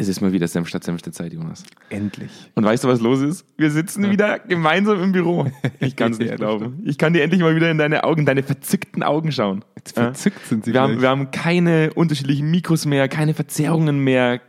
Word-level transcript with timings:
Es 0.00 0.06
ist 0.06 0.20
mal 0.20 0.30
wieder 0.30 0.46
Senf 0.46 0.68
statt 0.68 0.84
Senfte 0.84 1.10
Zeit, 1.10 1.32
Jonas. 1.32 1.64
Endlich. 1.90 2.30
Und 2.54 2.62
weißt 2.62 2.84
du, 2.84 2.88
was 2.88 3.00
los 3.00 3.20
ist? 3.20 3.44
Wir 3.56 3.72
sitzen 3.72 4.04
ja. 4.04 4.10
wieder 4.12 4.38
gemeinsam 4.38 5.02
im 5.02 5.10
Büro. 5.10 5.50
Ich 5.80 5.96
kann 5.96 6.12
es 6.12 6.18
nicht 6.20 6.36
glauben. 6.36 6.84
Ich 6.84 6.98
kann 6.98 7.14
dir 7.14 7.24
endlich 7.24 7.40
mal 7.40 7.56
wieder 7.56 7.68
in 7.68 7.78
deine 7.78 8.04
Augen, 8.04 8.24
deine 8.24 8.44
verzückten 8.44 9.02
Augen 9.02 9.32
schauen. 9.32 9.64
Jetzt 9.74 9.94
verzückt 9.94 10.46
sind 10.46 10.64
sie 10.66 10.72
wir 10.72 10.82
haben, 10.82 11.00
wir 11.00 11.08
haben 11.08 11.32
keine 11.32 11.92
unterschiedlichen 11.94 12.48
Mikros 12.48 12.86
mehr, 12.86 13.08
keine 13.08 13.34
Verzerrungen 13.34 13.98
mehr, 13.98 14.40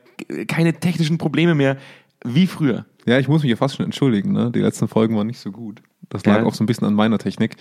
keine 0.47 0.73
technischen 0.73 1.17
Probleme 1.17 1.55
mehr, 1.55 1.77
wie 2.23 2.45
früher. 2.45 2.85
Ja, 3.07 3.17
ich 3.17 3.27
muss 3.27 3.41
mich 3.41 3.49
ja 3.49 3.55
fast 3.55 3.77
schon 3.77 3.85
entschuldigen. 3.85 4.31
Ne? 4.31 4.51
Die 4.53 4.59
letzten 4.59 4.87
Folgen 4.87 5.17
waren 5.17 5.25
nicht 5.25 5.39
so 5.39 5.51
gut. 5.51 5.81
Das 6.09 6.23
lag 6.25 6.37
ja. 6.37 6.43
auch 6.43 6.53
so 6.53 6.63
ein 6.63 6.67
bisschen 6.67 6.85
an 6.85 6.93
meiner 6.93 7.17
Technik. 7.17 7.55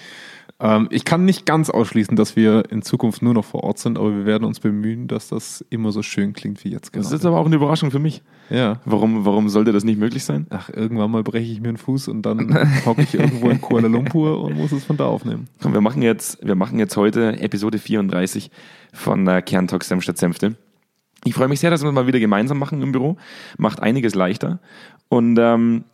Ähm, 0.61 0.89
ich 0.91 1.05
kann 1.05 1.25
nicht 1.25 1.47
ganz 1.47 1.71
ausschließen, 1.71 2.17
dass 2.17 2.35
wir 2.35 2.71
in 2.71 2.83
Zukunft 2.83 3.23
nur 3.23 3.33
noch 3.33 3.45
vor 3.45 3.63
Ort 3.63 3.79
sind, 3.79 3.97
aber 3.97 4.15
wir 4.15 4.27
werden 4.27 4.45
uns 4.45 4.59
bemühen, 4.59 5.07
dass 5.07 5.29
das 5.29 5.65
immer 5.71 5.93
so 5.93 6.03
schön 6.03 6.33
klingt 6.33 6.65
wie 6.65 6.71
jetzt 6.71 6.93
gerade. 6.93 7.05
Das 7.05 7.13
ist 7.13 7.25
aber 7.25 7.39
auch 7.39 7.47
eine 7.47 7.57
Überraschung 7.57 7.93
für 7.93 8.01
mich. 8.01 8.23
Ja. 8.51 8.81
Warum, 8.85 9.25
warum 9.25 9.49
sollte 9.49 9.73
das 9.73 9.85
nicht 9.85 10.01
möglich 10.01 10.25
sein? 10.25 10.47
Ach, 10.51 10.69
irgendwann 10.69 11.13
mal 11.13 11.23
breche 11.23 11.53
ich 11.53 11.61
mir 11.61 11.69
einen 11.69 11.77
Fuß 11.77 12.09
und 12.09 12.23
dann 12.23 12.57
hocke 12.87 13.03
ich 13.03 13.15
irgendwo 13.15 13.51
in 13.51 13.61
Kuala 13.61 13.87
Lumpur 13.87 14.41
und 14.43 14.57
muss 14.57 14.73
es 14.73 14.85
von 14.85 14.97
da 14.97 15.07
aufnehmen. 15.07 15.49
Komm, 15.63 15.75
wir 15.75 15.81
machen 15.81 16.03
jetzt, 16.03 16.45
wir 16.45 16.57
machen 16.57 16.79
jetzt 16.79 16.97
heute 16.97 17.41
Episode 17.41 17.79
34 17.79 18.51
von 18.93 19.29
äh, 19.29 19.43
Kerntalk 19.43 19.85
Senf 19.85 20.03
statt 20.03 20.19
Senfte. 20.19 20.57
Ich 21.25 21.35
freue 21.35 21.49
mich 21.49 21.61
sehr, 21.61 21.71
dass 21.71 21.83
wir 21.83 21.89
es 21.89 21.95
mal 21.95 22.07
wieder 22.07 22.21
gemeinsam 22.21 22.59
machen 22.59 22.83
im 22.83 22.93
Büro. 22.93 23.17
Macht 23.59 23.81
einiges 23.81 24.15
leichter. 24.15 24.61
Und 25.09 25.39
ähm, 25.39 25.85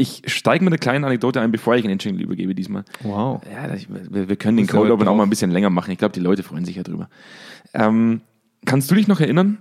ich 0.00 0.22
steige 0.26 0.64
mit 0.64 0.72
einer 0.72 0.78
kleinen 0.78 1.04
Anekdote 1.04 1.40
ein, 1.40 1.52
bevor 1.52 1.76
ich 1.76 1.84
in 1.84 1.90
den 1.90 1.98
Jingle 1.98 2.22
übergebe 2.22 2.54
diesmal. 2.54 2.84
Wow. 3.02 3.42
Ja, 3.52 3.68
das, 3.68 3.86
wir, 3.88 4.28
wir, 4.28 4.36
können 4.36 4.56
den 4.56 4.66
Cold 4.66 4.90
Open 4.90 5.06
auch 5.06 5.14
mal 5.14 5.24
ein 5.24 5.30
bisschen 5.30 5.50
länger 5.50 5.70
machen. 5.70 5.90
Ich 5.90 5.98
glaube, 5.98 6.12
die 6.12 6.20
Leute 6.20 6.42
freuen 6.42 6.64
sich 6.64 6.76
ja 6.76 6.82
drüber. 6.82 7.08
Ähm, 7.74 8.22
kannst 8.64 8.90
du 8.90 8.94
dich 8.94 9.08
noch 9.08 9.20
erinnern, 9.20 9.58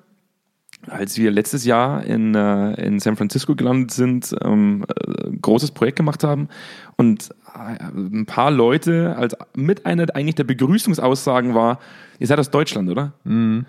als 0.88 1.18
wir 1.18 1.30
letztes 1.30 1.66
Jahr 1.66 2.06
in, 2.06 2.34
äh, 2.36 2.74
in 2.86 3.00
San 3.00 3.18
Francisco 3.18 3.56
gelandet 3.56 3.92
sind, 3.92 4.34
ähm, 4.42 4.86
äh, 4.88 5.30
großes 5.42 5.72
Projekt 5.72 5.98
gemacht 5.98 6.24
haben 6.24 6.48
und 6.96 7.30
äh, 7.54 7.84
ein 7.84 8.26
paar 8.26 8.50
Leute 8.50 9.16
als 9.18 9.36
mit 9.56 9.86
einer 9.86 10.08
eigentlich 10.16 10.36
der 10.36 10.46
Begrüßungsaussagen 10.46 11.54
war, 11.54 11.80
ihr 12.20 12.28
seid 12.28 12.40
aus 12.40 12.50
Deutschland, 12.50 12.90
oder? 12.90 13.14
Mhm. 13.26 13.66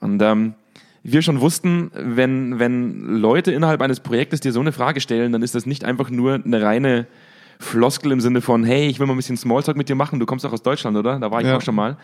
Und 0.00 0.22
ähm, 0.22 0.54
wir 1.02 1.22
schon 1.22 1.40
wussten, 1.40 1.90
wenn, 1.94 2.58
wenn 2.58 3.16
Leute 3.16 3.52
innerhalb 3.52 3.80
eines 3.82 4.00
Projektes 4.00 4.40
dir 4.40 4.52
so 4.52 4.60
eine 4.60 4.72
Frage 4.72 5.00
stellen, 5.00 5.32
dann 5.32 5.42
ist 5.42 5.54
das 5.54 5.66
nicht 5.66 5.84
einfach 5.84 6.10
nur 6.10 6.34
eine 6.34 6.62
reine 6.62 7.06
Floskel 7.58 8.12
im 8.12 8.20
Sinne 8.20 8.40
von, 8.40 8.64
hey, 8.64 8.88
ich 8.88 8.98
will 8.98 9.06
mal 9.06 9.14
ein 9.14 9.16
bisschen 9.16 9.36
Smalltalk 9.36 9.76
mit 9.76 9.88
dir 9.88 9.94
machen, 9.94 10.20
du 10.20 10.26
kommst 10.26 10.44
doch 10.44 10.52
aus 10.52 10.62
Deutschland, 10.62 10.96
oder? 10.96 11.18
Da 11.18 11.30
war 11.30 11.40
ich 11.40 11.46
ja. 11.46 11.56
auch 11.56 11.62
schon 11.62 11.74
mal. 11.74 11.96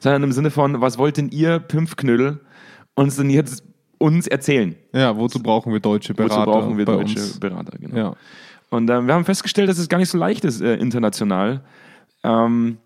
Sondern 0.00 0.22
im 0.22 0.32
Sinne 0.32 0.50
von, 0.50 0.80
was 0.80 0.98
wollt 0.98 1.16
denn 1.16 1.30
ihr 1.30 1.58
Pimpfknödel 1.58 2.40
uns 2.94 3.16
denn 3.16 3.30
jetzt 3.30 3.64
uns 3.98 4.26
erzählen? 4.26 4.74
Ja, 4.92 5.16
wozu 5.16 5.42
brauchen 5.42 5.72
wir 5.72 5.80
deutsche 5.80 6.14
Berater? 6.14 6.46
Wozu 6.46 6.50
brauchen 6.50 6.78
wir 6.78 6.84
deutsche 6.84 7.18
uns? 7.18 7.40
Berater, 7.40 7.78
genau. 7.78 7.96
Ja. 7.96 8.16
Und 8.70 8.90
äh, 8.90 9.00
wir 9.00 9.14
haben 9.14 9.24
festgestellt, 9.24 9.68
dass 9.68 9.78
es 9.78 9.88
gar 9.88 9.98
nicht 9.98 10.10
so 10.10 10.18
leicht 10.18 10.44
ist, 10.44 10.60
äh, 10.60 10.74
international, 10.74 11.60
ähm, 12.22 12.78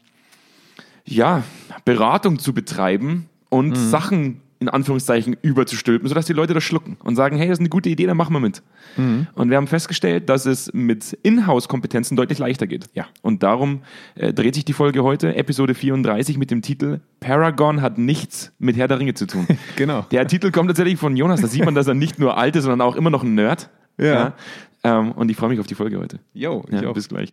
ja, 1.04 1.42
Beratung 1.84 2.38
zu 2.38 2.52
betreiben 2.52 3.28
und 3.48 3.70
mhm. 3.70 3.74
Sachen 3.74 4.40
in 4.60 4.68
Anführungszeichen 4.68 5.36
überzustülpen, 5.42 6.08
sodass 6.08 6.26
die 6.26 6.32
Leute 6.32 6.54
das 6.54 6.64
schlucken 6.64 6.96
und 7.04 7.16
sagen, 7.16 7.36
hey, 7.36 7.48
das 7.48 7.56
ist 7.56 7.60
eine 7.60 7.68
gute 7.68 7.88
Idee, 7.88 8.06
dann 8.06 8.16
machen 8.16 8.32
wir 8.32 8.40
mit. 8.40 8.62
Mhm. 8.96 9.28
Und 9.34 9.50
wir 9.50 9.56
haben 9.56 9.68
festgestellt, 9.68 10.28
dass 10.28 10.46
es 10.46 10.72
mit 10.72 11.16
Inhouse-Kompetenzen 11.22 12.16
deutlich 12.16 12.38
leichter 12.38 12.66
geht. 12.66 12.86
Ja. 12.94 13.06
Und 13.22 13.42
darum 13.42 13.82
äh, 14.16 14.32
dreht 14.32 14.54
sich 14.54 14.64
die 14.64 14.72
Folge 14.72 15.04
heute, 15.04 15.36
Episode 15.36 15.74
34, 15.74 16.38
mit 16.38 16.50
dem 16.50 16.62
Titel 16.62 17.00
Paragon 17.20 17.82
hat 17.82 17.98
nichts 17.98 18.52
mit 18.58 18.76
Herr 18.76 18.88
der 18.88 18.98
Ringe 18.98 19.14
zu 19.14 19.26
tun. 19.26 19.46
genau. 19.76 20.06
Der 20.10 20.26
Titel 20.26 20.50
kommt 20.50 20.68
tatsächlich 20.68 20.98
von 20.98 21.16
Jonas, 21.16 21.40
da 21.40 21.46
sieht 21.46 21.64
man, 21.64 21.74
dass 21.74 21.86
er 21.86 21.94
nicht 21.94 22.18
nur 22.18 22.36
alt 22.36 22.56
ist, 22.56 22.64
sondern 22.64 22.80
auch 22.80 22.96
immer 22.96 23.10
noch 23.10 23.22
ein 23.22 23.34
Nerd. 23.34 23.70
Ja. 23.96 24.06
ja. 24.06 24.34
Ähm, 24.84 25.12
und 25.12 25.30
ich 25.30 25.36
freue 25.36 25.50
mich 25.50 25.60
auf 25.60 25.66
die 25.66 25.74
Folge 25.74 25.98
heute. 25.98 26.20
Jo, 26.34 26.64
ich 26.68 26.80
ja, 26.80 26.88
auch. 26.88 26.94
Bis 26.94 27.08
gleich. 27.08 27.32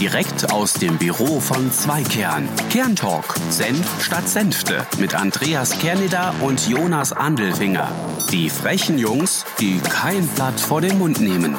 Direkt 0.00 0.52
aus 0.52 0.74
dem 0.74 0.98
Büro 0.98 1.40
von 1.40 1.72
Zweikern. 1.72 2.48
Kerntalk. 2.70 3.34
Senf 3.48 4.04
statt 4.04 4.28
Senfte. 4.28 4.86
Mit 4.98 5.14
Andreas 5.14 5.78
Kerneder 5.78 6.34
und 6.42 6.68
Jonas 6.68 7.12
Andelfinger. 7.12 7.90
Die 8.30 8.50
frechen 8.50 8.98
Jungs, 8.98 9.46
die 9.58 9.78
kein 9.78 10.26
Blatt 10.28 10.60
vor 10.60 10.80
den 10.80 10.98
Mund 10.98 11.20
nehmen. 11.20 11.56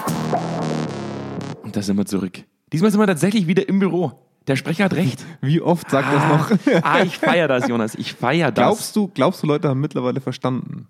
Und 1.64 1.76
da 1.76 1.82
sind 1.82 1.98
wir 1.98 2.06
zurück. 2.06 2.44
Diesmal 2.72 2.92
sind 2.92 3.00
wir 3.00 3.08
tatsächlich 3.08 3.48
wieder 3.48 3.68
im 3.68 3.80
Büro. 3.80 4.12
Der 4.48 4.56
Sprecher 4.56 4.86
hat 4.86 4.94
recht. 4.94 5.26
Wie 5.42 5.62
oft 5.62 5.90
sagt 5.90 6.08
ah, 6.08 6.14
das 6.14 6.68
noch? 6.68 6.84
ah, 6.84 7.02
ich 7.04 7.18
feiere 7.18 7.48
das, 7.48 7.68
Jonas. 7.68 7.96
Ich 7.96 8.14
feiere 8.14 8.52
das. 8.52 8.64
Glaubst 8.64 8.96
du, 8.96 9.08
glaubst 9.08 9.44
du, 9.44 9.48
Leute 9.48 9.68
haben 9.68 9.82
mittlerweile 9.82 10.22
verstanden? 10.22 10.88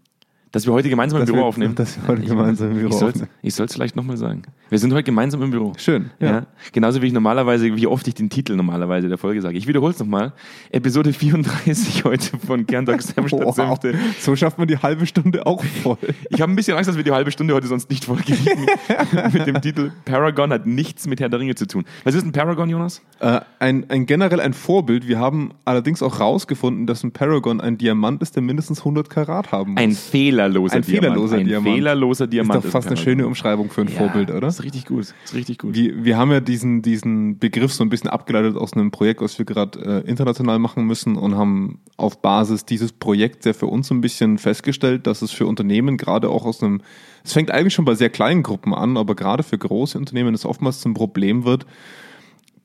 Dass 0.52 0.66
wir 0.66 0.72
heute 0.72 0.90
gemeinsam 0.90 1.20
dass 1.20 1.28
im 1.28 1.34
Büro 1.34 1.46
wir, 1.46 1.50
aufnehmen. 1.50 1.76
Dass 1.76 2.02
wir 2.02 2.08
heute 2.08 2.22
ich, 2.22 2.30
gemeinsam 2.30 2.72
im 2.72 2.78
Büro 2.78 2.88
ich 2.90 3.04
aufnehmen. 3.04 3.28
Ich 3.42 3.54
soll 3.54 3.66
es 3.66 3.74
vielleicht 3.74 3.96
nochmal 3.98 4.16
sagen. 4.16 4.44
Wir 4.70 4.80
sind 4.80 4.94
heute 4.94 5.04
gemeinsam 5.04 5.42
im 5.42 5.52
Büro. 5.52 5.74
Schön. 5.78 6.10
Ja. 6.20 6.28
ja. 6.28 6.48
Genauso 6.72 7.02
wie 7.02 7.08
ich 7.08 7.14
normalerweise, 7.14 7.76
wie 7.76 7.88
oft 7.88 8.08
ich 8.08 8.14
den 8.14 8.30
Titel 8.30 8.56
normalerweise 8.56 9.10
der 9.10 9.18
Folge 9.18 9.42
sage. 9.42 9.58
Ich 9.58 9.68
wiederhole 9.68 9.92
es 9.92 10.00
nochmal. 10.00 10.34
Episode 10.72 11.12
34 11.12 12.06
heute 12.06 12.38
von 12.38 12.66
statt 12.68 13.18
wow. 13.30 13.80
So 14.20 14.36
schafft 14.36 14.58
man 14.58 14.68
die 14.68 14.78
halbe 14.78 15.06
Stunde 15.06 15.46
auch 15.46 15.64
voll. 15.64 15.98
ich 16.30 16.42
habe 16.42 16.52
ein 16.52 16.56
bisschen 16.56 16.78
Angst, 16.78 16.90
dass 16.90 16.98
wir 16.98 17.04
die 17.04 17.12
halbe 17.12 17.32
Stunde 17.32 17.54
heute 17.54 17.68
sonst 17.68 17.90
nicht 17.90 18.06
voll 18.06 18.18
kriegen. 18.18 18.66
mit 19.34 19.48
dem 19.48 19.62
Titel 19.62 19.92
Paragon 20.06 20.52
hat 20.52 20.66
nichts 20.66 21.08
mit 21.08 21.20
Herr 21.20 21.30
der 21.30 21.40
Ringe 21.40 21.56
zu 21.56 21.68
tun. 21.68 21.84
Was 22.06 22.16
ist 22.16 22.24
ein 22.24 22.32
Paragon, 22.32 22.70
Jonas? 22.70 23.02
Äh, 23.20 23.42
ein, 23.60 23.90
ein 23.90 24.06
generell 24.06 24.40
ein 24.40 24.54
Vorbild. 24.54 25.08
Wir 25.08 25.20
haben 25.20 25.52
allerdings 25.66 26.02
auch 26.02 26.20
rausgefunden, 26.20 26.88
dass 26.88 27.04
ein 27.04 27.12
Paragon 27.12 27.60
ein 27.60 27.78
Diamant 27.78 28.22
ist, 28.22 28.36
der 28.36 28.44
mindestens 28.44 28.80
100 28.80 29.10
Karat 29.10 29.52
haben 29.52 29.74
muss. 29.74 29.82
Ein 29.82 29.94
fehlerloser 30.38 30.76
ein 30.76 30.82
Diamant. 30.84 31.04
Fehlerloser 31.04 31.38
ein 31.38 31.46
Diamant. 31.46 31.76
fehlerloser 31.76 32.28
Diamant. 32.28 32.58
Ist 32.60 32.66
doch 32.66 32.72
fast 32.72 32.88
eine 32.88 32.98
schöne 32.98 33.28
Umschreibung 33.28 33.70
für 33.70 33.82
ein 33.82 33.88
ja, 33.88 33.96
Vorbild, 33.96 34.32
oder? 34.32 34.48
Ist 34.48 34.64
richtig 34.64 34.86
gut. 34.86 35.02
Ist 35.02 35.34
richtig 35.34 35.60
gut. 35.60 35.76
Wir, 35.76 36.04
wir 36.04 36.18
haben 36.18 36.32
ja 36.32 36.40
diesen, 36.40 36.82
diesen 36.82 37.40
Begriff 37.40 37.74
so 37.74 37.84
ein 37.84 37.90
bisschen 37.90 38.10
abgeleitet 38.10 38.56
aus 38.56 38.74
einem 38.74 38.92
Projekt, 38.92 39.22
was 39.22 39.38
wir 39.38 39.46
gerade 39.46 40.04
äh, 40.06 40.10
international 40.10 40.60
machen 40.60 40.86
müssen 40.86 41.16
und 41.16 41.36
haben 41.36 41.82
auf 41.98 42.22
Basis 42.22 42.66
dieses 42.66 42.92
Projekts 42.92 43.46
ja 43.46 43.54
für 43.54 43.68
uns 43.68 43.88
so 43.88 43.96
ein 43.96 44.02
bisschen 44.02 44.38
festgestellt, 44.38 45.08
dass 45.08 45.22
es 45.22 45.32
für 45.32 45.46
Unternehmen 45.46 45.98
gerade 45.98 46.30
auch 46.30 46.46
aus 46.46 46.62
einem, 46.64 46.82
es 47.24 47.34
fängt 47.34 47.52
eigentlich 47.52 47.74
schon 47.74 47.86
bei 47.86 47.96
sehr 47.96 48.10
kleinen 48.10 48.44
Gruppen 48.44 48.74
an, 48.74 48.98
aber 48.98 49.16
gerade 49.16 49.44
für 49.44 49.58
große 49.58 49.98
Unternehmen 49.98 50.34
es 50.34 50.46
oftmals 50.46 50.82
zum 50.82 50.94
Problem 50.94 51.46
wird, 51.46 51.66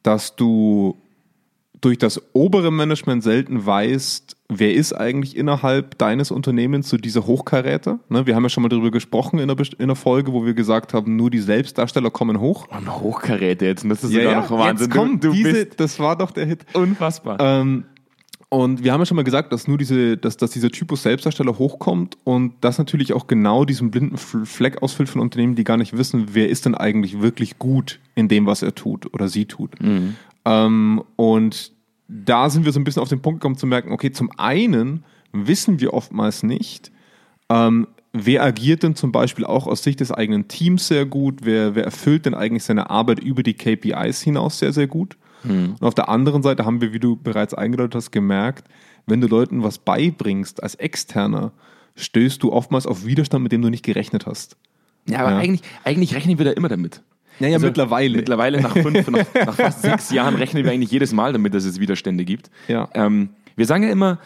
dass 0.02 0.36
du 0.36 0.96
durch 1.82 1.98
das 1.98 2.22
obere 2.32 2.70
Management 2.70 3.22
selten 3.22 3.66
weißt, 3.66 4.36
wer 4.58 4.74
ist 4.74 4.92
eigentlich 4.92 5.36
innerhalb 5.36 5.98
deines 5.98 6.30
Unternehmens 6.30 6.88
so 6.88 6.96
diese 6.96 7.26
Hochkaräter? 7.26 7.98
Ne, 8.08 8.26
wir 8.26 8.34
haben 8.34 8.42
ja 8.42 8.48
schon 8.48 8.62
mal 8.62 8.68
darüber 8.68 8.90
gesprochen 8.90 9.38
in 9.38 9.48
der, 9.48 9.56
in 9.78 9.88
der 9.88 9.96
Folge, 9.96 10.32
wo 10.32 10.44
wir 10.44 10.54
gesagt 10.54 10.94
haben, 10.94 11.16
nur 11.16 11.30
die 11.30 11.40
Selbstdarsteller 11.40 12.10
kommen 12.10 12.40
hoch. 12.40 12.68
Und 12.68 13.00
Hochkaräter, 13.00 13.66
jetzt 13.66 13.84
müsstest 13.84 14.12
du 14.12 14.18
ja, 14.22 14.30
ja, 14.32 14.40
noch 14.40 14.50
Wahnsinn. 14.50 14.86
Jetzt 14.86 14.96
kommt 14.96 15.24
du, 15.24 15.32
diese, 15.32 15.66
das 15.66 15.98
war 15.98 16.16
doch 16.16 16.30
der 16.30 16.46
Hit. 16.46 16.64
Unfassbar. 16.74 17.38
Ähm, 17.40 17.84
und 18.52 18.84
wir 18.84 18.92
haben 18.92 19.00
ja 19.00 19.06
schon 19.06 19.16
mal 19.16 19.24
gesagt, 19.24 19.50
dass 19.50 19.66
nur 19.66 19.78
diese, 19.78 20.18
dass, 20.18 20.36
dass 20.36 20.50
dieser 20.50 20.68
Typus 20.68 21.02
Selbstdarsteller 21.04 21.58
hochkommt 21.58 22.18
und 22.24 22.52
das 22.60 22.76
natürlich 22.76 23.14
auch 23.14 23.26
genau 23.26 23.64
diesen 23.64 23.90
blinden 23.90 24.18
Fleck 24.18 24.82
ausfüllt 24.82 25.08
von 25.08 25.22
Unternehmen, 25.22 25.54
die 25.54 25.64
gar 25.64 25.78
nicht 25.78 25.96
wissen, 25.96 26.26
wer 26.32 26.50
ist 26.50 26.66
denn 26.66 26.74
eigentlich 26.74 27.22
wirklich 27.22 27.58
gut 27.58 27.98
in 28.14 28.28
dem, 28.28 28.44
was 28.44 28.60
er 28.60 28.74
tut 28.74 29.12
oder 29.14 29.28
sie 29.28 29.46
tut. 29.46 29.80
Mhm. 29.80 30.16
Ähm, 30.44 31.02
und 31.16 31.72
da 32.12 32.50
sind 32.50 32.64
wir 32.64 32.72
so 32.72 32.80
ein 32.80 32.84
bisschen 32.84 33.02
auf 33.02 33.08
den 33.08 33.22
Punkt 33.22 33.40
gekommen 33.40 33.56
zu 33.56 33.66
merken, 33.66 33.92
okay, 33.92 34.12
zum 34.12 34.30
einen 34.36 35.04
wissen 35.32 35.80
wir 35.80 35.94
oftmals 35.94 36.42
nicht, 36.42 36.92
ähm, 37.48 37.88
wer 38.12 38.42
agiert 38.42 38.82
denn 38.82 38.94
zum 38.94 39.12
Beispiel 39.12 39.44
auch 39.44 39.66
aus 39.66 39.82
Sicht 39.82 40.00
des 40.00 40.12
eigenen 40.12 40.48
Teams 40.48 40.88
sehr 40.88 41.06
gut, 41.06 41.40
wer, 41.42 41.74
wer 41.74 41.84
erfüllt 41.84 42.26
denn 42.26 42.34
eigentlich 42.34 42.64
seine 42.64 42.90
Arbeit 42.90 43.20
über 43.20 43.42
die 43.42 43.54
KPIs 43.54 44.20
hinaus 44.20 44.58
sehr, 44.58 44.72
sehr 44.72 44.86
gut. 44.86 45.16
Mhm. 45.44 45.76
Und 45.80 45.82
auf 45.82 45.94
der 45.94 46.08
anderen 46.08 46.42
Seite 46.42 46.66
haben 46.66 46.80
wir, 46.80 46.92
wie 46.92 47.00
du 47.00 47.16
bereits 47.16 47.54
eingedeutet 47.54 47.94
hast, 47.94 48.10
gemerkt, 48.10 48.68
wenn 49.06 49.20
du 49.20 49.26
Leuten 49.26 49.62
was 49.62 49.78
beibringst 49.78 50.62
als 50.62 50.74
Externer, 50.74 51.52
stößt 51.96 52.42
du 52.42 52.52
oftmals 52.52 52.86
auf 52.86 53.04
Widerstand, 53.04 53.42
mit 53.42 53.52
dem 53.52 53.62
du 53.62 53.70
nicht 53.70 53.84
gerechnet 53.84 54.26
hast. 54.26 54.56
Ja, 55.08 55.20
aber 55.20 55.30
ja. 55.30 55.38
Eigentlich, 55.38 55.62
eigentlich 55.84 56.14
rechnen 56.14 56.38
wir 56.38 56.44
da 56.44 56.52
immer 56.52 56.68
damit. 56.68 57.02
Naja, 57.40 57.54
also 57.54 57.66
mittlerweile. 57.66 58.16
Mittlerweile 58.16 58.60
nach 58.60 58.76
fünf, 58.76 59.08
nach, 59.10 59.26
nach, 59.34 59.54
fast 59.54 59.82
sechs 59.82 60.10
Jahren 60.10 60.34
rechnen 60.34 60.64
wir 60.64 60.72
eigentlich 60.72 60.90
jedes 60.90 61.12
Mal 61.12 61.32
damit, 61.32 61.54
dass 61.54 61.64
es 61.64 61.80
Widerstände 61.80 62.24
gibt. 62.24 62.50
Ja. 62.68 62.88
Ähm, 62.94 63.30
wir 63.56 63.66
sagen 63.66 63.84
ja 63.84 63.90
immer, 63.90 64.18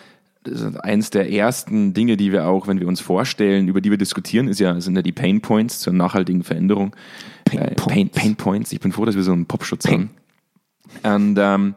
eines 0.83 1.11
der 1.11 1.33
ersten 1.33 1.93
Dinge, 1.93 2.17
die 2.17 2.33
wir 2.33 2.47
auch, 2.47 2.69
wenn 2.69 2.81
wir 2.81 2.87
uns 2.87 3.01
vorstellen, 3.01 3.69
über 3.69 3.81
die 3.81 3.91
wir 3.91 3.99
diskutieren, 3.99 4.49
ist 4.49 4.61
ja, 4.61 4.81
sind 4.81 4.97
ja 4.97 5.03
die 5.03 5.13
Pain 5.13 5.41
Points 5.41 5.81
zur 5.81 5.93
nachhaltigen 5.93 6.45
Veränderung. 6.45 6.95
Pain, 7.45 7.59
äh, 7.59 7.75
Points. 7.75 7.87
Pain, 7.87 8.11
Pain 8.11 8.37
Points. 8.37 8.73
Ich 8.73 8.81
bin 8.81 8.93
froh, 8.93 9.05
dass 9.05 9.17
wir 9.17 9.23
so 9.23 9.33
einen 9.33 9.47
Popschutz 9.47 9.87
haben. 9.89 10.11
Und 11.03 11.37
ähm, 11.39 11.75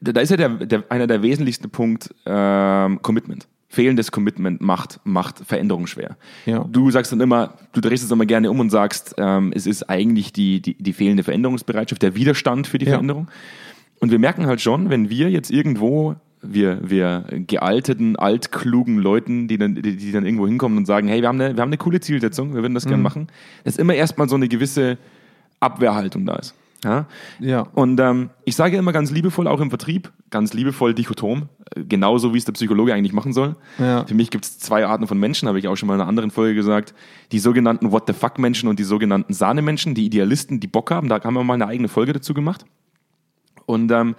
da 0.00 0.20
ist 0.20 0.30
ja 0.30 0.36
der, 0.36 0.48
der, 0.48 0.84
einer 0.88 1.06
der 1.06 1.22
wesentlichsten 1.22 1.70
Punkt 1.70 2.12
ähm, 2.26 3.00
Commitment 3.02 3.46
fehlendes 3.74 4.10
Commitment 4.12 4.60
macht, 4.60 5.00
macht 5.04 5.40
Veränderung 5.40 5.86
schwer. 5.86 6.16
Ja. 6.46 6.64
Du 6.70 6.90
sagst 6.90 7.12
dann 7.12 7.20
immer, 7.20 7.54
du 7.72 7.80
drehst 7.80 8.04
es 8.04 8.10
immer 8.10 8.26
gerne 8.26 8.50
um 8.50 8.60
und 8.60 8.70
sagst, 8.70 9.14
ähm, 9.18 9.52
es 9.54 9.66
ist 9.66 9.90
eigentlich 9.90 10.32
die, 10.32 10.60
die, 10.60 10.74
die 10.74 10.92
fehlende 10.92 11.22
Veränderungsbereitschaft, 11.22 12.02
der 12.02 12.14
Widerstand 12.14 12.66
für 12.66 12.78
die 12.78 12.86
ja. 12.86 12.92
Veränderung. 12.92 13.28
Und 14.00 14.10
wir 14.10 14.18
merken 14.18 14.46
halt 14.46 14.60
schon, 14.60 14.90
wenn 14.90 15.10
wir 15.10 15.30
jetzt 15.30 15.50
irgendwo 15.50 16.16
wir, 16.46 16.78
wir 16.82 17.24
gealteten, 17.46 18.16
altklugen 18.16 18.98
Leuten, 18.98 19.48
die 19.48 19.56
dann, 19.56 19.74
die, 19.76 19.96
die 19.96 20.12
dann 20.12 20.26
irgendwo 20.26 20.46
hinkommen 20.46 20.76
und 20.76 20.86
sagen, 20.86 21.08
hey, 21.08 21.22
wir 21.22 21.28
haben 21.28 21.40
eine, 21.40 21.56
wir 21.56 21.62
haben 21.62 21.70
eine 21.70 21.78
coole 21.78 22.00
Zielsetzung, 22.00 22.54
wir 22.54 22.62
würden 22.62 22.74
das 22.74 22.86
gerne 22.86 23.02
machen, 23.02 23.28
dass 23.64 23.76
immer 23.76 23.94
erstmal 23.94 24.28
so 24.28 24.36
eine 24.36 24.48
gewisse 24.48 24.98
Abwehrhaltung 25.60 26.26
da 26.26 26.36
ist. 26.36 26.54
Ja? 26.84 27.06
Ja. 27.40 27.60
Und 27.74 27.98
ähm, 27.98 28.30
ich 28.44 28.54
sage 28.54 28.76
immer 28.76 28.92
ganz 28.92 29.10
liebevoll, 29.10 29.48
auch 29.48 29.60
im 29.60 29.70
Vertrieb, 29.70 30.12
ganz 30.30 30.52
liebevoll 30.52 30.94
dichotom, 30.94 31.48
äh, 31.74 31.82
genauso 31.84 32.34
wie 32.34 32.38
es 32.38 32.44
der 32.44 32.52
Psychologe 32.52 32.94
eigentlich 32.94 33.12
machen 33.12 33.32
soll. 33.32 33.56
Ja. 33.78 34.04
Für 34.06 34.14
mich 34.14 34.30
gibt 34.30 34.44
es 34.44 34.58
zwei 34.58 34.86
Arten 34.86 35.06
von 35.06 35.18
Menschen, 35.18 35.48
habe 35.48 35.58
ich 35.58 35.66
auch 35.66 35.76
schon 35.76 35.86
mal 35.86 35.94
in 35.94 36.00
einer 36.00 36.08
anderen 36.08 36.30
Folge 36.30 36.54
gesagt. 36.54 36.94
Die 37.32 37.38
sogenannten 37.38 37.90
What 37.90 38.04
the 38.06 38.12
fuck 38.12 38.38
Menschen 38.38 38.68
und 38.68 38.78
die 38.78 38.84
sogenannten 38.84 39.32
Sahnemenschen, 39.32 39.94
die 39.94 40.04
Idealisten, 40.04 40.60
die 40.60 40.66
Bock 40.66 40.90
haben. 40.90 41.08
Da 41.08 41.22
haben 41.22 41.34
wir 41.34 41.42
mal 41.42 41.54
eine 41.54 41.66
eigene 41.66 41.88
Folge 41.88 42.12
dazu 42.12 42.34
gemacht. 42.34 42.64
Und 43.66 43.90
ähm, 43.90 44.14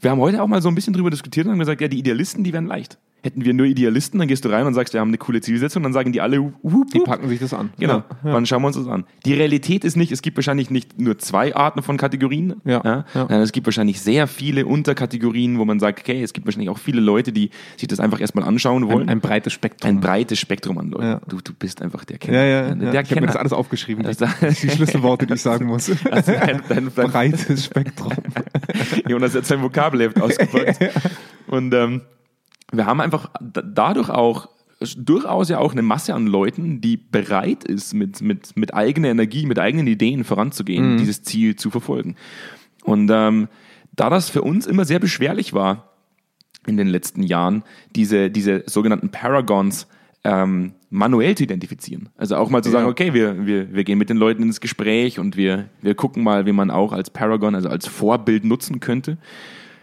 wir 0.00 0.10
haben 0.10 0.20
heute 0.20 0.42
auch 0.42 0.48
mal 0.48 0.60
so 0.60 0.68
ein 0.68 0.74
bisschen 0.74 0.92
drüber 0.92 1.10
diskutiert 1.10 1.46
und 1.46 1.52
haben 1.52 1.58
gesagt, 1.58 1.80
ja, 1.80 1.88
die 1.88 1.98
Idealisten, 1.98 2.44
die 2.44 2.52
wären 2.52 2.66
leicht. 2.66 2.98
Hätten 3.22 3.44
wir 3.44 3.52
nur 3.52 3.66
Idealisten, 3.66 4.18
dann 4.20 4.28
gehst 4.28 4.44
du 4.44 4.48
rein 4.48 4.64
und 4.66 4.74
sagst, 4.74 4.92
wir 4.94 5.00
haben 5.00 5.08
eine 5.08 5.18
coole 5.18 5.40
Zielsetzung, 5.40 5.82
dann 5.82 5.92
sagen 5.92 6.12
die 6.12 6.20
alle, 6.20 6.38
wup, 6.40 6.54
wup, 6.62 6.90
Die 6.92 7.00
packen 7.00 7.28
sich 7.28 7.40
das 7.40 7.52
an. 7.52 7.70
Genau, 7.78 8.04
Ja. 8.24 8.32
dann 8.32 8.46
schauen 8.46 8.62
wir 8.62 8.68
uns 8.68 8.76
das 8.76 8.86
an. 8.86 9.04
Die 9.24 9.34
Realität 9.34 9.84
ist 9.84 9.96
nicht, 9.96 10.12
es 10.12 10.22
gibt 10.22 10.36
wahrscheinlich 10.36 10.70
nicht 10.70 11.00
nur 11.00 11.18
zwei 11.18 11.54
Arten 11.56 11.82
von 11.82 11.96
Kategorien. 11.96 12.54
Ja, 12.64 12.80
ja. 12.84 13.04
sondern 13.12 13.40
Es 13.42 13.50
gibt 13.52 13.66
wahrscheinlich 13.66 14.00
sehr 14.00 14.28
viele 14.28 14.66
Unterkategorien, 14.66 15.58
wo 15.58 15.64
man 15.64 15.80
sagt, 15.80 15.98
okay, 16.00 16.22
es 16.22 16.32
gibt 16.32 16.46
wahrscheinlich 16.46 16.68
auch 16.70 16.78
viele 16.78 17.00
Leute, 17.00 17.32
die 17.32 17.50
sich 17.76 17.88
das 17.88 17.98
einfach 17.98 18.20
erstmal 18.20 18.44
anschauen 18.44 18.86
wollen. 18.88 19.08
Ein, 19.08 19.16
ein 19.18 19.20
breites 19.20 19.52
Spektrum. 19.52 19.88
Ein 19.90 20.00
breites 20.00 20.38
Spektrum 20.38 20.78
an 20.78 20.90
Leuten. 20.90 21.04
Ja. 21.04 21.20
Du, 21.28 21.38
du 21.42 21.52
bist 21.54 21.82
einfach 21.82 22.04
der 22.04 22.18
Kenner. 22.18 22.38
ja, 22.38 22.44
ja, 22.44 22.68
ja. 22.68 22.74
Der 22.92 23.00
Ich 23.02 23.10
habe 23.10 23.20
mir 23.20 23.26
das 23.26 23.36
alles 23.36 23.52
aufgeschrieben. 23.52 24.04
Das- 24.04 24.18
die, 24.18 24.24
die 24.62 24.70
Schlüsselworte, 24.70 25.26
die 25.26 25.34
ich 25.34 25.42
sagen 25.42 25.66
muss. 25.66 25.90
Also 26.10 26.32
dein, 26.32 26.62
dein, 26.68 26.90
dein, 26.94 27.10
Breites 27.10 27.64
Spektrum. 27.64 28.12
Jonas 29.08 29.34
hat 29.34 29.44
sein 29.46 29.62
Vokabelheft 29.62 30.20
ausgepackt. 30.20 30.78
Und 31.48 31.72
ähm, 31.74 32.02
wir 32.72 32.86
haben 32.86 33.00
einfach 33.00 33.30
dadurch 33.40 34.10
auch 34.10 34.48
durchaus 34.96 35.48
ja 35.48 35.58
auch 35.58 35.72
eine 35.72 35.82
Masse 35.82 36.14
an 36.14 36.26
Leuten, 36.26 36.80
die 36.80 36.96
bereit 36.96 37.64
ist, 37.64 37.94
mit, 37.94 38.20
mit, 38.20 38.56
mit 38.56 38.74
eigener 38.74 39.08
Energie, 39.08 39.44
mit 39.44 39.58
eigenen 39.58 39.88
Ideen 39.88 40.22
voranzugehen, 40.22 40.98
dieses 40.98 41.22
Ziel 41.22 41.56
zu 41.56 41.70
verfolgen. 41.70 42.14
Und 42.84 43.10
ähm, 43.12 43.48
da 43.94 44.08
das 44.08 44.30
für 44.30 44.42
uns 44.42 44.66
immer 44.66 44.84
sehr 44.84 45.00
beschwerlich 45.00 45.52
war 45.52 45.94
in 46.66 46.76
den 46.76 46.86
letzten 46.86 47.22
Jahren, 47.22 47.64
diese, 47.96 48.30
diese 48.30 48.62
sogenannten 48.66 49.10
Paragons 49.10 49.88
ähm, 50.24 50.74
manuell 50.90 51.34
zu 51.34 51.44
identifizieren. 51.44 52.08
Also 52.16 52.36
auch 52.36 52.50
mal 52.50 52.62
zu 52.62 52.70
sagen, 52.70 52.86
okay, 52.86 53.14
wir, 53.14 53.46
wir, 53.46 53.72
wir 53.74 53.84
gehen 53.84 53.98
mit 53.98 54.10
den 54.10 54.16
Leuten 54.16 54.42
ins 54.42 54.60
Gespräch 54.60 55.18
und 55.18 55.36
wir, 55.36 55.68
wir 55.82 55.94
gucken 55.94 56.22
mal, 56.22 56.46
wie 56.46 56.52
man 56.52 56.70
auch 56.70 56.92
als 56.92 57.10
Paragon, 57.10 57.54
also 57.54 57.68
als 57.68 57.86
Vorbild 57.86 58.44
nutzen 58.44 58.80
könnte. 58.80 59.18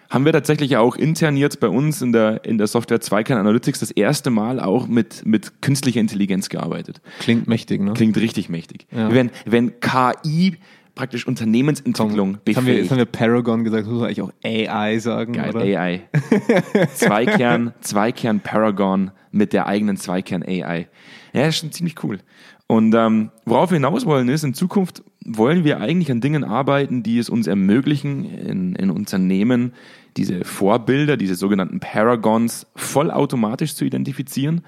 Haben 0.09 0.25
wir 0.25 0.33
tatsächlich 0.33 0.77
auch 0.77 0.95
intern 0.95 1.37
jetzt 1.37 1.59
bei 1.59 1.67
uns 1.67 2.01
in 2.01 2.11
der, 2.11 2.45
in 2.45 2.57
der 2.57 2.67
Software 2.67 3.01
Zweikern 3.01 3.37
Analytics 3.37 3.79
das 3.79 3.91
erste 3.91 4.29
Mal 4.29 4.59
auch 4.59 4.87
mit, 4.87 5.25
mit 5.25 5.61
künstlicher 5.61 5.99
Intelligenz 5.99 6.49
gearbeitet. 6.49 7.01
Klingt 7.19 7.47
mächtig, 7.47 7.81
ne? 7.81 7.93
Klingt 7.93 8.17
richtig 8.17 8.49
mächtig. 8.49 8.87
Ja. 8.91 9.11
Wenn, 9.11 9.31
wenn 9.45 9.79
KI 9.79 10.57
praktisch 10.95 11.27
Unternehmensentwicklung 11.27 12.37
Jetzt 12.45 12.57
haben, 12.57 12.65
wir, 12.65 12.73
jetzt 12.73 12.89
befähigt. 12.89 12.91
haben 12.91 12.97
wir 12.97 13.05
Paragon 13.05 13.63
gesagt, 13.63 13.87
muss 13.87 13.99
man 13.99 14.05
eigentlich 14.05 14.21
auch 14.21 14.31
AI 14.43 14.97
sagen, 14.99 15.33
Geil, 15.33 15.49
oder? 15.49 15.61
AI. 15.61 16.01
Zweikern, 16.95 17.73
Zweikern 17.81 18.39
Paragon 18.39 19.11
mit 19.31 19.53
der 19.53 19.67
eigenen 19.67 19.97
Zweikern 19.97 20.41
AI. 20.43 20.87
Ja, 21.33 21.47
ist 21.47 21.57
schon 21.57 21.71
ziemlich 21.71 22.01
cool. 22.03 22.19
Und 22.67 22.95
ähm, 22.95 23.29
worauf 23.45 23.69
wir 23.69 23.75
hinaus 23.75 24.05
wollen 24.05 24.29
ist, 24.29 24.43
in 24.43 24.53
Zukunft 24.53 25.03
wollen 25.25 25.63
wir 25.63 25.81
eigentlich 25.81 26.11
an 26.11 26.21
Dingen 26.21 26.43
arbeiten, 26.43 27.03
die 27.03 27.17
es 27.17 27.29
uns 27.29 27.47
ermöglichen, 27.47 28.25
in, 28.25 28.75
in 28.75 28.91
Unternehmen 28.91 29.73
diese 30.15 30.45
Vorbilder, 30.45 31.17
diese 31.17 31.35
sogenannten 31.35 31.79
Paragons 31.79 32.67
vollautomatisch 32.75 33.75
zu 33.75 33.85
identifizieren? 33.85 34.61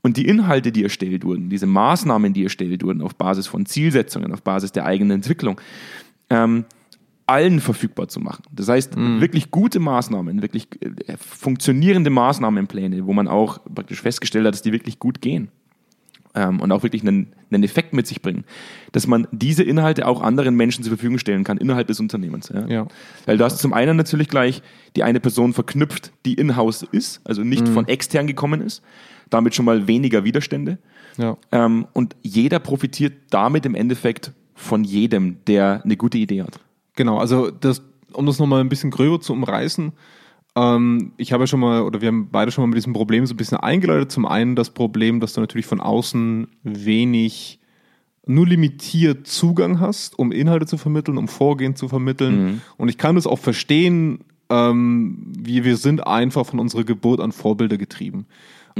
Und 0.00 0.16
die 0.16 0.26
Inhalte, 0.26 0.72
die 0.72 0.82
erstellt 0.82 1.24
wurden, 1.24 1.50
diese 1.50 1.66
Maßnahmen, 1.66 2.32
die 2.32 2.44
erstellt 2.44 2.82
wurden 2.82 3.02
auf 3.02 3.16
Basis 3.16 3.46
von 3.46 3.66
Zielsetzungen, 3.66 4.32
auf 4.32 4.42
Basis 4.42 4.72
der 4.72 4.86
eigenen 4.86 5.16
Entwicklung, 5.16 5.60
ähm, 6.30 6.64
allen 7.26 7.60
verfügbar 7.60 8.08
zu 8.08 8.20
machen. 8.20 8.44
Das 8.50 8.68
heißt, 8.68 8.96
wirklich 8.96 9.50
gute 9.50 9.80
Maßnahmen, 9.80 10.40
wirklich 10.40 10.68
äh, 10.80 11.16
funktionierende 11.18 12.08
Maßnahmenpläne, 12.08 13.06
wo 13.06 13.12
man 13.12 13.28
auch 13.28 13.60
praktisch 13.74 14.00
festgestellt 14.00 14.46
hat, 14.46 14.54
dass 14.54 14.62
die 14.62 14.72
wirklich 14.72 14.98
gut 14.98 15.20
gehen 15.20 15.50
ähm, 16.38 16.60
und 16.60 16.70
auch 16.70 16.84
wirklich 16.84 17.02
einen, 17.02 17.32
einen 17.50 17.64
Effekt 17.64 17.92
mit 17.92 18.06
sich 18.06 18.22
bringen, 18.22 18.44
dass 18.92 19.08
man 19.08 19.26
diese 19.32 19.64
Inhalte 19.64 20.06
auch 20.06 20.22
anderen 20.22 20.54
Menschen 20.54 20.84
zur 20.84 20.92
Verfügung 20.92 21.18
stellen 21.18 21.42
kann 21.42 21.58
innerhalb 21.58 21.88
des 21.88 21.98
Unternehmens. 21.98 22.50
Ja? 22.54 22.66
Ja. 22.66 22.86
Weil 23.26 23.38
du 23.38 23.44
hast 23.44 23.58
zum 23.58 23.72
einen 23.72 23.96
natürlich 23.96 24.28
gleich 24.28 24.62
die 24.94 25.02
eine 25.02 25.18
Person 25.18 25.52
verknüpft, 25.52 26.12
die 26.24 26.34
in-house 26.34 26.86
ist, 26.92 27.20
also 27.24 27.42
nicht 27.42 27.68
von 27.68 27.88
extern 27.88 28.28
gekommen 28.28 28.60
ist, 28.60 28.82
damit 29.30 29.54
schon 29.54 29.64
mal 29.64 29.88
weniger 29.88 30.22
Widerstände. 30.22 30.78
Ja. 31.16 31.36
Ähm, 31.50 31.86
und 31.92 32.14
jeder 32.22 32.60
profitiert 32.60 33.14
damit 33.30 33.66
im 33.66 33.74
Endeffekt 33.74 34.32
von 34.54 34.84
jedem, 34.84 35.38
der 35.46 35.82
eine 35.84 35.96
gute 35.96 36.18
Idee 36.18 36.42
hat. 36.42 36.60
Genau, 36.94 37.18
also 37.18 37.50
das, 37.50 37.82
um 38.12 38.26
das 38.26 38.38
nochmal 38.38 38.60
ein 38.60 38.68
bisschen 38.68 38.90
gröber 38.90 39.20
zu 39.20 39.32
umreißen, 39.32 39.92
ähm, 40.58 41.12
ich 41.16 41.32
habe 41.32 41.44
ja 41.44 41.46
schon 41.46 41.60
mal, 41.60 41.82
oder 41.82 42.00
wir 42.00 42.08
haben 42.08 42.30
beide 42.30 42.50
schon 42.50 42.62
mal 42.62 42.68
mit 42.68 42.76
diesem 42.76 42.92
Problem 42.92 43.24
so 43.26 43.34
ein 43.34 43.36
bisschen 43.36 43.58
eingeleitet. 43.58 44.10
Zum 44.10 44.26
einen 44.26 44.56
das 44.56 44.70
Problem, 44.70 45.20
dass 45.20 45.32
du 45.34 45.40
natürlich 45.40 45.66
von 45.66 45.80
außen 45.80 46.48
wenig, 46.64 47.60
nur 48.26 48.46
limitiert 48.46 49.26
Zugang 49.26 49.78
hast, 49.78 50.18
um 50.18 50.32
Inhalte 50.32 50.66
zu 50.66 50.76
vermitteln, 50.76 51.16
um 51.16 51.28
Vorgehen 51.28 51.76
zu 51.76 51.88
vermitteln. 51.88 52.60
Und 52.76 52.88
ich 52.88 52.98
kann 52.98 53.14
das 53.14 53.26
auch 53.26 53.38
verstehen, 53.38 54.24
ähm, 54.50 55.32
wir, 55.38 55.64
wir 55.64 55.76
sind 55.76 56.06
einfach 56.06 56.46
von 56.46 56.58
unserer 56.58 56.84
Geburt 56.84 57.20
an 57.20 57.32
Vorbilder 57.32 57.76
getrieben. 57.76 58.26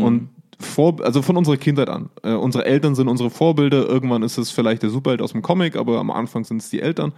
Und 0.05 0.29
vor, 0.61 0.97
also 1.05 1.23
von 1.23 1.37
unserer 1.37 1.57
Kindheit 1.57 1.89
an. 1.89 2.11
Äh, 2.23 2.33
unsere 2.33 2.65
Eltern 2.65 2.95
sind 2.95 3.09
unsere 3.09 3.31
Vorbilder. 3.31 3.87
Irgendwann 3.87 4.23
ist 4.23 4.39
es 4.39 4.51
vielleicht 4.51 4.83
der 4.83 4.91
Superheld 4.91 5.23
aus 5.23 5.33
dem 5.33 5.43
Comic, 5.43 5.77
aber 5.77 6.01
am 6.01 6.11
Anfang 6.11 6.45
sind 6.45 6.61
es 6.61 6.71
die 6.71 6.81
Eltern. 6.81 7.13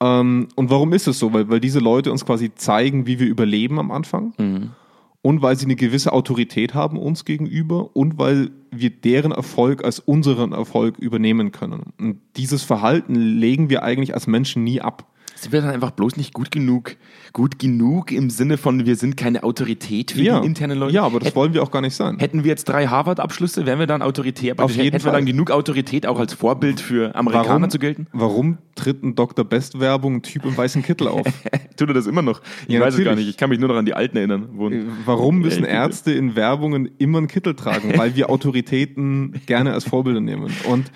Ähm, 0.00 0.48
und 0.56 0.70
warum 0.70 0.92
ist 0.92 1.06
es 1.06 1.18
so? 1.18 1.32
Weil, 1.32 1.48
weil 1.48 1.60
diese 1.60 1.78
Leute 1.80 2.12
uns 2.12 2.24
quasi 2.26 2.54
zeigen, 2.54 3.06
wie 3.06 3.18
wir 3.18 3.26
überleben 3.26 3.78
am 3.78 3.90
Anfang. 3.90 4.34
Und 5.22 5.42
weil 5.42 5.56
sie 5.56 5.64
eine 5.64 5.74
gewisse 5.74 6.12
Autorität 6.12 6.74
haben 6.74 6.98
uns 6.98 7.24
gegenüber 7.24 7.96
und 7.96 8.16
weil 8.18 8.50
wir 8.70 8.90
deren 8.90 9.32
Erfolg 9.32 9.84
als 9.84 9.98
unseren 9.98 10.52
Erfolg 10.52 10.98
übernehmen 10.98 11.50
können. 11.50 11.92
Und 11.98 12.20
dieses 12.36 12.62
Verhalten 12.62 13.14
legen 13.16 13.68
wir 13.68 13.82
eigentlich 13.82 14.14
als 14.14 14.28
Menschen 14.28 14.62
nie 14.62 14.80
ab. 14.80 15.04
Sind 15.38 15.52
wir 15.52 15.60
dann 15.60 15.70
einfach 15.70 15.90
bloß 15.90 16.16
nicht 16.16 16.32
gut 16.32 16.50
genug? 16.50 16.96
Gut 17.32 17.58
genug 17.58 18.10
im 18.10 18.30
Sinne 18.30 18.56
von, 18.56 18.86
wir 18.86 18.96
sind 18.96 19.16
keine 19.16 19.42
Autorität 19.44 20.12
für 20.12 20.18
die 20.22 20.26
internen 20.28 20.78
Leute? 20.78 20.94
ja, 20.94 21.02
aber 21.04 21.18
das 21.18 21.28
hätten, 21.28 21.36
wollen 21.36 21.54
wir 21.54 21.62
auch 21.62 21.70
gar 21.70 21.82
nicht 21.82 21.94
sein. 21.94 22.18
hätten 22.18 22.42
wir 22.42 22.48
jetzt 22.48 22.64
drei 22.64 22.86
Harvard-Abschlüsse, 22.86 23.66
wären 23.66 23.78
wir 23.78 23.86
dann 23.86 24.00
autoritär? 24.02 24.54
Auf 24.58 24.70
jeden 24.72 24.84
hätten 24.92 24.94
wir 24.94 25.00
Fall. 25.00 25.12
dann 25.12 25.26
genug 25.26 25.50
Autorität, 25.50 26.06
auch 26.06 26.18
als 26.18 26.32
Vorbild 26.32 26.80
für 26.80 27.14
Amerikaner 27.14 27.48
Warum, 27.48 27.70
zu 27.70 27.78
gelten? 27.78 28.06
warum 28.12 28.58
tritt 28.74 29.02
ein 29.04 29.14
Dr. 29.14 29.44
Best-Werbung 29.44 30.16
ein 30.16 30.22
Typ 30.22 30.44
im 30.46 30.56
weißen 30.56 30.82
Kittel 30.82 31.08
auf? 31.08 31.26
Tut 31.76 31.88
er 31.88 31.94
das 31.94 32.06
immer 32.06 32.22
noch? 32.22 32.40
Ich 32.66 32.74
Ja, 32.74 32.80
weiß 32.80 32.94
es 32.94 32.98
gar 33.00 33.04
natürlich. 33.10 33.26
nicht. 33.26 33.34
Ich 33.34 33.36
kann 33.36 33.50
mich 33.50 33.58
nur 33.58 33.68
noch 33.68 33.76
an 33.76 33.84
die 33.84 33.94
Alten 33.94 34.16
erinnern. 34.16 34.48
Äh, 34.72 34.84
Warum 35.04 35.40
müssen 35.40 35.64
Ärzte 35.64 36.12
in 36.12 36.34
Werbungen 36.34 36.88
immer 36.98 37.18
einen 37.18 37.28
Kittel 37.28 37.54
tragen? 37.54 37.92
Weil 37.98 38.16
wir 38.16 38.30
Autoritäten 38.30 39.40
gerne 39.46 39.74
als 39.74 39.84
Vorbilder 39.84 40.20
nehmen 40.20 40.50
und 40.68 40.90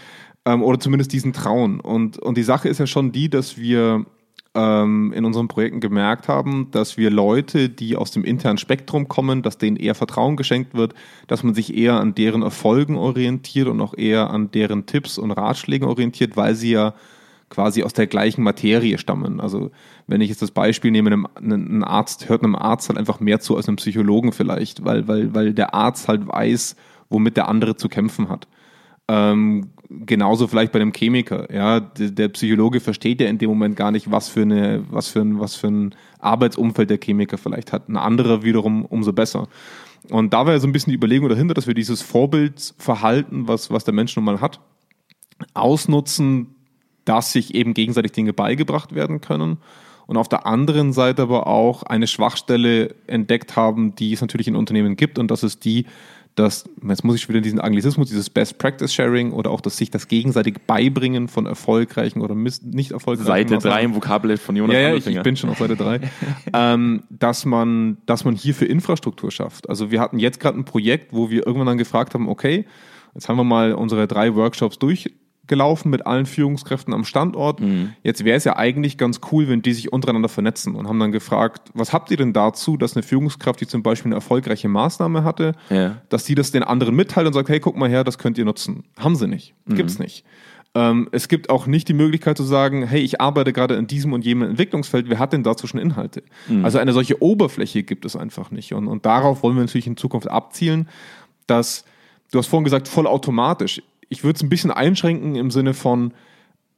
ähm, 0.46 0.62
oder 0.62 0.80
zumindest 0.80 1.12
diesen 1.12 1.34
trauen. 1.34 1.80
Und, 1.80 2.18
und 2.18 2.38
die 2.38 2.42
Sache 2.42 2.68
ist 2.68 2.78
ja 2.78 2.86
schon 2.86 3.12
die, 3.12 3.28
dass 3.28 3.58
wir 3.58 4.06
ähm, 4.54 5.12
in 5.12 5.24
unseren 5.24 5.48
Projekten 5.48 5.80
gemerkt 5.80 6.28
haben, 6.28 6.70
dass 6.72 6.96
wir 6.96 7.10
Leute, 7.10 7.68
die 7.68 7.96
aus 7.96 8.10
dem 8.10 8.24
internen 8.24 8.58
Spektrum 8.58 9.08
kommen, 9.08 9.42
dass 9.42 9.58
denen 9.58 9.76
eher 9.76 9.94
Vertrauen 9.94 10.36
geschenkt 10.36 10.74
wird, 10.74 10.94
dass 11.28 11.42
man 11.42 11.54
sich 11.54 11.76
eher 11.76 12.00
an 12.00 12.14
deren 12.14 12.42
Erfolgen 12.42 12.96
orientiert 12.96 13.68
und 13.68 13.80
auch 13.80 13.94
eher 13.96 14.30
an 14.30 14.50
deren 14.50 14.86
Tipps 14.86 15.18
und 15.18 15.30
Ratschlägen 15.30 15.86
orientiert, 15.86 16.36
weil 16.36 16.54
sie 16.54 16.72
ja 16.72 16.94
quasi 17.48 17.82
aus 17.82 17.92
der 17.92 18.06
gleichen 18.06 18.42
Materie 18.42 18.98
stammen. 18.98 19.40
Also 19.40 19.70
wenn 20.06 20.20
ich 20.20 20.30
jetzt 20.30 20.42
das 20.42 20.52
Beispiel 20.52 20.90
nehme, 20.90 21.10
einem, 21.10 21.26
ein 21.36 21.84
Arzt 21.84 22.28
hört 22.28 22.42
einem 22.42 22.54
Arzt 22.54 22.88
halt 22.88 22.98
einfach 22.98 23.20
mehr 23.20 23.40
zu 23.40 23.56
als 23.56 23.68
einem 23.68 23.76
Psychologen 23.76 24.32
vielleicht, 24.32 24.84
weil, 24.84 25.06
weil, 25.08 25.34
weil 25.34 25.52
der 25.52 25.74
Arzt 25.74 26.08
halt 26.08 26.26
weiß, 26.26 26.76
womit 27.08 27.36
der 27.36 27.48
andere 27.48 27.76
zu 27.76 27.88
kämpfen 27.88 28.28
hat. 28.28 28.46
Ähm, 29.10 29.70
genauso 29.88 30.46
vielleicht 30.46 30.70
bei 30.70 30.80
einem 30.80 30.92
Chemiker. 30.92 31.52
Ja, 31.52 31.80
der, 31.80 32.10
der 32.10 32.28
Psychologe 32.28 32.78
versteht 32.78 33.20
ja 33.20 33.26
in 33.26 33.38
dem 33.38 33.50
Moment 33.50 33.74
gar 33.74 33.90
nicht, 33.90 34.10
was 34.10 34.28
für 34.28 34.42
eine, 34.42 34.84
was 34.88 35.08
für 35.08 35.20
ein, 35.20 35.40
was 35.40 35.56
für 35.56 35.66
ein 35.66 35.94
Arbeitsumfeld 36.20 36.90
der 36.90 36.98
Chemiker 37.02 37.36
vielleicht 37.36 37.72
hat. 37.72 37.88
Ein 37.88 37.96
anderer 37.96 38.44
wiederum 38.44 38.84
umso 38.84 39.12
besser. 39.12 39.48
Und 40.08 40.32
da 40.32 40.46
war 40.46 40.52
ja 40.52 40.60
so 40.60 40.68
ein 40.68 40.72
bisschen 40.72 40.92
die 40.92 40.96
Überlegung 40.96 41.28
dahinter, 41.28 41.54
dass 41.54 41.66
wir 41.66 41.74
dieses 41.74 42.02
Vorbildsverhalten, 42.02 43.48
was, 43.48 43.70
was 43.70 43.82
der 43.82 43.94
Mensch 43.94 44.14
nun 44.14 44.24
mal 44.24 44.40
hat, 44.40 44.60
ausnutzen, 45.54 46.54
dass 47.04 47.32
sich 47.32 47.54
eben 47.56 47.74
gegenseitig 47.74 48.12
Dinge 48.12 48.32
beigebracht 48.32 48.94
werden 48.94 49.20
können. 49.20 49.58
Und 50.06 50.16
auf 50.16 50.28
der 50.28 50.46
anderen 50.46 50.92
Seite 50.92 51.22
aber 51.22 51.48
auch 51.48 51.82
eine 51.82 52.06
Schwachstelle 52.06 52.94
entdeckt 53.06 53.56
haben, 53.56 53.94
die 53.96 54.12
es 54.12 54.20
natürlich 54.20 54.48
in 54.48 54.56
Unternehmen 54.56 54.96
gibt. 54.96 55.18
Und 55.18 55.30
das 55.30 55.42
ist 55.42 55.64
die, 55.64 55.86
dass, 56.34 56.64
jetzt 56.86 57.04
muss 57.04 57.16
ich 57.16 57.28
wieder 57.28 57.40
diesen 57.40 57.60
Anglizismus, 57.60 58.08
dieses 58.08 58.30
Best 58.30 58.58
Practice 58.58 58.92
Sharing 58.92 59.32
oder 59.32 59.50
auch 59.50 59.60
das 59.60 59.76
sich 59.76 59.90
das 59.90 60.08
gegenseitig 60.08 60.58
Beibringen 60.66 61.28
von 61.28 61.46
erfolgreichen 61.46 62.20
oder 62.20 62.34
nicht 62.34 62.92
erfolgreichen. 62.92 63.26
Seite 63.26 63.58
3 63.58 63.82
im 63.82 63.94
Vokabelheft 63.94 64.42
von 64.42 64.56
Jonas 64.56 64.74
Ja, 64.74 64.80
ja 64.80 64.94
ich, 64.94 65.06
ich, 65.06 65.22
bin 65.22 65.36
schon 65.36 65.50
auf 65.50 65.58
Seite 65.58 65.76
3. 65.76 66.00
ähm, 66.54 67.02
dass, 67.10 67.44
man, 67.44 67.98
dass 68.06 68.24
man 68.24 68.34
hier 68.34 68.54
für 68.54 68.64
Infrastruktur 68.64 69.30
schafft. 69.30 69.68
Also 69.68 69.90
wir 69.90 70.00
hatten 70.00 70.18
jetzt 70.18 70.40
gerade 70.40 70.58
ein 70.58 70.64
Projekt, 70.64 71.12
wo 71.12 71.30
wir 71.30 71.46
irgendwann 71.46 71.66
dann 71.66 71.78
gefragt 71.78 72.14
haben, 72.14 72.28
okay, 72.28 72.64
jetzt 73.14 73.28
haben 73.28 73.36
wir 73.36 73.44
mal 73.44 73.74
unsere 73.74 74.06
drei 74.06 74.34
Workshops 74.34 74.78
durch 74.78 75.10
gelaufen 75.50 75.90
mit 75.90 76.06
allen 76.06 76.24
Führungskräften 76.24 76.94
am 76.94 77.04
Standort. 77.04 77.60
Mhm. 77.60 77.92
Jetzt 78.02 78.24
wäre 78.24 78.38
es 78.38 78.44
ja 78.44 78.56
eigentlich 78.56 78.96
ganz 78.96 79.20
cool, 79.30 79.48
wenn 79.48 79.60
die 79.60 79.74
sich 79.74 79.92
untereinander 79.92 80.30
vernetzen 80.30 80.74
und 80.76 80.88
haben 80.88 80.98
dann 80.98 81.12
gefragt, 81.12 81.68
was 81.74 81.92
habt 81.92 82.10
ihr 82.10 82.16
denn 82.16 82.32
dazu, 82.32 82.78
dass 82.78 82.96
eine 82.96 83.02
Führungskraft, 83.02 83.60
die 83.60 83.66
zum 83.66 83.82
Beispiel 83.82 84.08
eine 84.08 84.14
erfolgreiche 84.14 84.68
Maßnahme 84.68 85.24
hatte, 85.24 85.54
ja. 85.68 85.98
dass 86.08 86.24
die 86.24 86.34
das 86.34 86.52
den 86.52 86.62
anderen 86.62 86.94
mitteilt 86.94 87.26
und 87.26 87.34
sagt, 87.34 87.50
hey, 87.50 87.60
guck 87.60 87.76
mal 87.76 87.90
her, 87.90 88.04
das 88.04 88.16
könnt 88.16 88.38
ihr 88.38 88.46
nutzen. 88.46 88.84
Haben 88.98 89.16
sie 89.16 89.26
nicht. 89.26 89.54
Mhm. 89.66 89.74
Gibt's 89.74 89.98
nicht. 89.98 90.24
Ähm, 90.74 91.08
es 91.10 91.26
gibt 91.26 91.50
auch 91.50 91.66
nicht 91.66 91.88
die 91.88 91.94
Möglichkeit 91.94 92.36
zu 92.36 92.44
sagen, 92.44 92.86
hey, 92.86 93.00
ich 93.00 93.20
arbeite 93.20 93.52
gerade 93.52 93.74
in 93.74 93.88
diesem 93.88 94.12
und 94.12 94.24
jenem 94.24 94.50
Entwicklungsfeld, 94.50 95.10
wer 95.10 95.18
hat 95.18 95.32
denn 95.32 95.42
dazu 95.42 95.66
schon 95.66 95.80
Inhalte? 95.80 96.22
Mhm. 96.46 96.64
Also 96.64 96.78
eine 96.78 96.92
solche 96.92 97.20
Oberfläche 97.20 97.82
gibt 97.82 98.04
es 98.04 98.14
einfach 98.14 98.52
nicht. 98.52 98.72
Und, 98.72 98.86
und 98.86 99.04
darauf 99.04 99.42
wollen 99.42 99.56
wir 99.56 99.62
natürlich 99.62 99.88
in 99.88 99.96
Zukunft 99.96 100.30
abzielen, 100.30 100.88
dass, 101.48 101.84
du 102.30 102.38
hast 102.38 102.46
vorhin 102.46 102.64
gesagt, 102.64 102.86
vollautomatisch 102.86 103.82
ich 104.10 104.24
würde 104.24 104.36
es 104.36 104.42
ein 104.42 104.50
bisschen 104.50 104.72
einschränken 104.72 105.36
im 105.36 105.50
Sinne 105.50 105.72
von, 105.72 106.12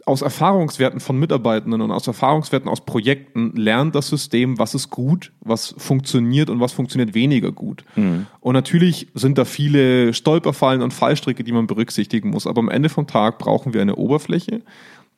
aus 0.04 0.22
Erfahrungswerten 0.22 1.00
von 1.00 1.18
Mitarbeitenden 1.18 1.80
und 1.80 1.90
aus 1.90 2.06
Erfahrungswerten 2.06 2.68
aus 2.68 2.84
Projekten 2.84 3.56
lernt 3.56 3.94
das 3.94 4.08
System, 4.08 4.58
was 4.58 4.74
ist 4.74 4.90
gut, 4.90 5.32
was 5.40 5.74
funktioniert 5.78 6.50
und 6.50 6.60
was 6.60 6.72
funktioniert 6.72 7.14
weniger 7.14 7.50
gut. 7.50 7.84
Mhm. 7.96 8.26
Und 8.40 8.52
natürlich 8.52 9.08
sind 9.14 9.38
da 9.38 9.46
viele 9.46 10.12
Stolperfallen 10.12 10.82
und 10.82 10.92
Fallstricke, 10.92 11.42
die 11.42 11.52
man 11.52 11.66
berücksichtigen 11.66 12.30
muss. 12.30 12.46
Aber 12.46 12.60
am 12.60 12.68
Ende 12.68 12.90
vom 12.90 13.06
Tag 13.06 13.38
brauchen 13.38 13.72
wir 13.72 13.80
eine 13.80 13.96
Oberfläche, 13.96 14.60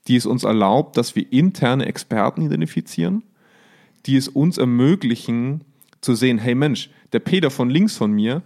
die 0.06 0.16
es 0.16 0.26
uns 0.26 0.44
erlaubt, 0.44 0.96
dass 0.96 1.16
wir 1.16 1.32
interne 1.32 1.86
Experten 1.86 2.42
identifizieren, 2.42 3.24
die 4.06 4.16
es 4.16 4.28
uns 4.28 4.56
ermöglichen 4.56 5.64
zu 6.00 6.14
sehen, 6.14 6.38
hey 6.38 6.54
Mensch, 6.54 6.90
der 7.12 7.18
Peter 7.18 7.50
von 7.50 7.70
links 7.70 7.96
von 7.96 8.12
mir, 8.12 8.42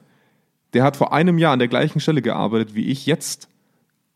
der 0.72 0.84
hat 0.84 0.96
vor 0.96 1.12
einem 1.12 1.37
Jahr 1.37 1.52
an 1.52 1.58
der 1.58 1.68
gleichen 1.68 2.00
Stelle 2.00 2.22
gearbeitet 2.22 2.75
wie 2.75 2.87
ich 2.87 3.04
jetzt 3.04 3.48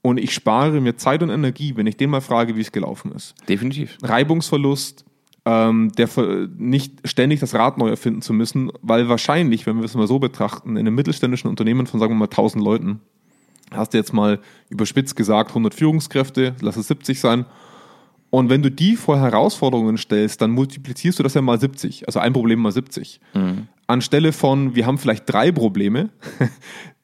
und 0.03 0.19
ich 0.19 0.35
spare 0.35 0.81
mir 0.81 0.97
Zeit 0.97 1.23
und 1.23 1.31
Energie, 1.31 1.77
wenn 1.77 1.87
ich 1.87 1.97
den 1.97 2.11
mal 2.11 2.21
frage, 2.21 2.57
wie 2.57 2.61
es 2.61 2.73
gelaufen 2.73 3.13
ist. 3.13 3.35
Definitiv. 3.49 3.97
Reibungsverlust, 4.03 5.05
ähm, 5.45 5.93
der 5.97 6.09
nicht 6.59 7.09
ständig 7.09 7.41
das 7.41 7.55
Rad 7.55 7.79
neu 7.79 7.89
erfinden 7.89 8.21
zu 8.21 8.33
müssen, 8.33 8.71
weil 8.83 9.09
wahrscheinlich, 9.09 9.67
wenn 9.67 9.79
wir 9.79 9.85
es 9.85 9.95
mal 9.95 10.09
so 10.09 10.19
betrachten, 10.19 10.71
in 10.71 10.79
einem 10.79 10.95
mittelständischen 10.95 11.49
Unternehmen 11.49 11.87
von 11.87 12.01
sagen 12.01 12.13
wir 12.13 12.19
mal 12.19 12.25
1000 12.25 12.63
Leuten, 12.63 13.01
hast 13.71 13.95
du 13.95 13.99
jetzt 13.99 14.13
mal 14.13 14.41
überspitzt 14.69 15.17
gesagt 15.17 15.51
100 15.51 15.75
Führungskräfte, 15.75 16.57
lass 16.61 16.77
es 16.77 16.89
70 16.89 17.21
sein. 17.21 17.47
Und 18.31 18.49
wenn 18.49 18.63
du 18.63 18.71
die 18.71 18.97
vor 18.97 19.19
Herausforderungen 19.19 19.99
stellst, 19.99 20.41
dann 20.41 20.53
multiplizierst 20.53 21.19
du 21.19 21.23
das 21.23 21.35
ja 21.35 21.43
mal 21.43 21.61
70, 21.61 22.07
also 22.07 22.19
ein 22.19 22.33
Problem 22.33 22.61
mal 22.61 22.73
70. 22.73 23.21
Mhm. 23.35 23.69
Anstelle 23.87 24.33
von, 24.33 24.75
wir 24.75 24.87
haben 24.87 24.99
vielleicht 24.99 25.31
drei 25.31 25.53
Probleme, 25.53 26.11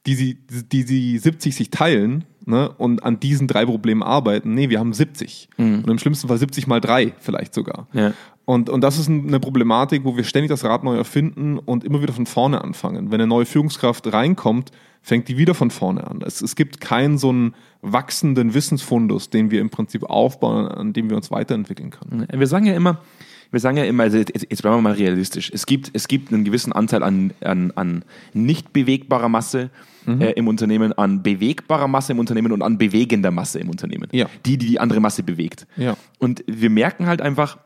die 0.09 0.15
sie, 0.15 0.39
die 0.73 0.83
sie 0.83 1.19
70 1.19 1.55
sich 1.55 1.71
teilen, 1.71 2.25
ne, 2.47 2.71
und 2.71 3.05
an 3.05 3.21
diesen 3.21 3.47
drei 3.47 3.67
Problemen 3.67 4.03
arbeiten. 4.03 4.55
Nee, 4.55 4.71
wir 4.71 4.81
haben 4.81 4.95
70. 4.95 5.51
Mhm. 5.59 5.81
Und 5.85 5.91
im 5.91 5.99
schlimmsten 5.99 6.29
Fall 6.29 6.39
70 6.39 6.67
mal 6.67 6.81
drei 6.81 7.13
vielleicht 7.21 7.55
sogar. 7.55 7.87
Ja. 7.93 8.15
Und, 8.47 8.71
und 8.71 8.81
das 8.81 8.99
ist 8.99 9.11
eine 9.11 9.39
Problematik, 9.39 10.05
wo 10.05 10.17
wir 10.17 10.25
ständig 10.25 10.49
das 10.49 10.65
Rad 10.65 10.83
neu 10.83 10.97
erfinden 10.97 11.59
und 11.59 11.85
immer 11.85 12.01
wieder 12.01 12.15
von 12.15 12.25
vorne 12.25 12.65
anfangen. 12.65 13.11
Wenn 13.11 13.21
eine 13.21 13.29
neue 13.29 13.45
Führungskraft 13.45 14.11
reinkommt, 14.11 14.73
fängt 15.03 15.29
die 15.29 15.37
wieder 15.37 15.53
von 15.55 15.71
vorne 15.71 16.07
an. 16.07 16.23
Es, 16.25 16.41
es 16.41 16.57
gibt 16.57 16.81
keinen 16.81 17.19
so 17.19 17.29
einen 17.29 17.55
wachsenden 17.83 18.55
Wissensfundus, 18.55 19.29
den 19.29 19.51
wir 19.51 19.61
im 19.61 19.69
Prinzip 19.69 20.05
aufbauen, 20.05 20.67
an 20.67 20.95
dem 20.95 21.11
wir 21.11 21.17
uns 21.19 21.31
weiterentwickeln 21.31 21.91
können. 21.91 22.27
Wir 22.33 22.47
sagen 22.47 22.65
ja 22.65 22.75
immer, 22.75 23.03
wir 23.51 23.61
sagen 23.61 23.77
ja 23.77 23.85
immer, 23.85 24.05
also 24.05 24.17
jetzt, 24.17 24.33
jetzt 24.35 24.63
bleiben 24.63 24.77
wir 24.79 24.83
mal 24.83 24.93
realistisch. 24.95 25.51
Es 25.53 25.67
gibt, 25.67 25.91
es 25.93 26.09
gibt 26.09 26.33
einen 26.33 26.45
gewissen 26.45 26.73
Anteil 26.73 27.03
an, 27.03 27.33
an, 27.41 27.73
an 27.77 28.05
nicht 28.33 28.73
bewegbarer 28.73 29.29
Masse 29.29 29.71
mhm. 30.17 30.21
äh, 30.21 30.31
im 30.33 30.49
Unternehmen, 30.49 30.93
an 30.93 31.23
bewegbarer 31.23 31.89
Masse 31.89 32.13
im 32.13 32.19
Unternehmen 32.19 32.53
und 32.53 32.63
an 32.63 32.79
bewegender 32.79 33.31
Masse 33.31 33.59
im 33.59 33.69
Unternehmen. 33.69 34.09
Ja. 34.13 34.27
Die, 34.47 34.59
die 34.59 34.67
die 34.67 34.81
andere 34.81 35.01
Masse 35.01 35.23
bewegt. 35.23 35.67
Ja. 35.77 35.97
Und 36.19 36.45
wir 36.47 36.71
merken 36.71 37.07
halt 37.07 37.21
einfach, 37.21 37.59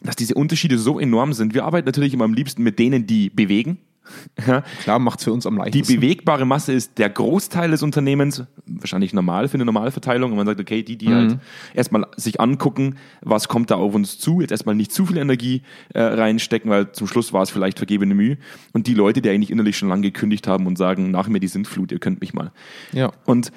dass 0.00 0.16
diese 0.16 0.34
Unterschiede 0.34 0.78
so 0.78 0.98
enorm 0.98 1.32
sind. 1.32 1.54
Wir 1.54 1.64
arbeiten 1.64 1.86
natürlich 1.86 2.14
immer 2.14 2.24
am 2.24 2.34
liebsten 2.34 2.62
mit 2.62 2.78
denen, 2.78 3.06
die 3.06 3.30
bewegen 3.30 3.78
ja. 4.46 4.62
Klar, 4.82 4.98
macht 4.98 5.18
es 5.18 5.24
für 5.24 5.32
uns 5.32 5.46
am 5.46 5.56
leichtesten. 5.56 5.86
Die 5.86 5.98
bewegbare 5.98 6.44
Masse 6.44 6.72
ist 6.72 6.98
der 6.98 7.10
Großteil 7.10 7.70
des 7.70 7.82
Unternehmens, 7.82 8.44
wahrscheinlich 8.66 9.12
normal 9.12 9.48
für 9.48 9.54
eine 9.54 9.64
Normalverteilung. 9.64 10.30
Und 10.30 10.36
man 10.36 10.46
sagt, 10.46 10.60
okay, 10.60 10.82
die, 10.82 10.96
die 10.96 11.08
mhm. 11.08 11.14
halt 11.14 11.38
erstmal 11.74 12.06
sich 12.16 12.40
angucken, 12.40 12.96
was 13.20 13.48
kommt 13.48 13.70
da 13.70 13.76
auf 13.76 13.94
uns 13.94 14.18
zu, 14.18 14.40
jetzt 14.40 14.50
erstmal 14.50 14.74
nicht 14.74 14.92
zu 14.92 15.06
viel 15.06 15.18
Energie 15.18 15.62
äh, 15.94 16.02
reinstecken, 16.02 16.70
weil 16.70 16.92
zum 16.92 17.06
Schluss 17.06 17.32
war 17.32 17.42
es 17.42 17.50
vielleicht 17.50 17.78
vergebene 17.78 18.14
Mühe. 18.14 18.38
Und 18.72 18.86
die 18.86 18.94
Leute, 18.94 19.22
die 19.22 19.30
eigentlich 19.30 19.50
innerlich 19.50 19.76
schon 19.76 19.88
lange 19.88 20.02
gekündigt 20.02 20.46
haben 20.46 20.66
und 20.66 20.76
sagen, 20.76 21.10
nach 21.10 21.28
mir 21.28 21.40
die 21.40 21.48
Sintflut, 21.48 21.92
ihr 21.92 21.98
könnt 21.98 22.20
mich 22.20 22.34
mal. 22.34 22.52
Ja. 22.92 23.12
Und 23.24 23.52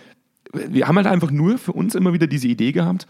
wir 0.54 0.88
haben 0.88 0.96
halt 0.96 1.08
einfach 1.08 1.32
nur 1.32 1.58
für 1.58 1.74
uns 1.74 1.96
immer 1.96 2.14
wieder 2.14 2.28
diese 2.28 2.48
Idee 2.48 2.72
gehabt, 2.72 3.08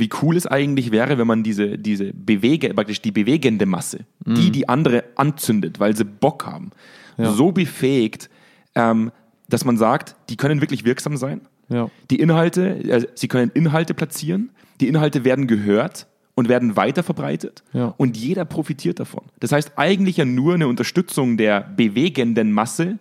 wie 0.00 0.10
cool 0.22 0.36
es 0.36 0.46
eigentlich 0.46 0.90
wäre, 0.90 1.18
wenn 1.18 1.26
man 1.26 1.42
diese, 1.42 1.78
diese 1.78 2.12
Bewege, 2.12 2.72
praktisch 2.74 3.02
die 3.02 3.12
bewegende 3.12 3.66
Masse, 3.66 4.00
mhm. 4.24 4.34
die 4.34 4.50
die 4.50 4.68
andere 4.68 5.04
anzündet, 5.16 5.80
weil 5.80 5.96
sie 5.96 6.04
Bock 6.04 6.46
haben, 6.46 6.70
ja. 7.18 7.32
so 7.32 7.52
befähigt, 7.52 8.30
ähm, 8.74 9.12
dass 9.48 9.64
man 9.64 9.76
sagt, 9.76 10.16
die 10.28 10.36
können 10.36 10.60
wirklich 10.60 10.84
wirksam 10.84 11.16
sein. 11.16 11.42
Ja. 11.68 11.90
Die 12.10 12.20
Inhalte, 12.20 12.82
äh, 12.84 13.06
sie 13.14 13.28
können 13.28 13.50
Inhalte 13.54 13.94
platzieren, 13.94 14.50
die 14.80 14.88
Inhalte 14.88 15.24
werden 15.24 15.46
gehört 15.46 16.06
und 16.34 16.48
werden 16.48 16.76
weiter 16.76 17.02
verbreitet 17.02 17.64
ja. 17.72 17.94
und 17.96 18.16
jeder 18.16 18.44
profitiert 18.44 19.00
davon. 19.00 19.24
Das 19.40 19.52
heißt 19.52 19.72
eigentlich 19.76 20.18
ja 20.18 20.24
nur 20.24 20.54
eine 20.54 20.68
Unterstützung 20.68 21.36
der 21.36 21.62
bewegenden 21.62 22.52
Masse, 22.52 22.98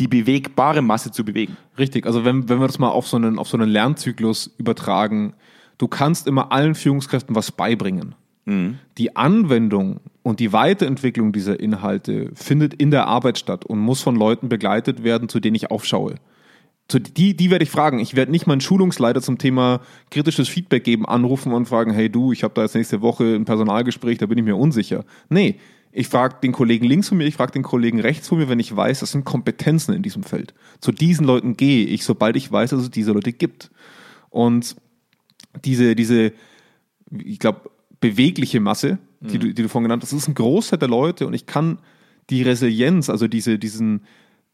die 0.00 0.08
bewegbare 0.08 0.82
Masse 0.82 1.12
zu 1.12 1.24
bewegen. 1.24 1.56
Richtig, 1.78 2.04
also 2.06 2.24
wenn, 2.24 2.48
wenn 2.48 2.58
wir 2.58 2.66
das 2.66 2.78
mal 2.78 2.88
auf 2.88 3.06
so 3.06 3.16
einen, 3.16 3.38
auf 3.38 3.48
so 3.48 3.56
einen 3.56 3.70
Lernzyklus 3.70 4.50
übertragen, 4.58 5.34
du 5.78 5.88
kannst 5.88 6.26
immer 6.26 6.52
allen 6.52 6.74
Führungskräften 6.74 7.34
was 7.34 7.52
beibringen. 7.52 8.14
Mhm. 8.44 8.78
Die 8.98 9.16
Anwendung 9.16 10.00
und 10.22 10.40
die 10.40 10.52
Weiterentwicklung 10.52 11.32
dieser 11.32 11.58
Inhalte 11.60 12.30
findet 12.34 12.74
in 12.74 12.90
der 12.90 13.06
Arbeit 13.06 13.38
statt 13.38 13.64
und 13.64 13.78
muss 13.78 14.02
von 14.02 14.16
Leuten 14.16 14.48
begleitet 14.48 15.04
werden, 15.04 15.28
zu 15.28 15.40
denen 15.40 15.56
ich 15.56 15.70
aufschaue. 15.70 16.16
Zu 16.86 16.98
die, 16.98 17.34
die 17.34 17.50
werde 17.50 17.62
ich 17.62 17.70
fragen. 17.70 17.98
Ich 17.98 18.14
werde 18.14 18.30
nicht 18.30 18.46
meinen 18.46 18.60
Schulungsleiter 18.60 19.22
zum 19.22 19.38
Thema 19.38 19.80
kritisches 20.10 20.48
Feedback 20.48 20.84
geben 20.84 21.06
anrufen 21.06 21.52
und 21.52 21.66
fragen, 21.66 21.92
hey 21.92 22.10
du, 22.10 22.32
ich 22.32 22.44
habe 22.44 22.52
da 22.54 22.62
jetzt 22.62 22.74
nächste 22.74 23.00
Woche 23.00 23.34
ein 23.34 23.46
Personalgespräch, 23.46 24.18
da 24.18 24.26
bin 24.26 24.36
ich 24.36 24.44
mir 24.44 24.56
unsicher. 24.56 25.04
Nee, 25.30 25.58
ich 25.92 26.08
frage 26.08 26.36
den 26.42 26.52
Kollegen 26.52 26.84
links 26.84 27.08
von 27.08 27.16
mir, 27.16 27.24
ich 27.24 27.36
frage 27.36 27.52
den 27.52 27.62
Kollegen 27.62 28.00
rechts 28.00 28.28
von 28.28 28.38
mir, 28.38 28.48
wenn 28.50 28.58
ich 28.58 28.74
weiß, 28.74 29.00
das 29.00 29.12
sind 29.12 29.24
Kompetenzen 29.24 29.94
in 29.94 30.02
diesem 30.02 30.24
Feld. 30.24 30.52
Zu 30.80 30.92
diesen 30.92 31.24
Leuten 31.24 31.56
gehe 31.56 31.86
ich, 31.86 32.04
sobald 32.04 32.36
ich 32.36 32.50
weiß, 32.50 32.70
dass 32.70 32.82
es 32.82 32.90
diese 32.90 33.12
Leute 33.12 33.32
gibt. 33.32 33.70
Und 34.28 34.76
diese, 35.64 35.94
diese, 35.94 36.32
ich 37.10 37.38
glaube, 37.38 37.70
bewegliche 38.00 38.60
Masse, 38.60 38.98
die, 39.20 39.38
mhm. 39.38 39.40
du, 39.40 39.54
die 39.54 39.62
du 39.62 39.68
vorhin 39.68 39.84
genannt 39.84 40.02
hast, 40.02 40.12
das 40.12 40.22
ist 40.22 40.28
ein 40.28 40.34
Großteil 40.34 40.78
der 40.78 40.88
Leute 40.88 41.26
und 41.26 41.34
ich 41.34 41.46
kann 41.46 41.78
die 42.30 42.42
Resilienz, 42.42 43.10
also 43.10 43.28
diese, 43.28 43.58
diesen, 43.58 44.02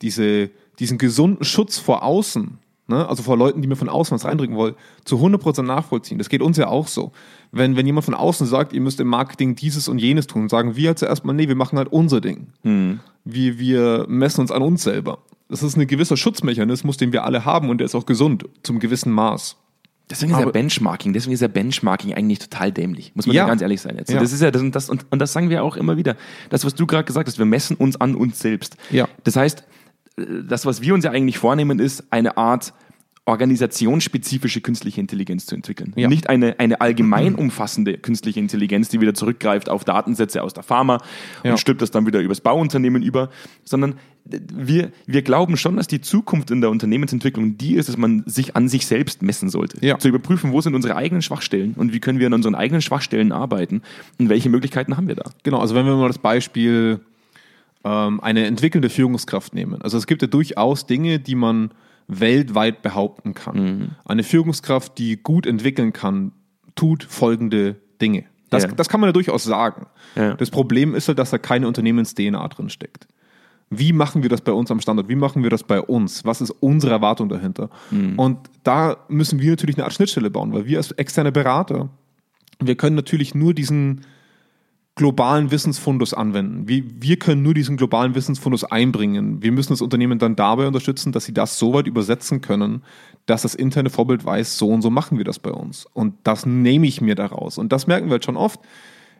diese, 0.03 0.51
diesen 0.79 0.99
gesunden 0.99 1.45
Schutz 1.45 1.79
vor 1.79 2.03
außen, 2.03 2.59
ne, 2.91 3.09
also 3.09 3.23
vor 3.23 3.37
Leuten, 3.37 3.63
die 3.63 3.69
mir 3.69 3.77
von 3.77 3.89
außen 3.89 4.15
was 4.15 4.25
reindrücken 4.25 4.57
wollen, 4.57 4.75
zu 5.05 5.17
100% 5.17 5.63
nachvollziehen. 5.63 6.19
Das 6.19 6.29
geht 6.29 6.43
uns 6.43 6.57
ja 6.57 6.69
auch 6.69 6.89
so. 6.89 7.13
Wenn, 7.53 7.77
wenn 7.77 7.87
jemand 7.87 8.05
von 8.05 8.15
außen 8.15 8.47
sagt, 8.47 8.73
ihr 8.73 8.81
müsst 8.81 9.01
im 9.01 9.09
Marketing 9.09 9.55
dieses 9.55 9.89
und 9.89 9.99
jenes 9.99 10.27
tun, 10.27 10.49
sagen 10.49 10.77
wir 10.77 10.89
halt 10.89 10.99
zuerst 10.99 11.25
mal, 11.25 11.33
nee, 11.33 11.49
wir 11.49 11.55
machen 11.55 11.79
halt 11.79 11.91
unser 11.91 12.21
Ding. 12.21 12.49
Mhm. 12.63 13.01
Wir, 13.25 13.59
wir 13.59 14.07
messen 14.09 14.43
uns 14.43 14.51
an 14.51 14.63
uns 14.63 14.83
selber. 14.83 15.19
Das 15.49 15.63
ist 15.63 15.77
ein 15.77 15.87
gewisser 15.87 16.17
Schutzmechanismus, 16.17 16.97
den 16.97 17.13
wir 17.13 17.25
alle 17.25 17.45
haben 17.45 17.71
und 17.71 17.79
der 17.79 17.87
ist 17.87 17.95
auch 17.95 18.07
gesund, 18.07 18.45
zum 18.63 18.79
gewissen 18.79 19.13
Maß. 19.13 19.57
Deswegen 20.11 20.33
ist 20.33 20.41
ja 20.41 20.51
Benchmarking, 20.51 21.13
deswegen 21.13 21.35
ist 21.35 21.41
ja 21.41 21.49
Benchmarking 21.49 22.15
eigentlich 22.15 22.41
total 22.41 22.73
dämlich, 22.73 23.13
muss 23.15 23.27
man 23.27 23.37
ja, 23.37 23.47
ganz 23.47 23.63
ehrlich 23.63 23.81
sein 23.81 23.97
jetzt. 23.97 24.11
Ja. 24.11 24.19
Das 24.19 24.33
ist 24.33 24.43
ja 24.43 24.51
das 24.51 24.61
und 24.61 24.75
das 24.75 24.91
und, 24.91 25.07
und 25.11 25.19
das 25.21 25.33
sagen 25.33 25.51
wir 25.51 25.63
auch 25.63 25.77
immer 25.77 25.97
wieder. 25.97 26.17
Das, 26.49 26.65
was 26.65 26.75
du 26.75 26.87
gerade 26.87 27.05
gesagt 27.05 27.29
hast, 27.29 27.39
wir 27.39 27.47
messen 27.47 27.77
uns 27.77 28.01
an 28.01 28.15
uns 28.15 28.41
selbst. 28.41 28.77
Ja. 28.91 29.09
Das 29.25 29.37
heißt, 29.37 29.65
äh, 30.19 30.25
das, 30.49 30.67
was 30.67 30.83
wir 30.83 30.95
uns 30.95 31.05
ja 31.05 31.13
eigentlich 31.13 31.39
vornehmen, 31.39 31.79
ist 31.79 32.05
eine 32.11 32.37
Art 32.37 32.73
organisationsspezifische 33.31 34.61
künstliche 34.61 35.01
Intelligenz 35.01 35.47
zu 35.47 35.55
entwickeln. 35.55 35.93
Ja. 35.97 36.09
Nicht 36.09 36.29
eine, 36.29 36.59
eine 36.59 36.81
allgemein 36.81 37.35
umfassende 37.37 37.97
künstliche 37.97 38.41
Intelligenz, 38.41 38.89
die 38.89 39.01
wieder 39.01 39.15
zurückgreift 39.15 39.69
auf 39.69 39.85
Datensätze 39.85 40.43
aus 40.43 40.53
der 40.53 40.63
Pharma 40.63 40.99
ja. 41.45 41.53
und 41.53 41.59
stülpt 41.59 41.81
das 41.81 41.91
dann 41.91 42.07
wieder 42.07 42.21
übers 42.21 42.41
Bauunternehmen 42.41 43.03
über, 43.03 43.31
sondern 43.65 43.95
wir, 44.25 44.93
wir 45.07 45.23
glauben 45.23 45.57
schon, 45.57 45.77
dass 45.77 45.87
die 45.87 46.01
Zukunft 46.01 46.51
in 46.51 46.61
der 46.61 46.71
Unternehmensentwicklung 46.71 47.57
die 47.57 47.75
ist, 47.75 47.89
dass 47.89 47.97
man 47.97 48.23
sich 48.27 48.55
an 48.57 48.69
sich 48.69 48.87
selbst 48.87 49.23
messen 49.23 49.49
sollte. 49.49 49.85
Ja. 49.85 49.99
Zu 49.99 50.09
überprüfen, 50.09 50.53
wo 50.53 50.61
sind 50.61 50.75
unsere 50.75 50.97
eigenen 50.97 51.23
Schwachstellen 51.23 51.75
und 51.77 51.93
wie 51.93 52.01
können 52.01 52.19
wir 52.19 52.27
an 52.27 52.35
unseren 52.35 52.55
eigenen 52.55 52.83
Schwachstellen 52.83 53.33
arbeiten 53.33 53.83
und 54.19 54.29
welche 54.29 54.51
Möglichkeiten 54.51 54.97
haben 54.97 55.09
wir 55.09 55.15
da. 55.15 55.31
Genau, 55.43 55.59
also 55.59 55.75
wenn 55.75 55.87
wir 55.87 55.97
mal 55.97 56.09
das 56.09 56.19
Beispiel 56.19 57.01
ähm, 57.85 58.21
eine 58.21 58.47
entwickelnde 58.47 58.91
Führungskraft 58.91 59.55
nehmen. 59.55 59.81
Also 59.83 59.97
es 59.97 60.07
gibt 60.07 60.23
ja 60.23 60.29
durchaus 60.29 60.87
Dinge, 60.87 61.19
die 61.19 61.35
man 61.35 61.71
weltweit 62.11 62.83
behaupten 62.83 63.35
kann. 63.35 63.57
Mhm. 63.57 63.89
Eine 64.05 64.23
Führungskraft, 64.23 64.99
die 64.99 65.17
gut 65.17 65.47
entwickeln 65.47 65.93
kann, 65.93 66.33
tut 66.75 67.05
folgende 67.05 67.77
Dinge. 68.01 68.25
Das, 68.51 68.65
ja. 68.65 68.71
das 68.73 68.89
kann 68.89 69.01
man 69.01 69.09
ja 69.09 69.13
durchaus 69.13 69.45
sagen. 69.45 69.87
Ja. 70.17 70.35
Das 70.35 70.51
Problem 70.51 70.95
ist 70.95 71.09
halt, 71.09 71.19
dass 71.19 71.31
da 71.31 71.39
keine 71.39 71.69
Unternehmens-DNA 71.69 72.49
drin 72.49 72.69
steckt. 72.69 73.07
Wie 73.71 73.93
machen 73.93 74.23
wir 74.23 74.29
das 74.29 74.41
bei 74.41 74.51
uns 74.51 74.71
am 74.73 74.81
Standort? 74.81 75.09
Wie 75.09 75.15
machen 75.15 75.45
wir 75.45 75.51
das 75.51 75.63
bei 75.63 75.81
uns? 75.81 76.25
Was 76.25 76.41
ist 76.41 76.51
unsere 76.51 76.93
Erwartung 76.93 77.29
dahinter? 77.29 77.71
Mhm. 77.93 78.19
Und 78.19 78.39
da 78.65 78.97
müssen 79.09 79.39
wir 79.39 79.51
natürlich 79.51 79.77
eine 79.77 79.85
Art 79.85 79.93
Schnittstelle 79.93 80.31
bauen, 80.31 80.53
weil 80.53 80.67
wir 80.67 80.79
als 80.79 80.91
externe 80.91 81.31
Berater, 81.31 81.89
wir 82.59 82.75
können 82.75 82.97
natürlich 82.97 83.37
nur 83.37 83.55
diesen 83.55 84.01
globalen 85.01 85.51
Wissensfundus 85.51 86.13
anwenden. 86.13 86.69
Wir, 86.69 86.85
wir 87.01 87.19
können 87.19 87.43
nur 87.43 87.55
diesen 87.55 87.79
globalen 87.79 88.15
Wissensfundus 88.15 88.65
einbringen. 88.65 89.43
Wir 89.43 89.51
müssen 89.51 89.73
das 89.73 89.81
Unternehmen 89.81 90.19
dann 90.19 90.37
dabei 90.37 90.67
unterstützen, 90.67 91.11
dass 91.11 91.25
sie 91.25 91.33
das 91.33 91.59
so 91.59 91.73
weit 91.73 91.87
übersetzen 91.87 92.43
können, 92.43 92.83
dass 93.25 93.41
das 93.41 93.55
interne 93.55 93.89
Vorbild 93.89 94.27
weiß, 94.27 94.59
so 94.59 94.69
und 94.69 94.83
so 94.83 94.91
machen 94.91 95.17
wir 95.17 95.25
das 95.25 95.39
bei 95.39 95.53
uns. 95.53 95.87
Und 95.95 96.17
das 96.25 96.45
nehme 96.45 96.87
ich 96.87 97.01
mir 97.01 97.15
daraus. 97.15 97.57
Und 97.57 97.73
das 97.73 97.87
merken 97.87 98.09
wir 98.09 98.13
halt 98.13 98.27
schon 98.27 98.37
oft. 98.37 98.61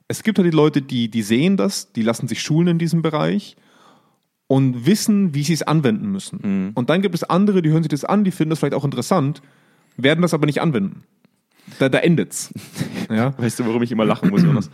Es 0.07 0.23
gibt 0.23 0.37
halt 0.37 0.53
die 0.53 0.55
Leute, 0.55 0.83
die, 0.83 1.09
die 1.09 1.23
sehen 1.23 1.57
das, 1.57 1.95
die 1.95 2.03
lassen 2.03 2.29
sich 2.29 2.43
schulen 2.43 2.69
in 2.69 2.79
diesem 2.79 3.01
Bereich 3.01 3.57
und 4.49 4.85
wissen, 4.85 5.35
wie 5.35 5.45
sie 5.45 5.55
es 5.55 5.63
anwenden 5.63 6.13
müssen. 6.13 6.41
Mhm. 6.43 6.71
Und 6.75 6.91
dann 6.91 7.01
gibt 7.01 7.15
es 7.15 7.25
andere, 7.25 7.63
die 7.63 7.71
hören 7.71 7.85
sich 7.85 7.89
das 7.89 8.05
an, 8.05 8.25
die 8.25 8.33
finden 8.33 8.51
das 8.51 8.59
vielleicht 8.59 8.75
auch 8.75 8.85
interessant, 8.85 9.41
werden 9.97 10.21
das 10.21 10.35
aber 10.35 10.45
nicht 10.45 10.61
anwenden. 10.61 11.05
Da, 11.79 11.89
da 11.89 12.01
endet's. 12.01 12.53
Ja? 13.11 13.35
Weißt 13.37 13.59
du, 13.59 13.67
warum 13.67 13.83
ich 13.83 13.93
immer 13.93 14.05
lachen 14.05 14.31
muss, 14.31 14.43
Jonas? 14.43 14.71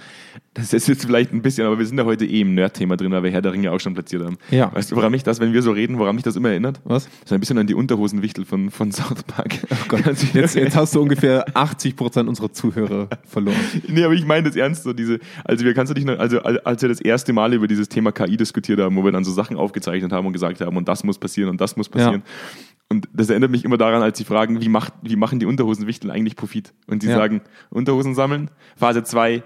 Das 0.55 0.73
ist 0.73 0.89
jetzt 0.89 1.05
vielleicht 1.05 1.33
ein 1.33 1.43
bisschen, 1.43 1.67
aber 1.67 1.79
wir 1.79 1.87
sind 1.87 1.99
ja 1.99 2.05
heute 2.05 2.25
eh 2.25 2.41
im 2.41 2.55
Nerd-Thema 2.55 2.97
drin, 2.97 3.13
weil 3.13 3.23
wir 3.23 3.31
Herr 3.31 3.43
der 3.43 3.53
Ringe 3.53 3.73
auch 3.73 3.81
schon 3.81 3.95
platziert 3.95 4.25
haben. 4.25 4.39
Ja. 4.51 4.73
Weißt 4.75 4.91
du, 4.91 4.97
woran 4.97 5.11
mich 5.11 5.23
das, 5.23 5.41
wenn 5.41 5.53
wir 5.53 5.63
so 5.63 5.73
reden, 5.73 5.99
woran 5.99 6.15
mich 6.15 6.25
das 6.25 6.37
immer 6.37 6.51
erinnert? 6.51 6.81
Was? 6.85 7.09
So 7.25 7.35
ein 7.35 7.41
bisschen 7.41 7.59
an 7.59 7.67
die 7.67 7.75
Unterhosenwichtel 7.75 8.45
von, 8.45 8.71
von 8.71 8.93
South 8.93 9.23
Park. 9.25 9.59
Oh 9.71 9.75
Gott. 9.89 10.05
Jetzt, 10.35 10.55
jetzt 10.55 10.77
hast 10.77 10.95
du 10.95 11.03
ungefähr 11.03 11.45
80 11.55 11.97
Prozent 11.97 12.29
unserer 12.29 12.53
Zuhörer 12.53 13.09
verloren. 13.25 13.57
Nee, 13.89 14.05
aber 14.05 14.15
ich 14.15 14.25
meine 14.25 14.49
das 14.49 14.57
ernst 14.57 14.83
so, 14.83 14.93
diese, 14.93 15.19
also 15.45 15.65
wir 15.65 15.75
kannst 15.75 15.91
du 15.91 15.95
dich 15.95 16.05
noch, 16.05 16.19
also 16.19 16.41
als 16.41 16.83
wir 16.83 16.89
das 16.89 17.01
erste 17.01 17.33
Mal 17.33 17.55
über 17.55 17.67
dieses 17.67 17.89
Thema 17.89 18.13
KI 18.13 18.37
diskutiert 18.37 18.81
haben, 18.81 18.97
wo 18.97 19.05
wir 19.05 19.13
dann 19.13 19.25
so 19.25 19.33
Sachen 19.33 19.57
aufgezeichnet 19.57 20.13
haben 20.13 20.27
und 20.27 20.33
gesagt 20.33 20.61
haben, 20.61 20.77
und 20.77 20.89
das 20.89 21.05
muss 21.05 21.19
passieren 21.19 21.51
und 21.51 21.61
das 21.61 21.77
muss 21.77 21.89
passieren. 21.89 22.23
Ja. 22.27 22.57
Und 22.89 23.09
das 23.13 23.31
erinnert 23.31 23.51
mich 23.51 23.65
immer 23.65 23.79
daran, 23.79 24.03
als 24.03 24.17
sie 24.17 24.25
fragen, 24.25 24.61
wie, 24.61 24.69
macht, 24.69 24.93
wie 25.03 25.17
machen 25.17 25.41
die 25.41 25.47
Unterhosenwichtel 25.47 26.11
eigentlich 26.11 26.37
Profit? 26.37 26.73
Und 26.87 27.03
sie 27.03 27.09
ja. 27.09 27.17
sagen, 27.17 27.41
Unterhosen 27.69 28.15
sammeln, 28.27 28.51
Phase 28.77 29.05
2, 29.05 29.43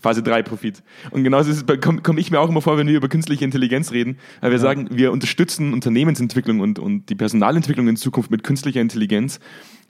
Phase 0.00 0.22
3 0.22 0.42
Profit. 0.42 0.82
Und 1.10 1.24
genauso 1.24 1.52
komme 1.80 2.00
komm 2.02 2.18
ich 2.18 2.30
mir 2.30 2.40
auch 2.40 2.48
immer 2.48 2.62
vor, 2.62 2.76
wenn 2.78 2.86
wir 2.86 2.96
über 2.96 3.08
künstliche 3.08 3.44
Intelligenz 3.44 3.92
reden, 3.92 4.18
weil 4.40 4.50
wir 4.50 4.58
ja. 4.58 4.62
sagen, 4.62 4.88
wir 4.90 5.12
unterstützen 5.12 5.72
Unternehmensentwicklung 5.72 6.60
und, 6.60 6.78
und 6.78 7.08
die 7.08 7.14
Personalentwicklung 7.14 7.88
in 7.88 7.96
Zukunft 7.96 8.30
mit 8.30 8.44
künstlicher 8.44 8.80
Intelligenz 8.80 9.40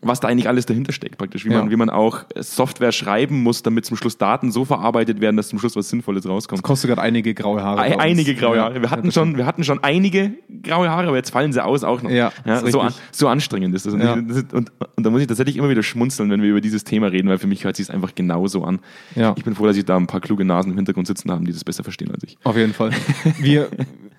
was 0.00 0.20
da 0.20 0.28
eigentlich 0.28 0.48
alles 0.48 0.64
dahinter 0.66 0.92
steckt, 0.92 1.18
praktisch, 1.18 1.44
wie, 1.44 1.50
ja. 1.50 1.58
man, 1.58 1.70
wie 1.70 1.76
man 1.76 1.90
auch 1.90 2.24
Software 2.36 2.92
schreiben 2.92 3.42
muss, 3.42 3.62
damit 3.64 3.84
zum 3.84 3.96
Schluss 3.96 4.16
Daten 4.16 4.52
so 4.52 4.64
verarbeitet 4.64 5.20
werden, 5.20 5.36
dass 5.36 5.48
zum 5.48 5.58
Schluss 5.58 5.74
was 5.74 5.88
Sinnvolles 5.88 6.28
rauskommt. 6.28 6.60
Das 6.60 6.62
kostet 6.62 6.88
gerade 6.88 7.02
einige 7.02 7.34
graue 7.34 7.62
Haare. 7.62 7.80
Ein, 7.80 7.98
einige 7.98 8.36
graue 8.36 8.60
Haare. 8.60 8.80
Wir 8.80 8.90
hatten, 8.90 9.10
schon, 9.10 9.36
wir 9.36 9.44
hatten 9.44 9.64
schon 9.64 9.82
einige 9.82 10.34
graue 10.62 10.88
Haare, 10.88 11.08
aber 11.08 11.16
jetzt 11.16 11.30
fallen 11.30 11.52
sie 11.52 11.64
aus 11.64 11.82
auch 11.82 12.02
noch. 12.02 12.10
Ja, 12.10 12.32
ja 12.46 12.64
so, 12.64 12.80
an, 12.80 12.94
so 13.10 13.26
anstrengend 13.26 13.74
ist 13.74 13.86
das. 13.86 13.94
Und, 13.94 14.00
ja. 14.00 14.12
und, 14.12 14.52
und, 14.52 14.72
und, 14.96 15.04
da 15.04 15.10
muss 15.10 15.20
ich 15.20 15.26
tatsächlich 15.26 15.56
immer 15.56 15.68
wieder 15.68 15.82
schmunzeln, 15.82 16.30
wenn 16.30 16.42
wir 16.42 16.50
über 16.50 16.60
dieses 16.60 16.84
Thema 16.84 17.08
reden, 17.08 17.28
weil 17.28 17.38
für 17.38 17.48
mich 17.48 17.64
hört 17.64 17.74
sich 17.74 17.88
es 17.88 17.90
einfach 17.90 18.14
genauso 18.14 18.62
an. 18.62 18.78
Ja. 19.16 19.34
Ich 19.36 19.44
bin 19.44 19.56
froh, 19.56 19.66
dass 19.66 19.76
ich 19.76 19.84
da 19.84 19.96
ein 19.96 20.06
paar 20.06 20.20
kluge 20.20 20.44
Nasen 20.44 20.70
im 20.70 20.76
Hintergrund 20.76 21.08
sitzen 21.08 21.30
haben, 21.32 21.44
die 21.44 21.52
das 21.52 21.64
besser 21.64 21.82
verstehen 21.82 22.12
als 22.12 22.22
ich. 22.22 22.38
Auf 22.44 22.56
jeden 22.56 22.72
Fall. 22.72 22.92
Wir, 23.40 23.68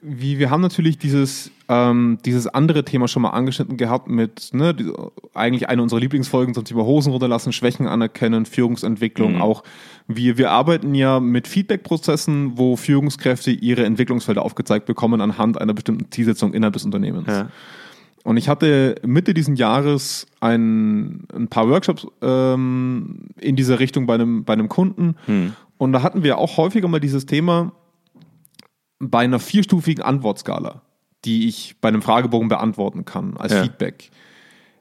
wie, 0.01 0.39
wir 0.39 0.49
haben 0.49 0.61
natürlich 0.61 0.97
dieses, 0.97 1.51
ähm, 1.67 2.17
dieses 2.25 2.47
andere 2.47 2.85
Thema 2.85 3.07
schon 3.07 3.21
mal 3.21 3.31
angeschnitten 3.31 3.77
gehabt 3.77 4.07
mit, 4.07 4.53
ne, 4.53 4.73
die, 4.73 4.91
eigentlich 5.33 5.69
eine 5.69 5.81
unserer 5.81 5.99
Lieblingsfolgen 5.99 6.53
zum 6.53 6.63
Thema 6.63 6.85
Hosen 6.85 7.11
runterlassen, 7.11 7.51
Schwächen 7.53 7.87
anerkennen, 7.87 8.45
Führungsentwicklung 8.45 9.35
mhm. 9.35 9.41
auch. 9.41 9.63
Wir, 10.07 10.37
wir 10.37 10.51
arbeiten 10.51 10.95
ja 10.95 11.19
mit 11.19 11.47
Feedback-Prozessen, 11.47 12.57
wo 12.57 12.75
Führungskräfte 12.75 13.51
ihre 13.51 13.85
Entwicklungsfelder 13.85 14.41
aufgezeigt 14.43 14.85
bekommen 14.85 15.21
anhand 15.21 15.59
einer 15.59 15.73
bestimmten 15.73 16.11
Zielsetzung 16.11 16.53
innerhalb 16.53 16.73
des 16.73 16.85
Unternehmens. 16.85 17.27
Ja. 17.27 17.49
Und 18.23 18.37
ich 18.37 18.49
hatte 18.49 18.95
Mitte 19.05 19.33
diesen 19.33 19.55
Jahres 19.55 20.27
ein, 20.39 21.25
ein 21.33 21.47
paar 21.47 21.69
Workshops 21.69 22.05
ähm, 22.21 23.29
in 23.39 23.55
dieser 23.55 23.79
Richtung 23.79 24.05
bei 24.05 24.15
einem, 24.15 24.43
bei 24.43 24.53
einem 24.53 24.69
Kunden. 24.69 25.15
Mhm. 25.27 25.53
Und 25.77 25.93
da 25.93 26.03
hatten 26.03 26.23
wir 26.23 26.37
auch 26.37 26.57
häufiger 26.57 26.87
mal 26.87 26.99
dieses 26.99 27.25
Thema, 27.25 27.71
bei 28.99 29.19
einer 29.19 29.39
vierstufigen 29.39 30.03
Antwortskala, 30.03 30.81
die 31.25 31.47
ich 31.47 31.75
bei 31.81 31.89
einem 31.89 32.01
Fragebogen 32.01 32.49
beantworten 32.49 33.05
kann 33.05 33.37
als 33.37 33.53
ja. 33.53 33.63
Feedback, 33.63 34.11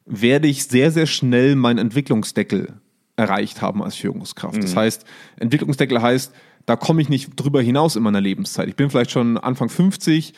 werde 0.04 0.48
ich 0.48 0.64
sehr, 0.64 0.90
sehr 0.90 1.07
schnell 1.07 1.54
meinen 1.54 1.78
Entwicklungsdeckel 1.78 2.74
erreicht 3.16 3.62
haben 3.62 3.83
als 3.83 3.96
Führungskraft. 3.96 4.57
Mhm. 4.57 4.62
Das 4.62 4.76
heißt, 4.76 5.04
Entwicklungsdeckel 5.37 6.00
heißt, 6.00 6.33
da 6.66 6.76
komme 6.76 7.02
ich 7.02 7.09
nicht 7.09 7.31
drüber 7.37 7.62
hinaus 7.62 7.96
in 7.96 8.02
meiner 8.02 8.20
Lebenszeit. 8.20 8.68
Ich 8.68 8.76
bin 8.76 8.90
vielleicht 8.90 9.11
schon 9.11 9.38
Anfang 9.38 9.68
50, 9.68 10.35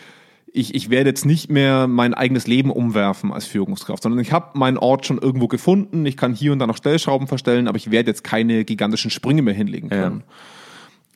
ich, 0.53 0.75
ich 0.75 0.91
werde 0.91 1.11
jetzt 1.11 1.25
nicht 1.25 1.51
mehr 1.51 1.87
mein 1.87 2.15
eigenes 2.15 2.47
Leben 2.47 2.71
umwerfen 2.71 3.33
als 3.33 3.47
Führungskraft, 3.47 4.03
sondern 4.03 4.21
ich 4.21 4.33
habe 4.33 4.59
meinen 4.59 4.79
Ort 4.79 5.07
schon 5.07 5.19
irgendwo 5.19 5.49
gefunden, 5.49 6.05
ich 6.07 6.17
kann 6.17 6.35
hier 6.35 6.53
und 6.53 6.59
da 6.59 6.67
noch 6.67 6.77
Stellschrauben 6.77 7.29
verstellen, 7.29 7.69
aber 7.69 7.77
ich 7.77 7.91
werde 7.91 8.11
jetzt 8.11 8.25
keine 8.25 8.65
gigantischen 8.65 9.11
Sprünge 9.11 9.43
mehr 9.43 9.55
hinlegen 9.55 9.89
können. 9.89 10.25
Ja. 10.27 10.35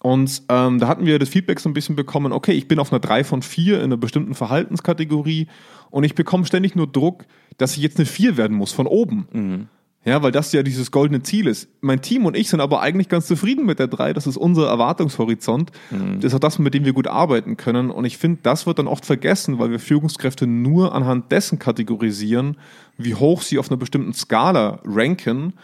Und 0.04 0.42
ähm, 0.50 0.80
da 0.80 0.86
hatten 0.86 1.06
wir 1.06 1.18
das 1.18 1.30
Feedback 1.30 1.58
so 1.58 1.66
ein 1.66 1.72
bisschen 1.72 1.96
bekommen, 1.96 2.34
okay, 2.34 2.52
ich 2.52 2.68
bin 2.68 2.78
auf 2.78 2.92
einer 2.92 3.00
3 3.00 3.24
von 3.24 3.40
4 3.40 3.78
in 3.78 3.84
einer 3.84 3.96
bestimmten 3.96 4.34
Verhaltenskategorie 4.34 5.46
und 5.88 6.04
ich 6.04 6.14
bekomme 6.14 6.44
ständig 6.44 6.76
nur 6.76 6.86
Druck, 6.86 7.24
dass 7.56 7.74
ich 7.74 7.82
jetzt 7.82 7.96
eine 7.96 8.04
4 8.04 8.36
werden 8.36 8.54
muss 8.54 8.70
von 8.70 8.86
oben. 8.86 9.26
Mhm. 9.32 9.68
Ja, 10.04 10.22
weil 10.22 10.30
das 10.30 10.52
ja 10.52 10.62
dieses 10.62 10.90
goldene 10.90 11.22
Ziel 11.22 11.46
ist. 11.46 11.70
Mein 11.80 12.02
Team 12.02 12.26
und 12.26 12.36
ich 12.36 12.50
sind 12.50 12.60
aber 12.60 12.82
eigentlich 12.82 13.08
ganz 13.08 13.26
zufrieden 13.26 13.64
mit 13.64 13.78
der 13.78 13.86
3. 13.86 14.12
Das 14.12 14.26
ist 14.26 14.36
unser 14.36 14.68
Erwartungshorizont. 14.68 15.72
Mhm. 15.90 16.16
Das 16.16 16.32
ist 16.32 16.34
auch 16.34 16.40
das, 16.40 16.58
mit 16.58 16.74
dem 16.74 16.84
wir 16.84 16.92
gut 16.92 17.06
arbeiten 17.06 17.56
können. 17.56 17.90
Und 17.90 18.04
ich 18.04 18.18
finde, 18.18 18.40
das 18.42 18.66
wird 18.66 18.78
dann 18.78 18.88
oft 18.88 19.06
vergessen, 19.06 19.58
weil 19.58 19.70
wir 19.70 19.78
Führungskräfte 19.78 20.46
nur 20.46 20.94
anhand 20.94 21.32
dessen 21.32 21.58
kategorisieren, 21.58 22.58
wie 22.98 23.14
hoch 23.14 23.40
sie 23.40 23.58
auf 23.58 23.70
einer 23.70 23.78
bestimmten 23.78 24.12
Skala 24.12 24.80
ranken, 24.84 25.54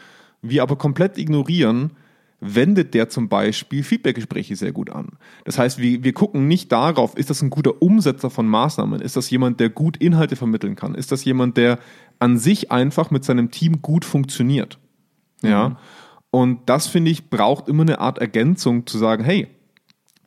wir 0.40 0.62
aber 0.62 0.76
komplett 0.76 1.18
ignorieren, 1.18 1.90
wendet 2.40 2.94
der 2.94 3.08
zum 3.08 3.28
Beispiel 3.28 3.82
Feedbackgespräche 3.82 4.56
sehr 4.56 4.72
gut 4.72 4.90
an. 4.90 5.10
Das 5.44 5.58
heißt, 5.58 5.78
wir, 5.78 6.02
wir 6.02 6.12
gucken 6.12 6.48
nicht 6.48 6.72
darauf, 6.72 7.16
ist 7.16 7.30
das 7.30 7.42
ein 7.42 7.50
guter 7.50 7.82
Umsetzer 7.82 8.30
von 8.30 8.46
Maßnahmen? 8.46 9.00
Ist 9.00 9.16
das 9.16 9.30
jemand, 9.30 9.60
der 9.60 9.68
gut 9.68 9.98
Inhalte 9.98 10.36
vermitteln 10.36 10.74
kann? 10.74 10.94
Ist 10.94 11.12
das 11.12 11.24
jemand, 11.24 11.56
der 11.56 11.78
an 12.18 12.38
sich 12.38 12.72
einfach 12.72 13.10
mit 13.10 13.24
seinem 13.24 13.50
Team 13.50 13.82
gut 13.82 14.04
funktioniert? 14.04 14.78
Ja. 15.42 15.70
Mhm. 15.70 15.76
Und 16.30 16.60
das 16.66 16.86
finde 16.86 17.10
ich 17.10 17.28
braucht 17.28 17.68
immer 17.68 17.82
eine 17.82 18.00
Art 18.00 18.18
Ergänzung 18.18 18.86
zu 18.86 18.98
sagen, 18.98 19.24
hey, 19.24 19.48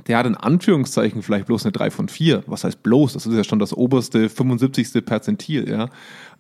der 0.07 0.17
hat 0.17 0.25
in 0.25 0.35
Anführungszeichen 0.35 1.21
vielleicht 1.21 1.45
bloß 1.45 1.65
eine 1.65 1.71
3 1.71 1.89
von 1.89 2.09
4. 2.09 2.43
Was 2.45 2.63
heißt 2.63 2.83
bloß? 2.83 3.13
Das 3.13 3.25
ist 3.25 3.35
ja 3.35 3.43
schon 3.43 3.59
das 3.59 3.73
oberste 3.73 4.29
75. 4.29 5.05
Perzentil, 5.05 5.69
ja. 5.69 5.89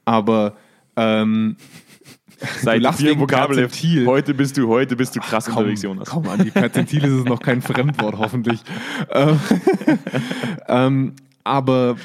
Aber 0.05 0.57
ähm, 0.95 1.55
Seit 2.61 2.95
vier 2.95 3.19
Vokabelheft. 3.19 3.75
Heute 4.05 4.33
bist 4.33 4.57
du, 4.57 4.67
heute 4.67 4.95
bist 4.95 5.15
du 5.15 5.19
krass 5.19 5.45
Ach, 5.47 5.53
komm, 5.53 5.57
unterwegs, 5.59 5.81
Jonas. 5.81 6.09
Komm 6.09 6.27
an, 6.27 6.43
die 6.43 6.51
Perzentil 6.51 7.03
ist 7.03 7.11
es 7.11 7.25
noch 7.25 7.39
kein 7.39 7.61
Fremdwort, 7.61 8.17
hoffentlich. 8.17 8.61
Ähm, 9.11 9.39
ähm, 10.67 11.13
aber 11.43 11.95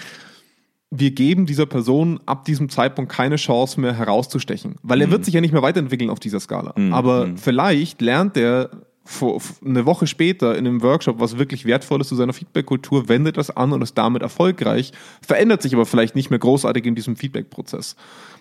wir 0.90 1.10
geben 1.10 1.46
dieser 1.46 1.66
Person 1.66 2.20
ab 2.26 2.44
diesem 2.44 2.68
Zeitpunkt 2.68 3.12
keine 3.12 3.36
Chance 3.36 3.80
mehr 3.80 3.94
herauszustechen, 3.94 4.76
weil 4.82 5.00
er 5.00 5.08
mhm. 5.08 5.12
wird 5.12 5.24
sich 5.24 5.34
ja 5.34 5.40
nicht 5.40 5.52
mehr 5.52 5.62
weiterentwickeln 5.62 6.10
auf 6.10 6.20
dieser 6.20 6.40
Skala. 6.40 6.72
Mhm. 6.76 6.94
Aber 6.94 7.26
mhm. 7.26 7.36
vielleicht 7.36 8.00
lernt 8.00 8.36
er 8.36 8.70
eine 9.64 9.86
Woche 9.86 10.06
später 10.06 10.56
in 10.56 10.66
einem 10.66 10.82
Workshop 10.82 11.18
was 11.18 11.38
wirklich 11.38 11.64
Wertvolles 11.64 12.08
zu 12.08 12.14
seiner 12.14 12.32
Feedback-Kultur, 12.32 13.08
wendet 13.08 13.36
das 13.36 13.50
an 13.50 13.72
und 13.72 13.82
ist 13.82 13.96
damit 13.96 14.22
erfolgreich, 14.22 14.92
verändert 15.26 15.62
sich 15.62 15.74
aber 15.74 15.86
vielleicht 15.86 16.14
nicht 16.14 16.30
mehr 16.30 16.38
großartig 16.38 16.84
in 16.84 16.94
diesem 16.94 17.16
Feedback-Prozess. 17.16 17.96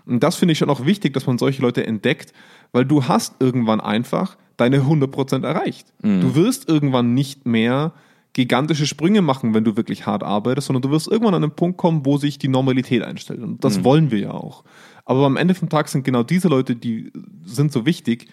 Und 0.05 0.23
das 0.23 0.35
finde 0.35 0.53
ich 0.53 0.57
schon 0.57 0.69
auch 0.69 0.85
wichtig, 0.85 1.13
dass 1.13 1.25
man 1.25 1.37
solche 1.37 1.61
Leute 1.61 1.85
entdeckt, 1.85 2.33
weil 2.71 2.85
du 2.85 3.07
hast 3.07 3.35
irgendwann 3.39 3.79
einfach 3.79 4.37
deine 4.57 4.81
100% 4.81 5.45
erreicht. 5.45 5.87
Mhm. 6.01 6.21
Du 6.21 6.35
wirst 6.35 6.67
irgendwann 6.67 7.13
nicht 7.13 7.45
mehr 7.45 7.93
gigantische 8.33 8.85
Sprünge 8.85 9.21
machen, 9.21 9.53
wenn 9.53 9.63
du 9.63 9.77
wirklich 9.77 10.05
hart 10.05 10.23
arbeitest, 10.23 10.67
sondern 10.67 10.83
du 10.83 10.91
wirst 10.91 11.07
irgendwann 11.07 11.33
an 11.33 11.43
einen 11.43 11.55
Punkt 11.55 11.77
kommen, 11.77 12.05
wo 12.05 12.17
sich 12.17 12.37
die 12.37 12.49
Normalität 12.49 13.03
einstellt. 13.03 13.41
Und 13.41 13.63
das 13.63 13.79
mhm. 13.79 13.83
wollen 13.83 14.11
wir 14.11 14.19
ja 14.19 14.31
auch. 14.31 14.63
Aber 15.05 15.25
am 15.25 15.37
Ende 15.37 15.55
vom 15.55 15.69
Tag 15.69 15.87
sind 15.87 16.03
genau 16.03 16.23
diese 16.23 16.47
Leute, 16.47 16.75
die 16.75 17.11
sind 17.45 17.71
so 17.71 17.85
wichtig, 17.85 18.27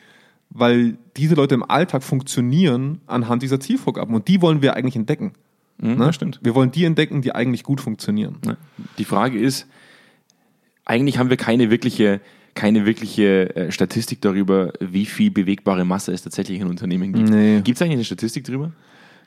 weil 0.54 0.96
diese 1.16 1.34
Leute 1.34 1.54
im 1.54 1.62
Alltag 1.68 2.02
funktionieren 2.02 3.00
anhand 3.06 3.42
dieser 3.42 3.60
Zielvorgaben. 3.60 4.14
Und 4.14 4.28
die 4.28 4.40
wollen 4.40 4.62
wir 4.62 4.74
eigentlich 4.76 4.96
entdecken. 4.96 5.32
Mhm, 5.78 5.96
ne? 5.96 6.12
Stimmt. 6.12 6.40
Wir 6.42 6.54
wollen 6.54 6.70
die 6.70 6.84
entdecken, 6.84 7.20
die 7.20 7.34
eigentlich 7.34 7.64
gut 7.64 7.80
funktionieren. 7.80 8.36
Die 8.96 9.04
Frage 9.04 9.38
ist, 9.38 9.66
eigentlich 10.84 11.18
haben 11.18 11.30
wir 11.30 11.36
keine 11.36 11.70
wirkliche, 11.70 12.20
keine 12.54 12.86
wirkliche 12.86 13.54
äh, 13.56 13.72
Statistik 13.72 14.20
darüber, 14.20 14.72
wie 14.80 15.06
viel 15.06 15.30
bewegbare 15.30 15.84
Masse 15.84 16.12
es 16.12 16.22
tatsächlich 16.22 16.60
in 16.60 16.68
Unternehmen 16.68 17.12
gibt. 17.12 17.28
Nee. 17.30 17.60
Gibt 17.62 17.76
es 17.76 17.82
eigentlich 17.82 17.94
eine 17.94 18.04
Statistik 18.04 18.44
darüber? 18.44 18.72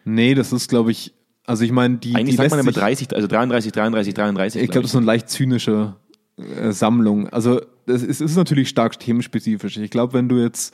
Nee, 0.05 0.33
das 0.35 0.53
ist, 0.53 0.69
glaube 0.69 0.91
ich, 0.91 1.13
Also 1.45 1.65
ich 1.65 1.71
meine, 1.71 1.97
die. 1.97 2.15
Eigentlich 2.15 2.31
die 2.31 2.37
sagt 2.37 2.51
man 2.51 2.59
immer 2.61 2.71
sich- 2.71 2.79
30, 2.81 3.13
also 3.15 3.27
33, 3.27 3.71
33, 3.73 4.13
33. 4.13 4.61
Ich 4.61 4.69
glaube, 4.69 4.83
das 4.83 4.89
ist 4.89 4.93
so 4.93 4.99
eine 4.99 5.07
leicht 5.07 5.29
zynische 5.29 5.95
äh, 6.37 6.71
Sammlung. 6.71 7.27
Also 7.29 7.59
es 7.87 8.03
ist, 8.03 8.21
es 8.21 8.31
ist 8.31 8.37
natürlich 8.37 8.69
stark 8.69 8.97
themenspezifisch. 8.99 9.75
Ich 9.77 9.91
glaube, 9.91 10.13
wenn 10.13 10.29
du 10.29 10.37
jetzt 10.41 10.73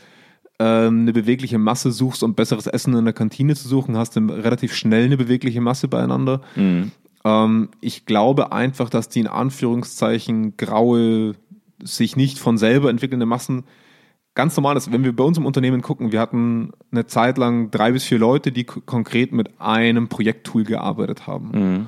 ähm, 0.59 1.01
eine 1.01 1.13
bewegliche 1.13 1.57
Masse 1.57 1.91
suchst, 1.91 2.23
um 2.23 2.35
besseres 2.35 2.67
Essen 2.67 2.95
in 2.95 3.05
der 3.05 3.13
Kantine 3.13 3.55
zu 3.55 3.67
suchen, 3.67 3.97
hast 3.97 4.15
du 4.15 4.19
relativ 4.21 4.75
schnell 4.75 5.05
eine 5.05 5.17
bewegliche 5.17 5.61
Masse 5.61 5.87
beieinander. 5.87 6.41
Ähm, 7.25 7.69
ich 7.81 8.05
glaube 8.05 8.51
einfach, 8.51 8.89
dass 8.89 9.09
die 9.09 9.21
in 9.21 9.27
Anführungszeichen 9.27 10.57
graue, 10.57 11.33
sich 11.81 12.15
nicht 12.15 12.39
von 12.39 12.57
selber 12.57 12.89
entwickelnde 12.89 13.25
Massen 13.25 13.63
ganz 14.35 14.55
normal 14.55 14.77
ist. 14.77 14.91
Wenn 14.91 15.03
wir 15.03 15.15
bei 15.15 15.23
uns 15.23 15.37
im 15.37 15.45
Unternehmen 15.45 15.81
gucken, 15.81 16.11
wir 16.11 16.19
hatten 16.19 16.71
eine 16.91 17.07
Zeit 17.07 17.37
lang 17.37 17.71
drei 17.71 17.91
bis 17.91 18.03
vier 18.03 18.19
Leute, 18.19 18.51
die 18.51 18.63
konkret 18.63 19.31
mit 19.31 19.59
einem 19.59 20.07
Projekttool 20.07 20.63
gearbeitet 20.63 21.27
haben. 21.27 21.87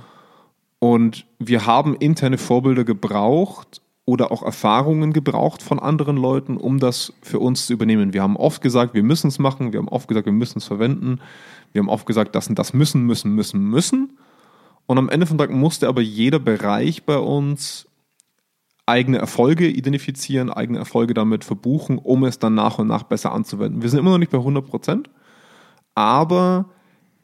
Und 0.79 1.25
wir 1.39 1.65
haben 1.65 1.95
interne 1.95 2.37
Vorbilder 2.37 2.83
gebraucht 2.83 3.81
oder 4.05 4.31
auch 4.31 4.43
Erfahrungen 4.43 5.13
gebraucht 5.13 5.63
von 5.63 5.79
anderen 5.79 6.15
Leuten, 6.15 6.57
um 6.57 6.79
das 6.79 7.13
für 7.23 7.39
uns 7.39 7.65
zu 7.65 7.73
übernehmen. 7.73 8.13
Wir 8.13 8.21
haben 8.21 8.37
oft 8.37 8.61
gesagt, 8.61 8.93
wir 8.93 9.03
müssen 9.03 9.27
es 9.27 9.39
machen, 9.39 9.73
wir 9.73 9.79
haben 9.79 9.87
oft 9.87 10.07
gesagt, 10.07 10.27
wir 10.27 10.33
müssen 10.33 10.59
es 10.59 10.65
verwenden, 10.65 11.19
wir 11.71 11.79
haben 11.79 11.89
oft 11.89 12.05
gesagt, 12.05 12.35
das 12.35 12.47
und 12.47 12.59
das 12.59 12.73
müssen, 12.73 13.03
müssen, 13.03 13.33
müssen, 13.33 13.61
müssen. 13.61 14.17
Und 14.85 14.99
am 14.99 15.09
Ende 15.09 15.25
vom 15.25 15.39
Tag 15.39 15.49
musste 15.49 15.87
aber 15.87 16.01
jeder 16.01 16.37
Bereich 16.37 17.03
bei 17.03 17.17
uns 17.17 17.87
eigene 18.85 19.17
Erfolge 19.17 19.67
identifizieren, 19.67 20.51
eigene 20.51 20.77
Erfolge 20.77 21.15
damit 21.15 21.43
verbuchen, 21.43 21.97
um 21.97 22.23
es 22.23 22.37
dann 22.37 22.53
nach 22.53 22.77
und 22.77 22.87
nach 22.87 23.03
besser 23.03 23.31
anzuwenden. 23.31 23.81
Wir 23.81 23.89
sind 23.89 23.99
immer 23.99 24.11
noch 24.11 24.19
nicht 24.19 24.31
bei 24.31 24.37
100 24.37 24.65
Prozent, 24.65 25.09
aber 25.95 26.65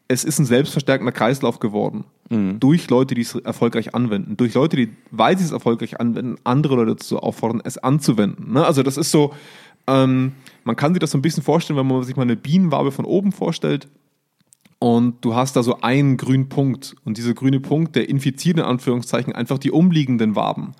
es 0.07 0.23
ist 0.23 0.39
ein 0.39 0.45
selbstverstärkender 0.45 1.11
Kreislauf 1.11 1.59
geworden. 1.59 2.05
Durch 2.59 2.89
Leute, 2.89 3.13
die 3.13 3.21
es 3.21 3.35
erfolgreich 3.35 3.93
anwenden. 3.93 4.37
Durch 4.37 4.53
Leute, 4.53 4.77
die, 4.77 4.89
weil 5.11 5.37
sie 5.37 5.43
es 5.43 5.51
erfolgreich 5.51 5.99
anwenden, 5.99 6.35
andere 6.43 6.75
Leute 6.75 6.91
dazu 6.91 7.19
auffordern, 7.19 7.61
es 7.63 7.77
anzuwenden. 7.77 8.53
Ne? 8.53 8.65
Also 8.65 8.83
das 8.83 8.97
ist 8.97 9.11
so, 9.11 9.33
ähm, 9.87 10.33
man 10.63 10.75
kann 10.75 10.93
sich 10.93 10.99
das 10.99 11.11
so 11.11 11.17
ein 11.17 11.21
bisschen 11.21 11.43
vorstellen, 11.43 11.77
wenn 11.77 11.87
man 11.87 12.03
sich 12.03 12.15
mal 12.15 12.23
eine 12.23 12.37
Bienenwabe 12.37 12.91
von 12.91 13.05
oben 13.05 13.31
vorstellt 13.31 13.89
und 14.79 15.23
du 15.23 15.35
hast 15.35 15.55
da 15.55 15.61
so 15.61 15.81
einen 15.81 16.17
grünen 16.17 16.49
Punkt 16.49 16.95
und 17.05 17.17
dieser 17.17 17.35
grüne 17.35 17.59
Punkt, 17.59 17.95
der 17.95 18.09
infiziert 18.09 18.57
in 18.57 18.63
Anführungszeichen 18.63 19.31
einfach 19.31 19.59
die 19.59 19.69
umliegenden 19.69 20.35
Waben 20.35 20.73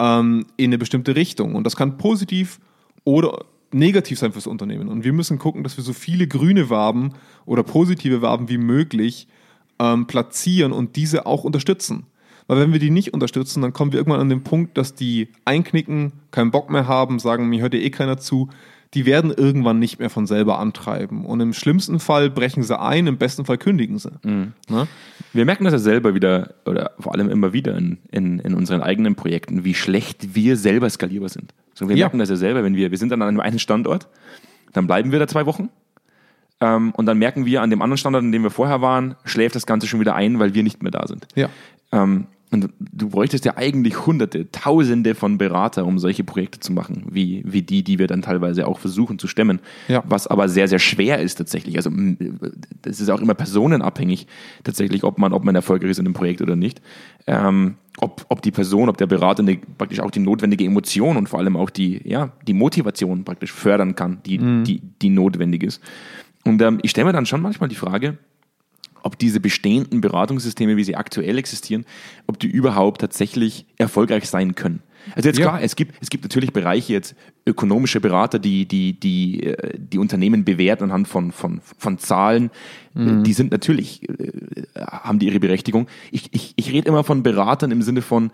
ähm, 0.00 0.46
in 0.56 0.70
eine 0.70 0.78
bestimmte 0.78 1.14
Richtung. 1.14 1.54
Und 1.54 1.64
das 1.64 1.76
kann 1.76 1.96
positiv 1.96 2.58
oder 3.04 3.44
negativ 3.72 4.18
sein 4.18 4.32
fürs 4.32 4.48
Unternehmen. 4.48 4.88
Und 4.88 5.04
wir 5.04 5.12
müssen 5.12 5.38
gucken, 5.38 5.62
dass 5.62 5.76
wir 5.76 5.84
so 5.84 5.92
viele 5.92 6.26
grüne 6.26 6.70
Waben 6.70 7.12
oder 7.44 7.62
positive 7.62 8.20
Waben 8.20 8.48
wie 8.48 8.58
möglich 8.58 9.28
ähm, 9.78 10.06
platzieren 10.06 10.72
und 10.72 10.96
diese 10.96 11.26
auch 11.26 11.44
unterstützen. 11.44 12.06
Weil 12.48 12.60
wenn 12.60 12.72
wir 12.72 12.78
die 12.78 12.90
nicht 12.90 13.12
unterstützen, 13.12 13.60
dann 13.62 13.72
kommen 13.72 13.92
wir 13.92 13.98
irgendwann 13.98 14.20
an 14.20 14.28
den 14.28 14.44
Punkt, 14.44 14.78
dass 14.78 14.94
die 14.94 15.28
einknicken, 15.44 16.12
keinen 16.30 16.50
Bock 16.52 16.70
mehr 16.70 16.86
haben, 16.86 17.18
sagen, 17.18 17.48
mir 17.48 17.60
hört 17.62 17.74
ja 17.74 17.80
eh 17.80 17.90
keiner 17.90 18.18
zu. 18.18 18.48
Die 18.94 19.04
werden 19.04 19.32
irgendwann 19.32 19.80
nicht 19.80 19.98
mehr 19.98 20.10
von 20.10 20.26
selber 20.28 20.60
antreiben. 20.60 21.26
Und 21.26 21.40
im 21.40 21.52
schlimmsten 21.52 21.98
Fall 21.98 22.30
brechen 22.30 22.62
sie 22.62 22.78
ein, 22.78 23.08
im 23.08 23.18
besten 23.18 23.44
Fall 23.44 23.58
kündigen 23.58 23.98
sie. 23.98 24.12
Ne? 24.22 24.54
Wir 25.32 25.44
merken 25.44 25.64
das 25.64 25.72
ja 25.72 25.78
selber 25.80 26.14
wieder, 26.14 26.54
oder 26.64 26.92
vor 27.00 27.12
allem 27.12 27.28
immer 27.28 27.52
wieder 27.52 27.76
in, 27.76 27.98
in, 28.12 28.38
in 28.38 28.54
unseren 28.54 28.80
eigenen 28.82 29.16
Projekten, 29.16 29.64
wie 29.64 29.74
schlecht 29.74 30.34
wir 30.36 30.56
selber 30.56 30.88
skalierbar 30.88 31.28
sind. 31.28 31.52
So, 31.74 31.88
wir 31.88 31.96
Ja. 31.96 32.04
merken 32.06 32.20
das 32.20 32.30
ja 32.30 32.36
selber, 32.36 32.62
wenn 32.62 32.76
wir, 32.76 32.92
wir 32.92 32.96
sind 32.98 33.10
dann 33.10 33.22
an 33.22 33.28
einem 33.28 33.40
einen 33.40 33.58
Standort, 33.58 34.08
dann 34.72 34.86
bleiben 34.86 35.10
wir 35.10 35.18
da 35.18 35.26
zwei 35.26 35.46
Wochen. 35.46 35.68
Ähm, 36.60 36.92
und 36.96 37.06
dann 37.06 37.18
merken 37.18 37.44
wir 37.44 37.62
an 37.62 37.70
dem 37.70 37.82
anderen 37.82 37.98
Standort, 37.98 38.24
an 38.24 38.32
dem 38.32 38.42
wir 38.42 38.50
vorher 38.50 38.80
waren, 38.80 39.16
schläft 39.24 39.54
das 39.54 39.66
Ganze 39.66 39.86
schon 39.86 40.00
wieder 40.00 40.14
ein, 40.14 40.38
weil 40.38 40.54
wir 40.54 40.62
nicht 40.62 40.82
mehr 40.82 40.92
da 40.92 41.06
sind. 41.06 41.26
Ja. 41.34 41.48
Ähm, 41.92 42.26
und 42.52 42.70
du 42.78 43.08
bräuchtest 43.08 43.44
ja 43.44 43.56
eigentlich 43.56 44.06
Hunderte, 44.06 44.50
Tausende 44.52 45.16
von 45.16 45.36
Berater, 45.36 45.84
um 45.84 45.98
solche 45.98 46.22
Projekte 46.22 46.60
zu 46.60 46.72
machen, 46.72 47.04
wie, 47.10 47.42
wie 47.44 47.62
die, 47.62 47.82
die 47.82 47.98
wir 47.98 48.06
dann 48.06 48.22
teilweise 48.22 48.68
auch 48.68 48.78
versuchen 48.78 49.18
zu 49.18 49.26
stemmen. 49.26 49.58
Ja. 49.88 50.04
Was 50.06 50.28
aber 50.28 50.48
sehr, 50.48 50.68
sehr 50.68 50.78
schwer 50.78 51.18
ist 51.18 51.34
tatsächlich. 51.34 51.76
Also 51.76 51.90
das 52.82 53.00
ist 53.00 53.10
auch 53.10 53.20
immer 53.20 53.34
personenabhängig 53.34 54.28
tatsächlich, 54.62 55.02
ob 55.02 55.18
man, 55.18 55.32
ob 55.32 55.44
man 55.44 55.56
erfolgreich 55.56 55.90
ist 55.90 55.98
in 55.98 56.06
einem 56.06 56.14
Projekt 56.14 56.40
oder 56.40 56.54
nicht. 56.54 56.80
Ähm, 57.26 57.74
ob, 57.98 58.24
ob 58.28 58.42
die 58.42 58.52
Person, 58.52 58.88
ob 58.88 58.96
der 58.96 59.06
Berater 59.06 59.42
eine, 59.42 59.58
praktisch 59.78 60.00
auch 60.00 60.10
die 60.12 60.20
notwendige 60.20 60.64
Emotion 60.64 61.16
und 61.16 61.28
vor 61.28 61.40
allem 61.40 61.56
auch 61.56 61.70
die, 61.70 62.00
ja, 62.04 62.30
die 62.46 62.52
Motivation 62.52 63.24
praktisch 63.24 63.52
fördern 63.52 63.96
kann, 63.96 64.18
die, 64.24 64.38
die, 64.38 64.82
die 65.02 65.10
notwendig 65.10 65.64
ist. 65.64 65.82
Und 66.46 66.62
ähm, 66.62 66.78
ich 66.82 66.90
stelle 66.90 67.06
mir 67.06 67.12
dann 67.12 67.26
schon 67.26 67.42
manchmal 67.42 67.68
die 67.68 67.74
Frage, 67.76 68.18
ob 69.02 69.18
diese 69.18 69.38
bestehenden 69.40 70.00
Beratungssysteme, 70.00 70.76
wie 70.76 70.84
sie 70.84 70.96
aktuell 70.96 71.38
existieren, 71.38 71.84
ob 72.26 72.40
die 72.40 72.48
überhaupt 72.48 73.00
tatsächlich 73.00 73.66
erfolgreich 73.78 74.28
sein 74.28 74.54
können. 74.56 74.82
Also 75.14 75.28
jetzt 75.28 75.38
Ja. 75.38 75.46
klar, 75.46 75.62
es 75.62 75.76
gibt, 75.76 75.94
es 76.00 76.10
gibt 76.10 76.24
natürlich 76.24 76.52
Bereiche 76.52 76.92
jetzt 76.92 77.14
ökonomische 77.46 78.00
Berater, 78.00 78.40
die 78.40 78.66
die 78.66 78.98
die 78.98 79.44
äh, 79.44 79.78
die 79.78 79.98
Unternehmen 79.98 80.44
bewerten 80.44 80.84
anhand 80.84 81.06
von 81.06 81.30
von 81.30 81.60
von 81.78 81.98
Zahlen. 81.98 82.50
Die 82.94 83.34
sind 83.34 83.52
natürlich 83.52 84.08
äh, 84.08 84.32
haben 84.80 85.18
die 85.18 85.26
ihre 85.26 85.38
Berechtigung. 85.38 85.86
Ich, 86.10 86.32
ich, 86.32 86.54
ich 86.56 86.72
rede 86.72 86.88
immer 86.88 87.04
von 87.04 87.22
Beratern 87.22 87.70
im 87.70 87.82
Sinne 87.82 88.00
von 88.00 88.30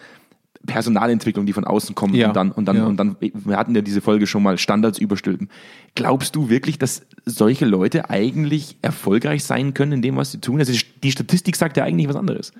Personalentwicklung, 0.67 1.47
die 1.47 1.53
von 1.53 1.65
außen 1.65 1.95
kommen 1.95 2.15
Ja. 2.15 2.29
und 2.29 2.37
dann 2.37 2.53
und 2.53 2.67
dann 2.67 2.77
Ja. 2.77 2.87
und 2.87 2.97
dann 2.97 3.17
wir 3.21 3.57
hatten 3.57 3.75
ja 3.75 3.81
diese 3.81 4.01
Folge 4.01 4.27
schon 4.27 4.43
mal 4.43 4.59
Standards 4.59 4.99
überstülpen. 4.99 5.49
Glaubst 5.95 6.37
du 6.37 6.49
wirklich, 6.49 6.79
dass 6.79 7.03
solche 7.25 7.65
Leute 7.65 8.11
eigentlich 8.11 8.77
erfolgreich 8.83 9.45
sein 9.45 9.75
können 9.75 9.93
in 9.93 10.03
dem, 10.03 10.17
was 10.17 10.33
sie 10.33 10.41
tun? 10.41 10.59
Also 10.61 10.73
die 11.03 11.13
Statistik 11.13 11.57
sagt 11.57 11.77
ja 11.77 11.85
eigentlich 11.85 12.09
was 12.09 12.17
anderes. 12.17 12.53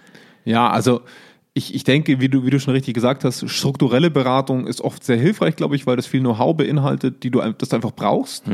Ja, 0.45 0.69
also 0.71 1.03
ich, 1.55 1.75
ich 1.75 1.85
denke, 1.85 2.19
wie 2.21 2.29
du, 2.29 2.45
wie 2.45 2.51
du 2.51 2.59
schon 2.59 2.73
richtig 2.75 2.95
gesagt 2.95 3.25
hast, 3.25 3.49
strukturelle 3.51 4.11
Beratung 4.11 4.67
ist 4.67 4.81
oft 4.81 5.05
sehr 5.05 5.19
hilfreich, 5.19 5.55
glaube 5.55 5.77
ich, 5.77 5.87
weil 5.87 5.97
das 5.97 6.07
viel 6.07 6.21
Know-how 6.21 6.57
beinhaltet, 6.57 7.23
die 7.23 7.31
du, 7.31 7.41
das 7.59 7.69
du 7.69 7.77
einfach 7.77 7.93
brauchst. 7.93 8.45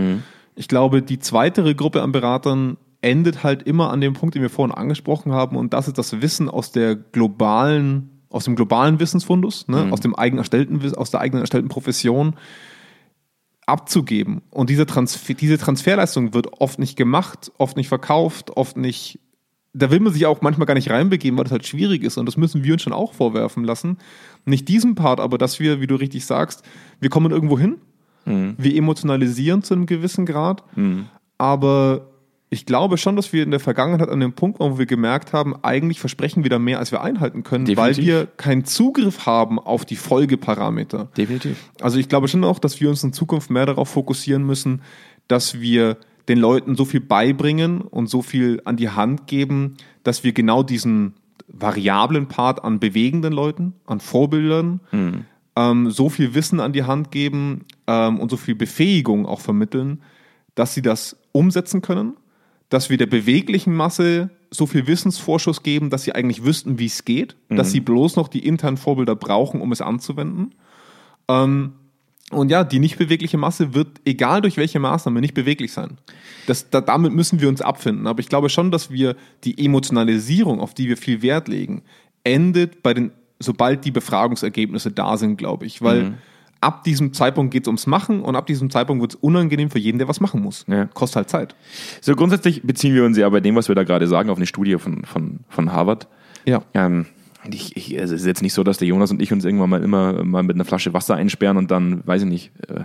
Ich 0.57 0.67
glaube, 0.69 1.01
die 1.01 1.21
zweitere 1.21 1.75
Gruppe 1.77 2.03
an 2.03 2.11
Beratern 2.11 2.77
endet 3.01 3.45
halt 3.45 3.63
immer 3.63 3.91
an 3.93 4.01
dem 4.01 4.15
Punkt, 4.15 4.35
den 4.35 4.43
wir 4.43 4.51
vorhin 4.51 4.75
angesprochen 4.75 5.31
haben, 5.31 5.57
und 5.57 5.73
das 5.73 5.87
ist 5.87 5.97
das 5.99 6.21
Wissen 6.21 6.49
aus 6.49 6.73
der 6.73 6.97
globalen, 6.97 8.11
aus 8.31 8.45
dem 8.45 8.57
globalen 8.57 9.01
Wissensfundus, 9.01 9.69
ne, 9.69 9.89
aus 9.91 10.01
dem 10.01 10.15
eigen 10.19 10.39
erstellten, 10.39 10.95
aus 10.95 11.11
der 11.11 11.21
eigenen 11.21 11.43
erstellten 11.43 11.69
Profession 11.69 12.37
abzugeben. 13.67 14.43
Und 14.51 14.71
diese, 14.71 14.87
Transfer, 14.87 15.35
diese 15.35 15.59
Transferleistung 15.59 16.35
wird 16.35 16.61
oft 16.61 16.79
nicht 16.79 16.97
gemacht, 16.97 17.53
oft 17.59 17.77
nicht 17.77 17.89
verkauft, 17.89 18.57
oft 18.57 18.77
nicht. 18.77 19.21
Da 19.75 19.91
will 19.91 20.01
man 20.01 20.13
sich 20.13 20.25
auch 20.27 20.41
manchmal 20.41 20.67
gar 20.67 20.75
nicht 20.75 20.91
reinbegeben, 20.91 21.37
weil 21.37 21.45
das 21.45 21.53
halt 21.53 21.67
schwierig 21.67 22.03
ist. 22.03 22.17
Und 22.17 22.27
das 22.27 22.39
müssen 22.39 22.65
wir 22.65 22.73
uns 22.73 22.83
schon 22.83 22.95
auch 22.95 23.13
vorwerfen 23.13 23.65
lassen. 23.65 23.99
Nicht 24.47 24.69
diesen 24.69 24.95
Part, 24.95 25.21
aber 25.21 25.37
dass 25.39 25.61
wir, 25.61 25.81
wie 25.81 25.87
du 25.87 25.95
richtig 25.95 26.25
sagst, 26.25 26.63
wir 27.01 27.11
kommen 27.11 27.31
irgendwo 27.31 27.59
hin, 27.59 27.77
wir 28.59 28.75
emotionalisieren 28.75 29.63
zu 29.63 29.75
einem 29.75 29.87
gewissen 29.87 30.27
Grad, 30.27 30.65
aber 31.39 32.11
ich 32.51 32.65
glaube 32.65 32.97
schon, 32.97 33.15
dass 33.15 33.33
wir 33.33 33.43
in 33.43 33.51
der 33.51 33.61
Vergangenheit 33.61 34.09
an 34.09 34.21
dem 34.21 34.33
Punkt 34.33 34.59
waren, 34.59 34.73
wo 34.73 34.79
wir 34.79 34.87
gemerkt 34.87 35.33
haben, 35.33 35.55
eigentlich 35.63 36.01
versprechen 36.01 36.45
wir 36.45 36.51
da 36.51 36.59
mehr, 36.59 36.79
als 36.79 36.93
wir 36.93 37.03
einhalten 37.03 37.43
können, 37.43 37.67
weil 37.77 37.91
Definitiv. 37.91 38.07
wir 38.07 38.27
keinen 38.27 38.65
Zugriff 38.65 39.27
haben 39.27 39.59
auf 39.59 39.85
die 39.85 39.97
Folgeparameter. 39.97 41.09
Definitiv. 41.17 41.71
Also 41.81 41.99
ich 41.99 42.09
glaube 42.09 42.29
schon 42.29 42.45
auch, 42.45 42.59
dass 42.59 42.81
wir 42.81 42.89
uns 42.89 43.05
in 43.05 43.13
Zukunft 43.13 43.51
mehr 43.51 43.67
darauf 43.67 43.91
fokussieren 43.91 44.45
müssen, 44.45 44.81
dass 45.29 45.61
wir 45.61 45.99
den 46.29 46.39
Leuten 46.39 46.75
so 46.75 46.85
viel 46.85 47.01
beibringen 47.01 47.83
und 47.83 48.09
so 48.09 48.23
viel 48.23 48.63
an 48.65 48.77
die 48.77 48.91
Hand 48.91 49.27
geben, 49.27 49.77
dass 50.03 50.25
wir 50.25 50.33
genau 50.33 50.63
diesen 50.63 51.15
variablen 51.49 52.29
Part 52.29 52.65
an 52.65 52.81
bewegenden 52.81 53.33
Leuten, 53.33 53.75
an 53.87 54.01
Vorbildern, 54.01 54.81
ähm, 55.57 55.91
so 55.91 56.09
viel 56.09 56.35
Wissen 56.35 56.61
an 56.61 56.73
die 56.73 56.85
Hand 56.85 57.11
geben 57.11 57.65
ähm, 57.87 58.21
und 58.21 58.31
so 58.31 58.37
viel 58.37 58.55
Befähigung 58.55 59.27
auch 59.27 59.41
vermitteln, 59.41 60.03
dass 60.55 60.75
sie 60.75 60.83
das 60.83 61.17
umsetzen 61.33 61.83
können, 61.83 62.15
dass 62.69 62.91
wir 62.91 62.99
der 62.99 63.07
beweglichen 63.07 63.75
Masse 63.75 64.31
so 64.51 64.67
viel 64.67 64.87
Wissensvorschuss 64.87 65.63
geben, 65.63 65.91
dass 65.91 66.05
sie 66.05 66.15
eigentlich 66.15 66.45
wüssten, 66.45 66.79
wie 66.79 66.87
es 66.87 67.05
geht, 67.05 67.37
dass 67.49 67.71
sie 67.71 67.81
bloß 67.81 68.17
noch 68.17 68.29
die 68.29 68.47
internen 68.47 68.77
Vorbilder 68.77 69.15
brauchen, 69.15 69.61
um 69.61 69.73
es 69.73 69.81
anzuwenden. 69.81 70.55
Ähm, 71.29 71.73
und 72.31 72.51
ja, 72.51 72.63
die 72.65 72.79
nicht 72.79 72.99
bewegliche 72.99 73.39
Masse 73.39 73.73
wird, 73.73 73.89
egal 74.05 74.43
durch 74.43 74.59
welche 74.59 74.79
Maßnahme, 74.79 75.21
nicht 75.21 75.33
beweglich 75.33 75.73
sein. 75.73 75.97
Das, 76.47 76.69
da, 76.69 76.83
damit 76.83 77.15
müssen 77.15 77.41
wir 77.41 77.49
uns 77.49 77.63
abfinden. 77.63 78.07
Aber 78.07 78.21
ich 78.21 78.29
glaube 78.29 78.51
schon, 78.51 78.71
dass 78.71 78.91
wir 78.91 79.17
die 79.45 79.65
Emotionalisierung, 79.65 80.61
auf 80.61 80.75
die 80.75 80.89
wir 80.89 80.99
viel 80.99 81.23
Wert 81.23 81.49
legen, 81.49 81.83
endet 82.25 82.83
bei 82.83 82.93
den, 82.93 83.13
sobald 83.39 83.85
die 83.87 83.91
Befragungsergebnisse 83.91 84.91
da 84.91 85.17
sind, 85.17 85.39
glaube 85.39 85.65
ich. 85.65 85.81
Weil 85.81 86.19
ab 86.61 86.85
diesem 86.85 87.13
Zeitpunkt 87.13 87.53
geht 87.53 87.65
es 87.65 87.69
ums 87.69 87.87
Machen 87.87 88.21
und 88.21 88.37
ab 88.37 88.47
diesem 88.47 88.71
Zeitpunkt 88.71 89.01
wird 89.01 89.15
es 89.15 89.21
unangenehm 89.21 89.71
für 89.71 89.79
jeden, 89.79 89.99
der 89.99 90.09
was 90.09 90.21
machen 90.21 90.43
muss. 90.43 90.65
Ja. 90.69 90.87
Kostet 90.87 91.17
halt 91.17 91.31
Zeit. 91.31 91.57
So 92.01 92.15
grundsätzlich 92.15 92.63
beziehen 92.63 92.95
wir 92.95 93.05
uns 93.05 93.17
ja 93.17 93.29
bei 93.29 93.41
dem, 93.41 93.55
was 93.55 93.69
wir 93.69 93.75
da 93.75 93.85
gerade 93.85 94.07
sagen, 94.07 94.31
auf 94.31 94.39
eine 94.39 94.47
Studie 94.47 94.77
von, 94.79 95.05
von, 95.05 95.41
von 95.49 95.73
Harvard. 95.73 96.09
Ja. 96.45 96.63
Ähm, 96.75 97.07
ich, 97.51 97.77
ich, 97.77 97.97
es 97.97 98.11
ist 98.11 98.27
jetzt 98.27 98.43
nicht 98.43 98.53
so, 98.53 98.65
dass 98.65 98.79
der 98.79 98.89
Jonas 98.89 99.11
und 99.11 99.23
ich 99.23 99.33
uns 99.33 99.45
irgendwann 99.45 99.71
mal 99.71 99.83
immer 99.83 100.25
mal 100.25 100.43
mit 100.43 100.57
einer 100.57 100.65
Flasche 100.65 100.93
Wasser 100.93 101.15
einsperren 101.15 101.57
und 101.57 101.71
dann, 101.71 102.07
weiß 102.07 102.23
ich 102.23 102.29
nicht, 102.29 102.53
äh, 102.69 102.85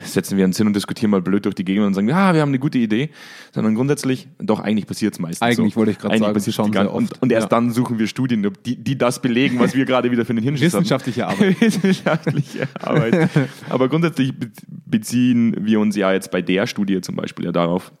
setzen 0.00 0.36
wir 0.36 0.44
uns 0.44 0.56
hin 0.56 0.66
und 0.66 0.74
diskutieren 0.74 1.10
mal 1.10 1.22
blöd 1.22 1.44
durch 1.44 1.54
die 1.54 1.64
Gegend 1.64 1.86
und 1.86 1.94
sagen, 1.94 2.08
ja, 2.08 2.34
wir 2.34 2.40
haben 2.40 2.50
eine 2.50 2.58
gute 2.58 2.78
Idee, 2.78 3.10
sondern 3.52 3.74
grundsätzlich, 3.74 4.28
doch 4.38 4.60
eigentlich 4.60 4.86
passiert 4.86 5.14
es 5.14 5.20
meistens 5.20 5.42
Eigentlich 5.42 5.74
so. 5.74 5.80
wollte 5.80 5.92
ich 5.92 5.98
gerade 5.98 6.18
sagen, 6.18 6.32
passiert 6.32 6.56
schon 6.56 6.76
und, 6.76 7.22
und 7.22 7.32
erst 7.32 7.44
ja. 7.46 7.48
dann 7.48 7.70
suchen 7.70 7.98
wir 7.98 8.06
Studien, 8.06 8.48
die, 8.64 8.76
die 8.76 8.98
das 8.98 9.22
belegen, 9.22 9.58
was 9.58 9.74
wir 9.74 9.84
gerade 9.84 10.10
wieder 10.10 10.24
für 10.24 10.34
den 10.34 10.44
Hinschiss 10.44 10.72
Wissenschaftliche 10.72 11.26
Arbeit. 11.28 11.60
Wissenschaftliche 11.60 12.68
Arbeit. 12.80 13.30
Aber 13.68 13.88
grundsätzlich 13.88 14.32
beziehen 14.68 15.56
wir 15.60 15.80
uns 15.80 15.96
ja 15.96 16.12
jetzt 16.12 16.30
bei 16.30 16.42
der 16.42 16.66
Studie 16.66 17.00
zum 17.00 17.16
Beispiel 17.16 17.46
ja 17.46 17.52
darauf, 17.52 17.92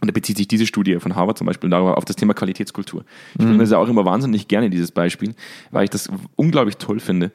und 0.00 0.08
da 0.08 0.12
bezieht 0.12 0.36
sich 0.36 0.46
diese 0.46 0.66
Studie 0.66 0.98
von 1.00 1.16
Harvard 1.16 1.38
zum 1.38 1.46
Beispiel 1.46 1.70
darauf, 1.70 1.96
auf 1.96 2.04
das 2.04 2.16
Thema 2.16 2.34
Qualitätskultur. 2.34 3.04
Ich 3.34 3.40
mhm. 3.40 3.44
bringe 3.48 3.58
das 3.60 3.70
ja 3.70 3.78
auch 3.78 3.88
immer 3.88 4.04
wahnsinnig 4.04 4.46
gerne, 4.46 4.68
dieses 4.68 4.92
Beispiel, 4.92 5.34
weil 5.70 5.84
ich 5.84 5.90
das 5.90 6.10
unglaublich 6.36 6.76
toll 6.76 7.00
finde. 7.00 7.32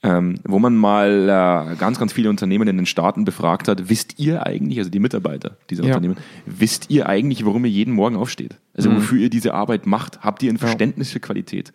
Ähm, 0.00 0.38
wo 0.44 0.60
man 0.60 0.76
mal 0.76 1.72
äh, 1.72 1.76
ganz, 1.76 1.98
ganz 1.98 2.12
viele 2.12 2.30
Unternehmen 2.30 2.68
in 2.68 2.76
den 2.76 2.86
Staaten 2.86 3.24
befragt 3.24 3.66
hat, 3.66 3.88
wisst 3.88 4.20
ihr 4.20 4.46
eigentlich, 4.46 4.78
also 4.78 4.90
die 4.90 5.00
Mitarbeiter 5.00 5.56
dieser 5.70 5.82
ja. 5.82 5.88
Unternehmen, 5.88 6.16
wisst 6.46 6.88
ihr 6.88 7.08
eigentlich, 7.08 7.44
warum 7.44 7.64
ihr 7.64 7.70
jeden 7.72 7.94
Morgen 7.94 8.14
aufsteht? 8.14 8.58
Also 8.74 8.90
mhm. 8.90 8.96
wofür 8.96 9.18
ihr 9.18 9.30
diese 9.30 9.54
Arbeit 9.54 9.86
macht? 9.86 10.20
Habt 10.20 10.44
ihr 10.44 10.52
ein 10.52 10.58
Verständnis 10.58 11.08
ja. 11.08 11.14
für 11.14 11.20
Qualität? 11.20 11.72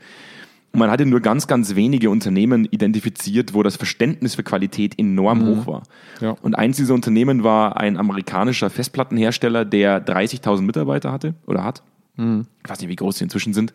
Und 0.73 0.79
man 0.79 0.89
hatte 0.89 1.05
nur 1.05 1.19
ganz, 1.19 1.45
ganz 1.47 1.75
wenige 1.75 2.09
Unternehmen 2.09 2.65
identifiziert, 2.65 3.53
wo 3.53 3.61
das 3.61 3.75
Verständnis 3.75 4.35
für 4.35 4.43
Qualität 4.43 4.97
enorm 4.97 5.41
mhm. 5.41 5.47
hoch 5.47 5.67
war. 5.67 5.83
Ja. 6.19 6.31
Und 6.41 6.55
eins 6.55 6.77
dieser 6.77 6.95
Unternehmen 6.95 7.43
war 7.43 7.77
ein 7.77 7.95
amerikanischer 7.95 8.69
Festplattenhersteller, 8.71 9.65
der 9.65 10.03
30.000 10.03 10.61
Mitarbeiter 10.61 11.11
hatte 11.11 11.35
oder 11.45 11.63
hat. 11.63 11.83
Mhm. 12.15 12.47
Ich 12.63 12.69
weiß 12.69 12.79
nicht, 12.79 12.89
wie 12.89 12.95
groß 12.95 13.17
sie 13.17 13.25
inzwischen 13.25 13.53
sind. 13.53 13.73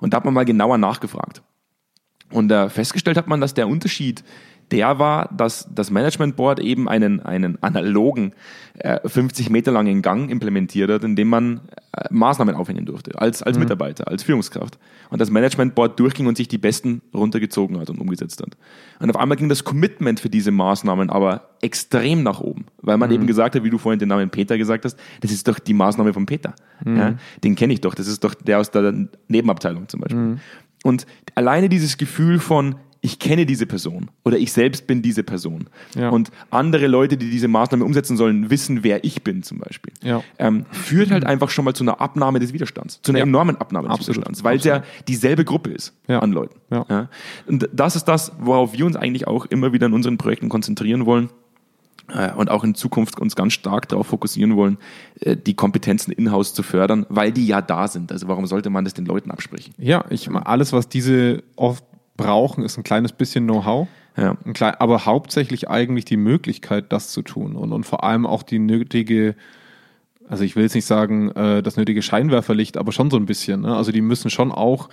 Und 0.00 0.14
da 0.14 0.18
hat 0.18 0.24
man 0.24 0.32
mal 0.32 0.46
genauer 0.46 0.78
nachgefragt. 0.78 1.42
Und 2.30 2.50
äh, 2.52 2.68
festgestellt 2.68 3.16
hat 3.16 3.26
man, 3.26 3.40
dass 3.40 3.54
der 3.54 3.68
Unterschied 3.68 4.22
der 4.70 4.98
war, 4.98 5.28
dass 5.36 5.68
das 5.74 5.90
Management 5.90 6.36
Board 6.36 6.60
eben 6.60 6.88
einen, 6.88 7.20
einen 7.20 7.62
analogen 7.62 8.32
äh, 8.78 9.00
50 9.06 9.50
Meter 9.50 9.72
langen 9.72 10.02
Gang 10.02 10.30
implementiert 10.30 10.90
hat, 10.90 11.04
in 11.04 11.16
dem 11.16 11.28
man 11.28 11.60
äh, 11.92 12.04
Maßnahmen 12.10 12.54
aufhängen 12.54 12.86
durfte, 12.86 13.18
als, 13.20 13.42
als 13.42 13.56
mhm. 13.56 13.64
Mitarbeiter, 13.64 14.08
als 14.08 14.22
Führungskraft. 14.22 14.78
Und 15.10 15.20
das 15.20 15.30
Management 15.30 15.74
Board 15.74 15.98
durchging 15.98 16.26
und 16.26 16.36
sich 16.36 16.46
die 16.46 16.58
besten 16.58 17.02
runtergezogen 17.12 17.80
hat 17.80 17.90
und 17.90 17.98
umgesetzt 17.98 18.40
hat. 18.40 18.56
Und 19.00 19.10
auf 19.10 19.16
einmal 19.16 19.36
ging 19.36 19.48
das 19.48 19.64
Commitment 19.64 20.20
für 20.20 20.30
diese 20.30 20.52
Maßnahmen 20.52 21.10
aber 21.10 21.50
extrem 21.62 22.22
nach 22.22 22.40
oben, 22.40 22.66
weil 22.80 22.96
man 22.96 23.08
mhm. 23.08 23.16
eben 23.16 23.26
gesagt 23.26 23.56
hat, 23.56 23.64
wie 23.64 23.70
du 23.70 23.78
vorhin 23.78 23.98
den 23.98 24.08
Namen 24.08 24.30
Peter 24.30 24.56
gesagt 24.56 24.84
hast, 24.84 24.96
das 25.20 25.32
ist 25.32 25.48
doch 25.48 25.58
die 25.58 25.74
Maßnahme 25.74 26.12
von 26.12 26.26
Peter. 26.26 26.54
Mhm. 26.84 26.96
Ja, 26.96 27.14
den 27.42 27.56
kenne 27.56 27.72
ich 27.72 27.80
doch, 27.80 27.94
das 27.94 28.06
ist 28.06 28.22
doch 28.22 28.34
der 28.34 28.60
aus 28.60 28.70
der 28.70 28.94
Nebenabteilung 29.28 29.88
zum 29.88 30.00
Beispiel. 30.00 30.38
Und 30.82 31.06
alleine 31.34 31.68
dieses 31.68 31.96
Gefühl 31.96 32.38
von, 32.38 32.76
ich 33.02 33.18
kenne 33.18 33.46
diese 33.46 33.66
Person 33.66 34.10
oder 34.24 34.36
ich 34.38 34.52
selbst 34.52 34.86
bin 34.86 35.00
diese 35.00 35.22
Person. 35.22 35.70
Ja. 35.94 36.10
Und 36.10 36.30
andere 36.50 36.86
Leute, 36.86 37.16
die 37.16 37.30
diese 37.30 37.48
Maßnahme 37.48 37.84
umsetzen 37.84 38.16
sollen, 38.16 38.50
wissen, 38.50 38.82
wer 38.82 39.04
ich 39.04 39.22
bin 39.22 39.42
zum 39.42 39.58
Beispiel. 39.58 39.92
Ja. 40.02 40.22
Ähm, 40.38 40.66
führt 40.70 41.10
halt 41.10 41.24
einfach 41.24 41.48
schon 41.48 41.64
mal 41.64 41.74
zu 41.74 41.82
einer 41.82 42.00
Abnahme 42.00 42.40
des 42.40 42.52
Widerstands, 42.52 43.00
zu 43.02 43.12
einer 43.12 43.20
ja. 43.20 43.24
enormen 43.24 43.56
Abnahme 43.56 43.88
des 43.88 43.94
Absolut. 43.94 44.16
Widerstands, 44.16 44.44
weil 44.44 44.58
es 44.58 44.64
ja 44.64 44.82
dieselbe 45.08 45.44
Gruppe 45.44 45.70
ist 45.70 45.94
an 46.08 46.32
Leuten. 46.32 46.60
Und 47.46 47.68
das 47.72 47.96
ist 47.96 48.04
das, 48.04 48.32
worauf 48.38 48.74
wir 48.74 48.84
uns 48.84 48.96
eigentlich 48.96 49.26
auch 49.26 49.46
immer 49.46 49.72
wieder 49.72 49.86
in 49.86 49.94
unseren 49.94 50.18
Projekten 50.18 50.48
konzentrieren 50.48 51.06
wollen 51.06 51.30
und 52.36 52.50
auch 52.50 52.64
in 52.64 52.74
Zukunft 52.74 53.20
uns 53.20 53.36
ganz 53.36 53.52
stark 53.52 53.88
darauf 53.88 54.08
fokussieren 54.08 54.56
wollen, 54.56 54.78
äh, 55.20 55.36
die 55.36 55.54
Kompetenzen 55.54 56.12
in-house 56.12 56.54
zu 56.54 56.62
fördern, 56.62 57.06
weil 57.08 57.32
die 57.32 57.46
ja 57.46 57.60
da 57.60 57.88
sind. 57.88 58.12
Also 58.12 58.28
warum 58.28 58.46
sollte 58.46 58.70
man 58.70 58.84
das 58.84 58.94
den 58.94 59.06
Leuten 59.06 59.30
absprechen? 59.30 59.74
Ja, 59.78 60.04
ich 60.10 60.30
alles, 60.30 60.72
was 60.72 60.88
diese 60.88 61.42
oft 61.56 61.84
brauchen, 62.16 62.64
ist 62.64 62.76
ein 62.76 62.84
kleines 62.84 63.12
bisschen 63.12 63.46
Know-how. 63.46 63.88
Ja. 64.16 64.36
Klein, 64.52 64.74
aber 64.78 65.06
hauptsächlich 65.06 65.70
eigentlich 65.70 66.04
die 66.04 66.16
Möglichkeit, 66.16 66.92
das 66.92 67.08
zu 67.08 67.22
tun 67.22 67.56
und, 67.56 67.72
und 67.72 67.84
vor 67.84 68.04
allem 68.04 68.26
auch 68.26 68.42
die 68.42 68.58
nötige, 68.58 69.34
also 70.28 70.44
ich 70.44 70.56
will 70.56 70.64
jetzt 70.64 70.74
nicht 70.74 70.84
sagen, 70.84 71.30
äh, 71.30 71.62
das 71.62 71.76
nötige 71.76 72.02
Scheinwerferlicht, 72.02 72.76
aber 72.76 72.92
schon 72.92 73.10
so 73.10 73.16
ein 73.16 73.26
bisschen. 73.26 73.62
Ne? 73.62 73.74
Also 73.74 73.92
die 73.92 74.02
müssen 74.02 74.30
schon 74.30 74.52
auch 74.52 74.88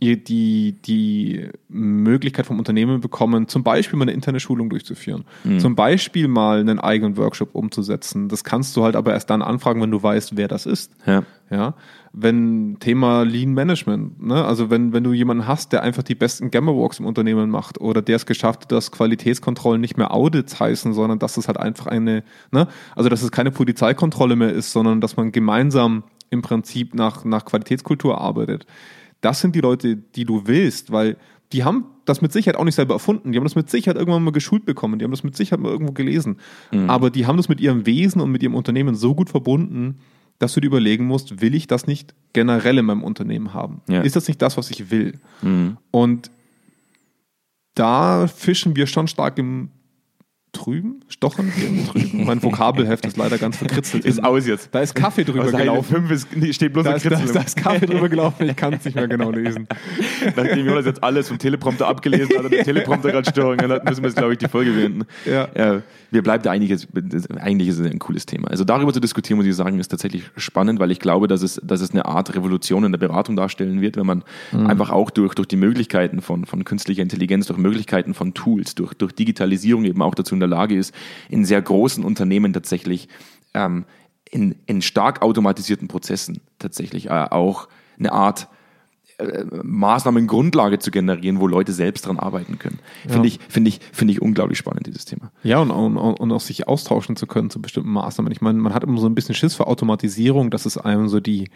die, 0.00 0.72
die 0.72 1.48
Möglichkeit 1.68 2.46
vom 2.46 2.58
Unternehmen 2.58 3.00
bekommen, 3.00 3.48
zum 3.48 3.62
Beispiel 3.62 3.98
mal 3.98 4.04
eine 4.04 4.12
interne 4.12 4.40
Schulung 4.40 4.70
durchzuführen, 4.70 5.24
mhm. 5.44 5.58
zum 5.58 5.76
Beispiel 5.76 6.26
mal 6.26 6.60
einen 6.60 6.78
eigenen 6.78 7.16
Workshop 7.18 7.54
umzusetzen. 7.54 8.28
Das 8.28 8.42
kannst 8.42 8.76
du 8.76 8.82
halt 8.82 8.96
aber 8.96 9.12
erst 9.12 9.28
dann 9.28 9.42
anfragen, 9.42 9.82
wenn 9.82 9.90
du 9.90 10.02
weißt, 10.02 10.36
wer 10.36 10.48
das 10.48 10.64
ist. 10.64 10.92
Ja. 11.06 11.22
ja? 11.50 11.74
Wenn 12.12 12.78
Thema 12.80 13.22
Lean 13.24 13.52
Management, 13.52 14.22
ne? 14.22 14.42
also 14.42 14.70
wenn, 14.70 14.94
wenn 14.94 15.04
du 15.04 15.12
jemanden 15.12 15.46
hast, 15.46 15.72
der 15.72 15.82
einfach 15.82 16.02
die 16.02 16.14
besten 16.14 16.50
Gamma 16.50 16.72
Walks 16.72 16.98
im 16.98 17.06
Unternehmen 17.06 17.50
macht 17.50 17.78
oder 17.78 18.00
der 18.00 18.16
es 18.16 18.24
geschafft 18.24 18.62
hat, 18.62 18.72
dass 18.72 18.90
Qualitätskontrollen 18.90 19.80
nicht 19.80 19.98
mehr 19.98 20.14
Audits 20.14 20.58
heißen, 20.58 20.94
sondern 20.94 21.18
dass 21.18 21.36
es 21.36 21.46
halt 21.46 21.58
einfach 21.58 21.86
eine, 21.86 22.24
ne? 22.52 22.68
also 22.96 23.10
dass 23.10 23.22
es 23.22 23.30
keine 23.30 23.50
Polizeikontrolle 23.50 24.34
mehr 24.34 24.52
ist, 24.52 24.72
sondern 24.72 25.02
dass 25.02 25.16
man 25.16 25.30
gemeinsam 25.30 26.04
im 26.30 26.40
Prinzip 26.42 26.94
nach, 26.94 27.24
nach 27.24 27.44
Qualitätskultur 27.44 28.18
arbeitet 28.18 28.66
das 29.20 29.40
sind 29.40 29.54
die 29.54 29.60
Leute, 29.60 29.96
die 29.96 30.24
du 30.24 30.46
willst, 30.46 30.92
weil 30.92 31.16
die 31.52 31.64
haben 31.64 31.86
das 32.04 32.20
mit 32.20 32.32
Sicherheit 32.32 32.56
auch 32.56 32.64
nicht 32.64 32.76
selber 32.76 32.94
erfunden. 32.94 33.32
Die 33.32 33.38
haben 33.38 33.44
das 33.44 33.56
mit 33.56 33.70
Sicherheit 33.70 33.96
irgendwann 33.96 34.22
mal 34.22 34.30
geschult 34.30 34.64
bekommen. 34.64 34.98
Die 34.98 35.04
haben 35.04 35.10
das 35.10 35.24
mit 35.24 35.36
Sicherheit 35.36 35.60
mal 35.60 35.70
irgendwo 35.70 35.92
gelesen. 35.92 36.38
Mhm. 36.70 36.88
Aber 36.88 37.10
die 37.10 37.26
haben 37.26 37.36
das 37.36 37.48
mit 37.48 37.60
ihrem 37.60 37.86
Wesen 37.86 38.20
und 38.20 38.30
mit 38.30 38.42
ihrem 38.42 38.54
Unternehmen 38.54 38.94
so 38.94 39.14
gut 39.14 39.30
verbunden, 39.30 39.98
dass 40.38 40.54
du 40.54 40.60
dir 40.60 40.68
überlegen 40.68 41.06
musst, 41.06 41.40
will 41.42 41.54
ich 41.54 41.66
das 41.66 41.86
nicht 41.86 42.14
generell 42.32 42.78
in 42.78 42.86
meinem 42.86 43.02
Unternehmen 43.02 43.52
haben? 43.52 43.82
Ja. 43.88 44.00
Ist 44.02 44.16
das 44.16 44.26
nicht 44.28 44.40
das, 44.40 44.56
was 44.56 44.70
ich 44.70 44.90
will? 44.90 45.18
Mhm. 45.42 45.76
Und 45.90 46.30
da 47.74 48.26
fischen 48.26 48.76
wir 48.76 48.86
schon 48.86 49.06
stark 49.06 49.38
im 49.38 49.70
Trüben? 50.52 51.04
Stochen 51.08 51.52
Trüben? 51.52 52.24
Mein 52.24 52.42
Vokabelheft 52.42 53.06
ist 53.06 53.16
leider 53.16 53.38
ganz 53.38 53.56
verkritzelt. 53.56 54.04
Ist 54.04 54.22
aus 54.22 54.46
jetzt. 54.46 54.68
Da 54.72 54.80
ist 54.80 54.94
Kaffee 54.94 55.24
drüber 55.24 55.42
also 55.42 55.56
gelaufen. 55.56 55.96
Fünf 55.96 56.10
ist, 56.10 56.36
nee, 56.36 56.52
steht 56.52 56.72
bloß 56.72 56.84
da, 56.84 56.92
ist, 56.94 57.06
da, 57.06 57.10
da 57.10 57.40
ist 57.40 57.56
Kaffee 57.56 57.86
drüber 57.86 58.08
gelaufen, 58.08 58.48
ich 58.48 58.56
kann 58.56 58.72
es 58.72 58.84
nicht 58.84 58.94
mehr 58.94 59.08
genau 59.08 59.30
lesen. 59.30 59.68
Nachdem 60.36 60.66
Jonas 60.66 60.86
jetzt 60.86 61.02
alles 61.02 61.28
vom 61.28 61.38
Teleprompter 61.38 61.86
abgelesen 61.86 62.36
hat 62.36 62.44
und 62.44 62.52
der 62.52 62.64
Teleprompter 62.64 63.12
gerade 63.12 63.30
Störung 63.30 63.58
hat, 63.58 63.84
müssen 63.84 64.02
wir 64.02 64.08
jetzt, 64.08 64.18
glaube 64.18 64.32
ich, 64.32 64.38
die 64.38 64.48
Folge 64.48 64.72
beenden. 64.72 65.04
Ja. 65.24 65.48
ja 65.56 65.82
mir 66.10 66.22
bleibt 66.22 66.46
eigentlich, 66.46 66.86
eigentlich 67.38 67.68
ist 67.68 67.78
es 67.78 67.90
ein 67.90 67.98
cooles 67.98 68.26
Thema. 68.26 68.48
Also 68.48 68.64
darüber 68.64 68.92
zu 68.92 69.00
diskutieren, 69.00 69.38
muss 69.38 69.46
ich 69.46 69.54
sagen, 69.54 69.78
ist 69.78 69.88
tatsächlich 69.88 70.24
spannend, 70.36 70.80
weil 70.80 70.90
ich 70.90 70.98
glaube, 70.98 71.28
dass 71.28 71.42
es, 71.42 71.60
dass 71.62 71.80
es 71.80 71.92
eine 71.92 72.06
Art 72.06 72.34
Revolution 72.34 72.84
in 72.84 72.92
der 72.92 72.98
Beratung 72.98 73.36
darstellen 73.36 73.80
wird, 73.80 73.96
wenn 73.96 74.06
man 74.06 74.24
mhm. 74.52 74.66
einfach 74.66 74.90
auch 74.90 75.10
durch, 75.10 75.34
durch 75.34 75.48
die 75.48 75.56
Möglichkeiten 75.56 76.20
von, 76.20 76.44
von 76.44 76.64
künstlicher 76.64 77.02
Intelligenz, 77.02 77.46
durch 77.46 77.58
Möglichkeiten 77.58 78.14
von 78.14 78.34
Tools, 78.34 78.74
durch, 78.74 78.94
durch 78.94 79.12
Digitalisierung 79.12 79.84
eben 79.84 80.02
auch 80.02 80.14
dazu 80.14 80.34
in 80.42 80.48
der 80.48 80.48
Lage 80.48 80.76
ist, 80.76 80.94
in 81.28 81.44
sehr 81.44 81.62
großen 81.62 82.04
Unternehmen 82.04 82.52
tatsächlich 82.52 83.08
ähm, 83.54 83.84
in, 84.30 84.56
in 84.66 84.82
stark 84.82 85.22
automatisierten 85.22 85.88
Prozessen 85.88 86.40
tatsächlich 86.58 87.06
äh, 87.06 87.26
auch 87.30 87.68
eine 87.98 88.12
Art 88.12 88.48
äh, 89.18 89.44
Maßnahmengrundlage 89.62 90.78
zu 90.78 90.90
generieren, 90.90 91.40
wo 91.40 91.46
Leute 91.46 91.72
selbst 91.72 92.06
dran 92.06 92.18
arbeiten 92.18 92.58
können. 92.58 92.78
Ja. 93.04 93.14
Finde 93.14 93.28
ich, 93.28 93.40
finde 93.48 93.68
ich, 93.68 93.80
finde 93.92 94.12
ich 94.12 94.22
unglaublich 94.22 94.58
spannend, 94.58 94.86
dieses 94.86 95.04
Thema. 95.04 95.32
Ja, 95.42 95.58
und, 95.58 95.70
und, 95.70 95.96
und 95.96 96.32
auch 96.32 96.40
sich 96.40 96.68
austauschen 96.68 97.16
zu 97.16 97.26
können 97.26 97.50
zu 97.50 97.60
bestimmten 97.60 97.90
Maßnahmen. 97.90 98.32
Ich 98.32 98.40
meine, 98.40 98.58
man 98.58 98.72
hat 98.72 98.84
immer 98.84 98.98
so 98.98 99.06
ein 99.06 99.14
bisschen 99.14 99.34
Schiss 99.34 99.54
vor 99.54 99.68
Automatisierung, 99.68 100.50
dass 100.50 100.64
es 100.64 100.78
einem 100.78 101.08
so 101.08 101.20
die, 101.20 101.50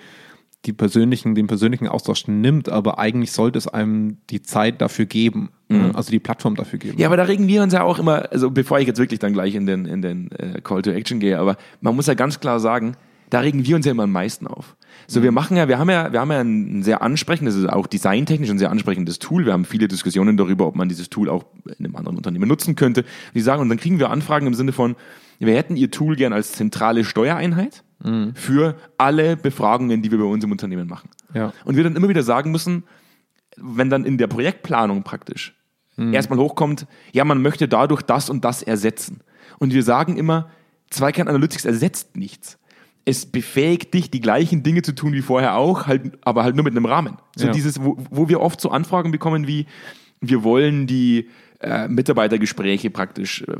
die 0.64 0.72
persönlichen, 0.72 1.34
den 1.34 1.46
persönlichen 1.46 1.88
Austausch 1.88 2.26
nimmt, 2.26 2.68
aber 2.68 2.98
eigentlich 2.98 3.32
sollte 3.32 3.58
es 3.58 3.68
einem 3.68 4.18
die 4.30 4.42
Zeit 4.42 4.80
dafür 4.80 5.04
geben, 5.06 5.50
mhm. 5.68 5.92
also 5.94 6.10
die 6.10 6.20
Plattform 6.20 6.56
dafür 6.56 6.78
geben. 6.78 6.98
Ja, 6.98 7.08
aber 7.08 7.16
da 7.16 7.24
regen 7.24 7.48
wir 7.48 7.62
uns 7.62 7.72
ja 7.72 7.82
auch 7.82 7.98
immer, 7.98 8.30
also 8.32 8.50
bevor 8.50 8.78
ich 8.78 8.86
jetzt 8.86 8.98
wirklich 8.98 9.20
dann 9.20 9.32
gleich 9.32 9.54
in 9.54 9.66
den, 9.66 9.84
in 9.84 10.02
den 10.02 10.30
äh, 10.32 10.60
Call 10.62 10.82
to 10.82 10.90
Action 10.90 11.20
gehe, 11.20 11.38
aber 11.38 11.56
man 11.80 11.94
muss 11.94 12.06
ja 12.06 12.14
ganz 12.14 12.40
klar 12.40 12.60
sagen, 12.60 12.96
da 13.30 13.40
regen 13.40 13.66
wir 13.66 13.76
uns 13.76 13.84
ja 13.84 13.92
immer 13.92 14.04
am 14.04 14.12
meisten 14.12 14.46
auf. 14.46 14.76
So, 15.06 15.22
wir 15.22 15.30
mhm. 15.30 15.34
machen 15.34 15.56
ja, 15.56 15.68
wir 15.68 15.78
haben 15.78 15.90
ja, 15.90 16.12
wir 16.12 16.20
haben 16.20 16.30
ja 16.30 16.40
ein 16.40 16.82
sehr 16.82 17.02
ansprechendes, 17.02 17.66
auch 17.66 17.86
designtechnisch 17.86 18.50
ein 18.50 18.58
sehr 18.58 18.70
ansprechendes 18.70 19.18
Tool. 19.18 19.44
Wir 19.44 19.52
haben 19.52 19.64
viele 19.64 19.88
Diskussionen 19.88 20.36
darüber, 20.36 20.66
ob 20.66 20.76
man 20.76 20.88
dieses 20.88 21.10
Tool 21.10 21.28
auch 21.28 21.44
in 21.78 21.84
einem 21.84 21.96
anderen 21.96 22.16
Unternehmen 22.16 22.48
nutzen 22.48 22.76
könnte. 22.76 23.04
Die 23.34 23.40
sagen, 23.40 23.60
und 23.60 23.68
dann 23.68 23.78
kriegen 23.78 23.98
wir 23.98 24.10
Anfragen 24.10 24.46
im 24.46 24.54
Sinne 24.54 24.72
von, 24.72 24.96
wir 25.40 25.56
hätten 25.56 25.76
Ihr 25.76 25.90
Tool 25.90 26.16
gern 26.16 26.32
als 26.32 26.52
zentrale 26.52 27.04
Steuereinheit 27.04 27.82
mhm. 28.02 28.34
für 28.34 28.76
alle 28.98 29.36
Befragungen, 29.36 30.02
die 30.02 30.10
wir 30.10 30.18
bei 30.18 30.24
uns 30.24 30.44
im 30.44 30.52
Unternehmen 30.52 30.88
machen. 30.88 31.10
Ja. 31.34 31.52
Und 31.64 31.76
wir 31.76 31.84
dann 31.84 31.96
immer 31.96 32.08
wieder 32.08 32.22
sagen 32.22 32.50
müssen, 32.50 32.84
wenn 33.56 33.90
dann 33.90 34.04
in 34.04 34.18
der 34.18 34.26
Projektplanung 34.26 35.02
praktisch 35.02 35.54
mhm. 35.96 36.12
erstmal 36.12 36.38
hochkommt, 36.38 36.86
ja, 37.12 37.24
man 37.24 37.42
möchte 37.42 37.68
dadurch 37.68 38.02
das 38.02 38.30
und 38.30 38.44
das 38.44 38.62
ersetzen. 38.62 39.20
Und 39.58 39.72
wir 39.72 39.82
sagen 39.82 40.16
immer, 40.16 40.50
Zweikern 40.90 41.28
Analytics 41.28 41.64
ersetzt 41.64 42.16
nichts. 42.16 42.58
Es 43.04 43.26
befähigt 43.26 43.92
dich, 43.92 44.10
die 44.10 44.20
gleichen 44.20 44.62
Dinge 44.62 44.82
zu 44.82 44.94
tun 44.94 45.12
wie 45.12 45.22
vorher 45.22 45.56
auch, 45.56 45.86
halt, 45.86 46.18
aber 46.22 46.42
halt 46.44 46.54
nur 46.54 46.64
mit 46.64 46.72
einem 46.72 46.86
Rahmen. 46.86 47.18
So 47.36 47.46
ja. 47.46 47.52
dieses, 47.52 47.82
wo, 47.82 47.98
wo 48.10 48.28
wir 48.28 48.40
oft 48.40 48.60
so 48.60 48.70
Anfragen 48.70 49.10
bekommen 49.10 49.46
wie, 49.46 49.66
wir 50.20 50.42
wollen 50.42 50.86
die 50.86 51.28
äh, 51.64 51.88
Mitarbeitergespräche 51.88 52.90
praktisch 52.90 53.42
äh, 53.42 53.54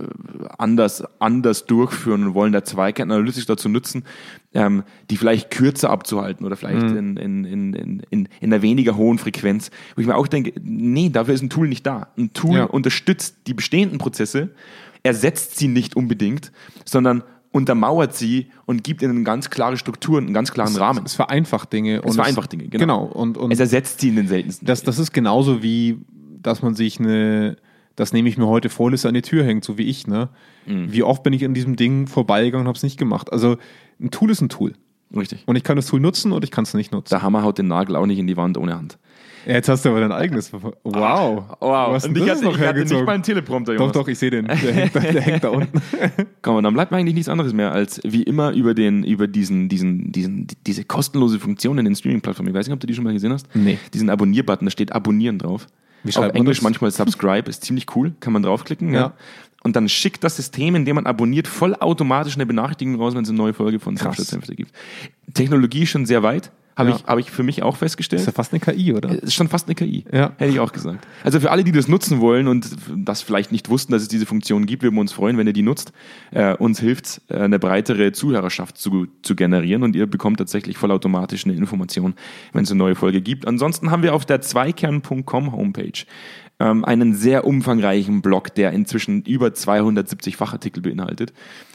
anders, 0.59 1.05
anders 1.19 1.67
durchführen 1.67 2.25
und 2.25 2.35
wollen 2.35 2.53
da 2.53 2.65
Zweikern 2.65 3.11
Analytics 3.11 3.47
dazu 3.47 3.69
nutzen, 3.69 4.05
ähm, 4.53 4.85
die 5.11 5.17
vielleicht 5.17 5.51
kürzer 5.51 5.91
abzuhalten 5.91 6.45
oder 6.45 6.57
vielleicht 6.57 6.91
mhm. 6.91 6.97
in, 6.97 7.17
in, 7.17 7.45
in, 7.45 7.73
in, 7.75 8.29
in 8.41 8.53
einer 8.53 8.63
weniger 8.63 8.97
hohen 8.97 9.19
Frequenz. 9.19 9.71
Wo 9.95 10.01
ich 10.01 10.07
mir 10.07 10.17
auch 10.17 10.29
denke, 10.29 10.53
nee, 10.63 11.09
dafür 11.09 11.35
ist 11.35 11.43
ein 11.43 11.51
Tool 11.51 11.69
nicht 11.69 11.87
da. 11.87 12.09
Ein 12.17 12.33
Tool 12.33 12.59
ja. 12.59 12.65
unterstützt 12.65 13.37
die 13.47 13.55
bestehenden 13.55 13.99
Prozesse 13.99 14.51
ersetzt 15.03 15.57
sie 15.57 15.69
nicht 15.69 15.97
unbedingt, 15.97 16.51
sondern 16.85 17.23
untermauert 17.53 18.17
sie 18.17 18.49
und 18.67 18.83
gibt 18.83 19.01
ihnen 19.01 19.23
ganz 19.23 19.49
klare 19.49 19.77
Strukturen, 19.77 20.25
einen 20.25 20.35
ganz 20.35 20.51
klaren 20.51 20.75
Rahmen. 20.75 21.05
Es 21.05 21.15
vereinfacht 21.15 21.73
Dinge. 21.73 22.03
Es 22.05 22.17
vereinfacht 22.17 22.51
Dinge, 22.51 22.67
genau. 22.69 22.81
Genau. 22.81 23.05
Und, 23.05 23.39
und 23.39 23.53
Es 23.53 23.61
ersetzt 23.61 24.01
sie 24.01 24.09
in 24.09 24.17
den 24.17 24.27
seltensten. 24.27 24.67
das, 24.67 24.83
das 24.83 24.99
ist 24.99 25.13
genauso 25.13 25.63
wie, 25.63 26.01
dass 26.43 26.63
man 26.63 26.75
sich 26.75 26.99
eine, 26.99 27.57
das 27.97 28.13
nehme 28.13 28.29
ich 28.29 28.37
mir 28.39 28.47
heute 28.47 28.69
vor, 28.69 28.91
Liste 28.91 29.09
an 29.09 29.15
die 29.15 29.23
Tür 29.23 29.45
hängt, 29.45 29.65
so 29.65 29.79
wie 29.79 29.85
ich. 29.85 30.07
Ne? 30.07 30.29
Mhm. 30.67 30.93
Wie 30.93 31.03
oft 31.03 31.23
bin 31.23 31.33
ich 31.33 31.45
an 31.45 31.55
diesem 31.55 31.77
Ding 31.77 32.07
vorbeigegangen 32.07 32.65
und 32.67 32.69
habe 32.69 32.77
es 32.77 32.83
nicht 32.83 32.99
gemacht. 32.99 33.33
Also 33.33 33.57
ein 34.01 34.11
Tool 34.11 34.31
ist 34.31 34.41
ein 34.41 34.49
Tool. 34.49 34.75
Richtig. 35.17 35.45
Und 35.47 35.55
ich 35.57 35.63
kann 35.63 35.77
das 35.77 35.87
Tool 35.87 36.01
nutzen 36.01 36.33
und 36.33 36.43
ich 36.43 36.51
kann 36.51 36.65
es 36.65 36.75
nicht 36.75 36.91
nutzen. 36.93 37.11
Der 37.11 37.23
Hammer 37.23 37.43
haut 37.45 37.59
den 37.59 37.69
Nagel 37.69 37.95
auch 37.97 38.07
nicht 38.07 38.19
in 38.19 38.27
die 38.27 38.37
Wand 38.37 38.59
ohne 38.59 38.75
Hand. 38.77 38.99
Ja, 39.47 39.53
jetzt 39.53 39.69
hast 39.69 39.85
du 39.85 39.91
aber 39.91 40.01
dein 40.01 40.11
eigenes. 40.11 40.53
Wow. 40.53 40.73
Wow. 40.83 41.45
Wo 41.61 41.69
hast 41.73 42.07
Und 42.09 42.15
denn 42.15 42.25
ich 42.25 42.31
hatte, 42.31 42.45
noch 42.45 42.55
ich 42.57 42.61
hatte 42.61 42.81
nicht 42.81 42.91
hergezogen? 42.91 43.05
mal 43.05 43.13
einen 43.13 43.23
Teleprompter, 43.23 43.75
Doch, 43.75 43.81
Jonas. 43.81 43.93
doch, 43.95 44.09
ich 44.09 44.19
sehe 44.19 44.31
den. 44.31 44.47
Der 44.47 44.57
hängt, 44.57 44.97
da, 44.97 45.01
der 45.01 45.21
hängt 45.21 45.45
da 45.45 45.51
unten. 45.51 45.81
Komm, 46.43 46.57
und 46.57 46.65
dann 46.65 46.73
bleibt 46.73 46.91
mir 46.91 46.97
eigentlich 46.97 47.15
nichts 47.15 47.29
anderes 47.29 47.53
mehr, 47.53 47.71
als 47.71 48.01
wie 48.05 48.23
immer 48.23 48.53
über 48.53 48.73
den, 48.75 49.05
über 49.05 49.27
diesen, 49.29 49.69
diesen, 49.69 50.11
diesen, 50.13 50.47
diese 50.67 50.85
kostenlose 50.85 51.39
Funktion 51.39 51.77
in 51.79 51.85
den 51.85 51.95
Streaming-Plattformen. 51.95 52.49
Ich 52.49 52.55
weiß 52.55 52.67
nicht, 52.67 52.75
ob 52.75 52.81
du 52.81 52.87
die 52.87 52.95
schon 52.95 53.05
mal 53.05 53.13
gesehen 53.13 53.33
hast. 53.33 53.47
Nee. 53.55 53.79
Diesen 53.93 54.09
Abonnier-Button, 54.09 54.65
da 54.67 54.71
steht 54.71 54.93
Abonnieren 54.93 55.39
drauf. 55.39 55.67
Wie 56.05 56.11
Auf 56.11 56.15
schreibt 56.15 56.35
man 56.35 56.43
Englisch 56.43 56.63
manchmal 56.63 56.91
Subscribe, 56.91 57.51
ist 57.51 57.65
ziemlich 57.65 57.87
cool, 57.97 58.13
kann 58.21 58.33
man 58.33 58.43
draufklicken. 58.43 58.93
Ja. 58.93 59.01
Ja. 59.01 59.13
Und 59.63 59.75
dann 59.77 59.89
schickt 59.89 60.23
das 60.23 60.37
System, 60.37 60.75
in 60.77 60.85
dem 60.85 60.97
man 60.97 61.07
abonniert, 61.07 61.49
vollautomatisch 61.49 62.35
eine 62.35 62.45
Benachrichtigung 62.45 62.97
raus, 62.97 63.15
wenn 63.15 63.23
es 63.23 63.31
eine 63.31 63.39
neue 63.39 63.55
Folge 63.55 63.81
von 63.81 63.95
Krass. 63.95 64.19
Samstag 64.19 64.57
gibt. 64.57 64.73
Technologie 65.33 65.85
ist 65.85 65.89
schon 65.89 66.05
sehr 66.05 66.23
weit, 66.23 66.53
habe 66.77 66.91
Ja. 66.91 66.97
ich, 66.97 67.05
habe 67.05 67.21
ich 67.21 67.31
für 67.31 67.43
mich 67.43 67.63
auch 67.63 67.77
festgestellt. 67.77 68.21
Ist 68.21 68.27
ja 68.27 68.33
fast 68.33 68.53
eine 68.53 68.61
KI, 68.61 68.93
oder? 68.95 69.11
Es 69.11 69.23
ist 69.23 69.35
schon 69.35 69.49
fast 69.49 69.67
eine 69.69 69.75
KI. 69.75 70.05
Ja. 70.13 70.33
Hätte 70.39 70.53
ich 70.53 70.61
auch 70.61 70.73
gesagt. 70.73 71.07
Also 71.23 71.39
für 71.41 71.51
alle, 71.51 71.63
die 71.65 71.73
das 71.73 71.87
nutzen 71.89 72.21
wollen 72.21 72.49
und 72.49 72.69
das 72.97 73.23
vielleicht 73.23 73.53
nicht 73.53 73.69
wussten, 73.71 73.93
dass 73.93 74.03
es 74.03 74.09
diese 74.09 74.27
Funktion 74.27 74.67
gibt, 74.67 74.83
würden 74.83 74.95
wir 74.97 75.01
uns 75.01 75.13
freuen, 75.13 75.39
wenn 75.39 75.47
ihr 75.47 75.53
die 75.53 75.63
nutzt. 75.63 75.93
Äh, 76.33 76.55
uns 76.57 76.81
hilft 76.81 77.21
äh, 77.29 77.37
eine 77.39 77.59
breitere 77.59 78.13
Zuhörerschaft 78.13 78.77
zu, 78.77 79.07
zu 79.23 79.37
generieren 79.37 79.83
und 79.83 79.95
ihr 79.95 80.07
bekommt 80.07 80.39
tatsächlich 80.39 80.77
vollautomatisch 80.79 81.45
eine 81.45 81.55
Information, 81.55 82.15
wenn 82.53 82.65
es 82.65 82.71
eine 82.71 82.79
neue 82.79 82.95
Folge 82.95 83.21
gibt. 83.21 83.47
Ansonsten 83.47 83.91
haben 83.91 84.03
wir 84.03 84.15
auf 84.15 84.25
der 84.27 84.41
zweikern.com 84.41 85.53
Homepage 85.53 86.05
ähm, 86.61 86.85
einen 86.85 87.15
sehr 87.15 87.47
umfangreichen 87.47 88.23
Blog, 88.23 88.55
der 88.55 88.73
inzwischen 88.73 89.23
über 89.23 89.55
270 89.55 90.37
Fachartikel 90.37 90.83
beinhaltet. 90.83 91.33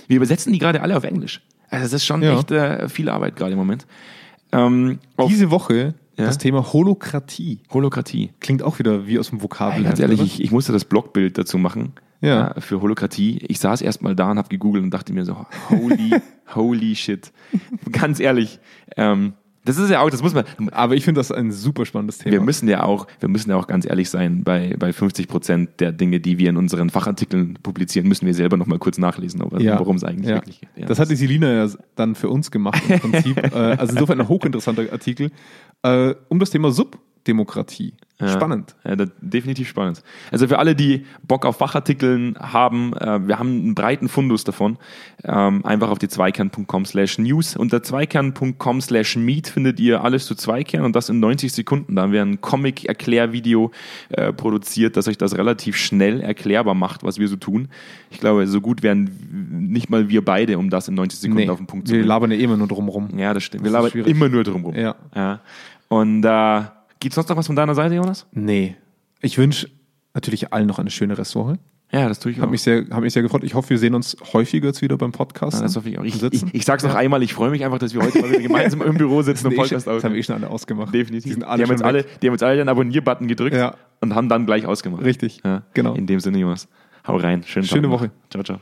Wir 0.08 0.18
übersetzen 0.18 0.54
die 0.54 0.60
gerade 0.60 0.82
alle 0.82 0.96
auf 0.98 1.04
Englisch. 1.04 1.42
Also 1.70 1.84
das 1.86 1.94
ist 1.94 2.06
schon 2.06 2.22
Ja. 2.24 2.38
echt 2.38 2.52
äh, 2.52 2.90
viel 2.90 3.10
Arbeit 3.10 3.36
gerade 3.36 3.52
im 3.54 3.58
Moment. 3.60 3.86
Ähm, 4.52 5.00
Diese 5.28 5.52
Woche 5.52 5.94
Ja. 6.18 6.26
das 6.26 6.38
Thema 6.38 6.74
Holokratie. 6.74 7.60
Holokratie. 7.72 8.32
Klingt 8.40 8.64
auch 8.64 8.80
wieder 8.80 9.08
wie 9.08 9.20
aus 9.20 9.30
dem 9.30 9.42
Vokabel. 9.42 9.76
Hey, 9.76 9.84
ganz 9.84 10.00
ehrlich, 10.00 10.22
ich, 10.22 10.42
ich 10.44 10.52
musste 10.52 10.72
das 10.72 10.86
Blogbild 10.86 11.38
dazu 11.38 11.58
machen 11.58 11.94
Ja. 12.22 12.52
äh, 12.52 12.62
für 12.62 12.82
Holokratie. 12.82 13.40
Ich 13.48 13.60
saß 13.60 13.82
erst 13.82 14.02
mal 14.02 14.16
da 14.16 14.32
und 14.32 14.38
habe 14.38 14.50
gegoogelt 14.50 14.84
und 14.84 14.92
dachte 14.94 15.14
mir 15.14 15.24
so, 15.26 15.46
holy, 15.70 16.12
holy 16.56 16.96
shit. 16.96 17.32
Ganz 17.92 18.20
ehrlich, 18.20 18.60
ähm, 18.98 19.34
das 19.66 19.78
ist 19.78 19.90
ja 19.90 20.02
auch, 20.02 20.10
das 20.10 20.24
muss 20.24 20.34
man, 20.34 20.46
Aber 20.72 20.96
ich 20.96 21.04
finde 21.04 21.20
das 21.20 21.32
ein 21.32 21.52
super 21.52 21.86
spannendes 21.86 22.20
Thema. 22.20 22.34
wir 22.34 22.42
müssen 22.42 22.68
ja 22.68 22.84
auch, 22.84 23.08
wir 23.20 23.30
müssen 23.30 23.50
ja 23.50 23.58
auch 23.58 23.68
ganz 23.68 23.86
ehrlich 23.86 24.10
sein, 24.10 24.44
bei, 24.44 24.76
bei 24.78 24.94
50 24.94 25.28
Prozent 25.28 25.80
der 25.80 25.92
Dinge, 25.92 26.20
die 26.20 26.40
wir 26.40 26.50
in 26.50 26.58
unseren 26.58 26.90
Fachartikeln 26.90 27.56
publizieren, 27.62 28.08
müssen 28.08 28.26
wir 28.26 28.34
selber 28.34 28.58
noch 28.58 28.68
mal 28.68 28.80
kurz 28.80 28.98
nachlesen, 28.98 29.44
ja. 29.60 29.80
worum 29.80 29.98
es 29.98 30.04
eigentlich 30.04 30.30
ja. 30.30 30.36
wirklich 30.36 30.62
geht. 30.62 30.70
Ja, 30.76 30.86
das 30.86 31.00
hat 31.00 31.10
die 31.10 31.16
Selina 31.16 31.52
ja 31.52 31.70
dann 31.96 32.16
für 32.16 32.30
uns 32.30 32.52
gemacht 32.52 32.82
im 32.88 33.00
Prinzip. 33.00 33.38
äh, 33.54 33.56
also 33.56 33.94
insofern 33.94 34.22
ein 34.22 34.28
hochinteressanter 34.28 34.92
Artikel 34.92 35.32
äh, 35.84 36.16
um 36.28 36.40
das 36.40 36.50
Thema 36.50 36.72
Subdemokratie. 37.20 37.94
Spannend. 38.22 38.76
Ja, 38.84 38.98
das, 38.98 39.12
definitiv 39.22 39.70
spannend. 39.70 40.04
Also 40.30 40.50
für 40.50 40.60
alle, 40.60 40.76
die 40.76 41.06
Bock 41.26 41.46
auf 41.46 41.56
Fachartikeln 41.56 42.36
haben, 42.38 42.92
äh, 42.98 43.26
wir 43.26 43.40
haben 43.40 43.62
einen 43.62 43.76
breiten 43.76 44.10
Fundus 44.10 44.44
davon. 44.44 44.78
Ähm, 45.24 45.66
einfach 45.66 45.90
auf 45.90 46.00
die 46.00 46.10
zweikern.com 46.10 46.84
slash 46.84 47.18
news. 47.18 47.56
Unter 47.56 47.82
zweikern.com 47.82 48.82
slash 48.82 49.16
meet 49.16 49.48
findet 49.48 49.80
ihr 49.80 50.04
alles 50.04 50.26
zu 50.26 50.36
Zweikern 50.36 50.84
und 50.84 50.98
das 50.98 51.08
in 51.08 51.22
90 51.22 51.54
Sekunden. 51.54 51.96
Da 51.96 52.02
haben 52.02 52.12
wir 52.12 52.22
ein 52.22 52.42
Comic-Erklärvideo 52.42 53.72
äh, 54.10 54.34
produziert, 54.34 54.98
das 54.98 55.08
euch 55.08 55.18
das 55.18 55.38
relativ 55.38 55.78
schnell 55.78 56.20
erklärbar 56.20 56.74
macht, 56.74 57.04
was 57.04 57.20
wir 57.20 57.30
so 57.30 57.38
tun. 57.38 57.70
Ich 58.10 58.20
glaube, 58.20 58.48
so 58.48 58.60
gut 58.60 58.84
wären 58.84 59.10
nicht 59.72 59.90
mal 59.90 60.10
wir 60.10 60.26
beide, 60.26 60.58
um 60.58 60.70
das 60.70 60.90
in 60.90 60.96
90 60.96 61.20
Sekunden 61.22 61.50
auf 61.50 61.58
den 61.58 61.68
Punkt 61.68 61.88
zu 61.88 61.94
wir 61.94 62.00
bringen. 62.00 62.10
labern 62.10 62.32
ja 62.32 62.38
immer 62.38 62.58
nur 62.58 62.68
drumrum. 62.68 63.18
Ja, 63.18 63.34
das 63.34 63.44
stimmt. 63.44 63.66
Das 63.66 63.72
Wir 63.72 63.78
labern 63.78 63.92
schwierig. 63.92 64.12
immer 64.12 64.28
nur 64.28 64.44
drumrum. 64.44 64.76
Ja. 64.76 64.96
ja. 65.16 65.40
Und 65.88 66.26
äh, 66.26 66.62
gibt's 67.00 67.16
sonst 67.16 67.30
noch 67.30 67.38
was 67.38 67.48
von 67.48 67.56
deiner 67.56 67.76
Seite, 67.76 67.96
Jonas? 67.96 68.28
Nee. 68.32 68.76
Ich 69.22 69.38
wünsche 69.38 69.70
natürlich 70.14 70.54
allen 70.54 70.68
noch 70.68 70.80
eine 70.80 70.90
schöne 70.92 71.18
Restwoche. 71.18 71.58
Ja, 71.92 72.08
das 72.08 72.20
tue 72.20 72.32
ich 72.32 72.40
Hat 72.40 72.52
mich 72.52 72.62
sehr, 72.62 72.86
hat 72.92 73.02
mich 73.02 73.14
sehr 73.14 73.24
gefreut. 73.24 73.44
Ich 73.44 73.56
hoffe, 73.56 73.72
wir 73.72 73.80
sehen 73.80 73.96
uns 73.96 74.16
häufiger 74.34 74.68
jetzt 74.68 74.84
wieder 74.84 74.96
beim 74.96 75.12
Podcast. 75.12 75.58
Ja, 75.58 75.64
das 75.64 75.76
hoffe 75.76 75.90
ich 75.90 75.98
auch. 75.98 76.04
Ich, 76.04 76.22
ich, 76.22 76.44
ich 76.54 76.64
sag's 76.66 76.84
noch 76.84 76.94
einmal, 76.94 77.24
ich 77.24 77.34
freue 77.34 77.50
mich 77.50 77.66
einfach, 77.66 77.80
dass 77.80 77.96
wir 77.96 78.04
heute 78.04 78.22
mal 78.22 78.30
wieder 78.30 78.42
gemeinsam 78.42 78.84
im 78.84 78.96
Büro 78.96 79.24
sitzen 79.24 79.48
und 79.48 79.56
Podcast 79.56 79.88
das 79.88 80.04
haben 80.04 80.14
wir 80.14 80.18
eh 80.18 80.22
aufnehmen. 80.22 80.24
schon 80.24 80.36
alle 80.36 80.50
ausgemacht. 80.50 80.94
Definitiv. 80.94 81.24
Die 81.24 81.30
Die, 81.30 81.34
sind 81.34 81.44
alle 81.46 81.64
haben 81.64 81.72
uns 81.72 81.80
schon 81.80 81.88
alle, 81.88 82.06
die 82.22 82.28
haben 82.28 82.34
uns 82.34 82.44
alle 82.44 82.58
den 82.58 82.70
Abonnier-Button 82.70 83.28
gedrückt 83.28 83.56
Ja. 83.56 83.74
und 84.02 84.14
haben 84.14 84.30
dann 84.30 84.46
gleich 84.46 84.68
ausgemacht. 84.68 85.04
Richtig. 85.04 85.42
Ja. 85.44 85.64
Genau. 85.74 85.96
In 85.96 86.06
dem 86.06 86.20
Sinne, 86.20 86.38
Jonas. 86.38 86.68
Hau 87.08 87.16
rein. 87.18 87.42
Schönen 87.48 87.66
Schöne 87.66 87.84
Tag. 87.84 87.92
Woche. 87.92 88.12
Ciao, 88.30 88.44
ciao. 88.44 88.60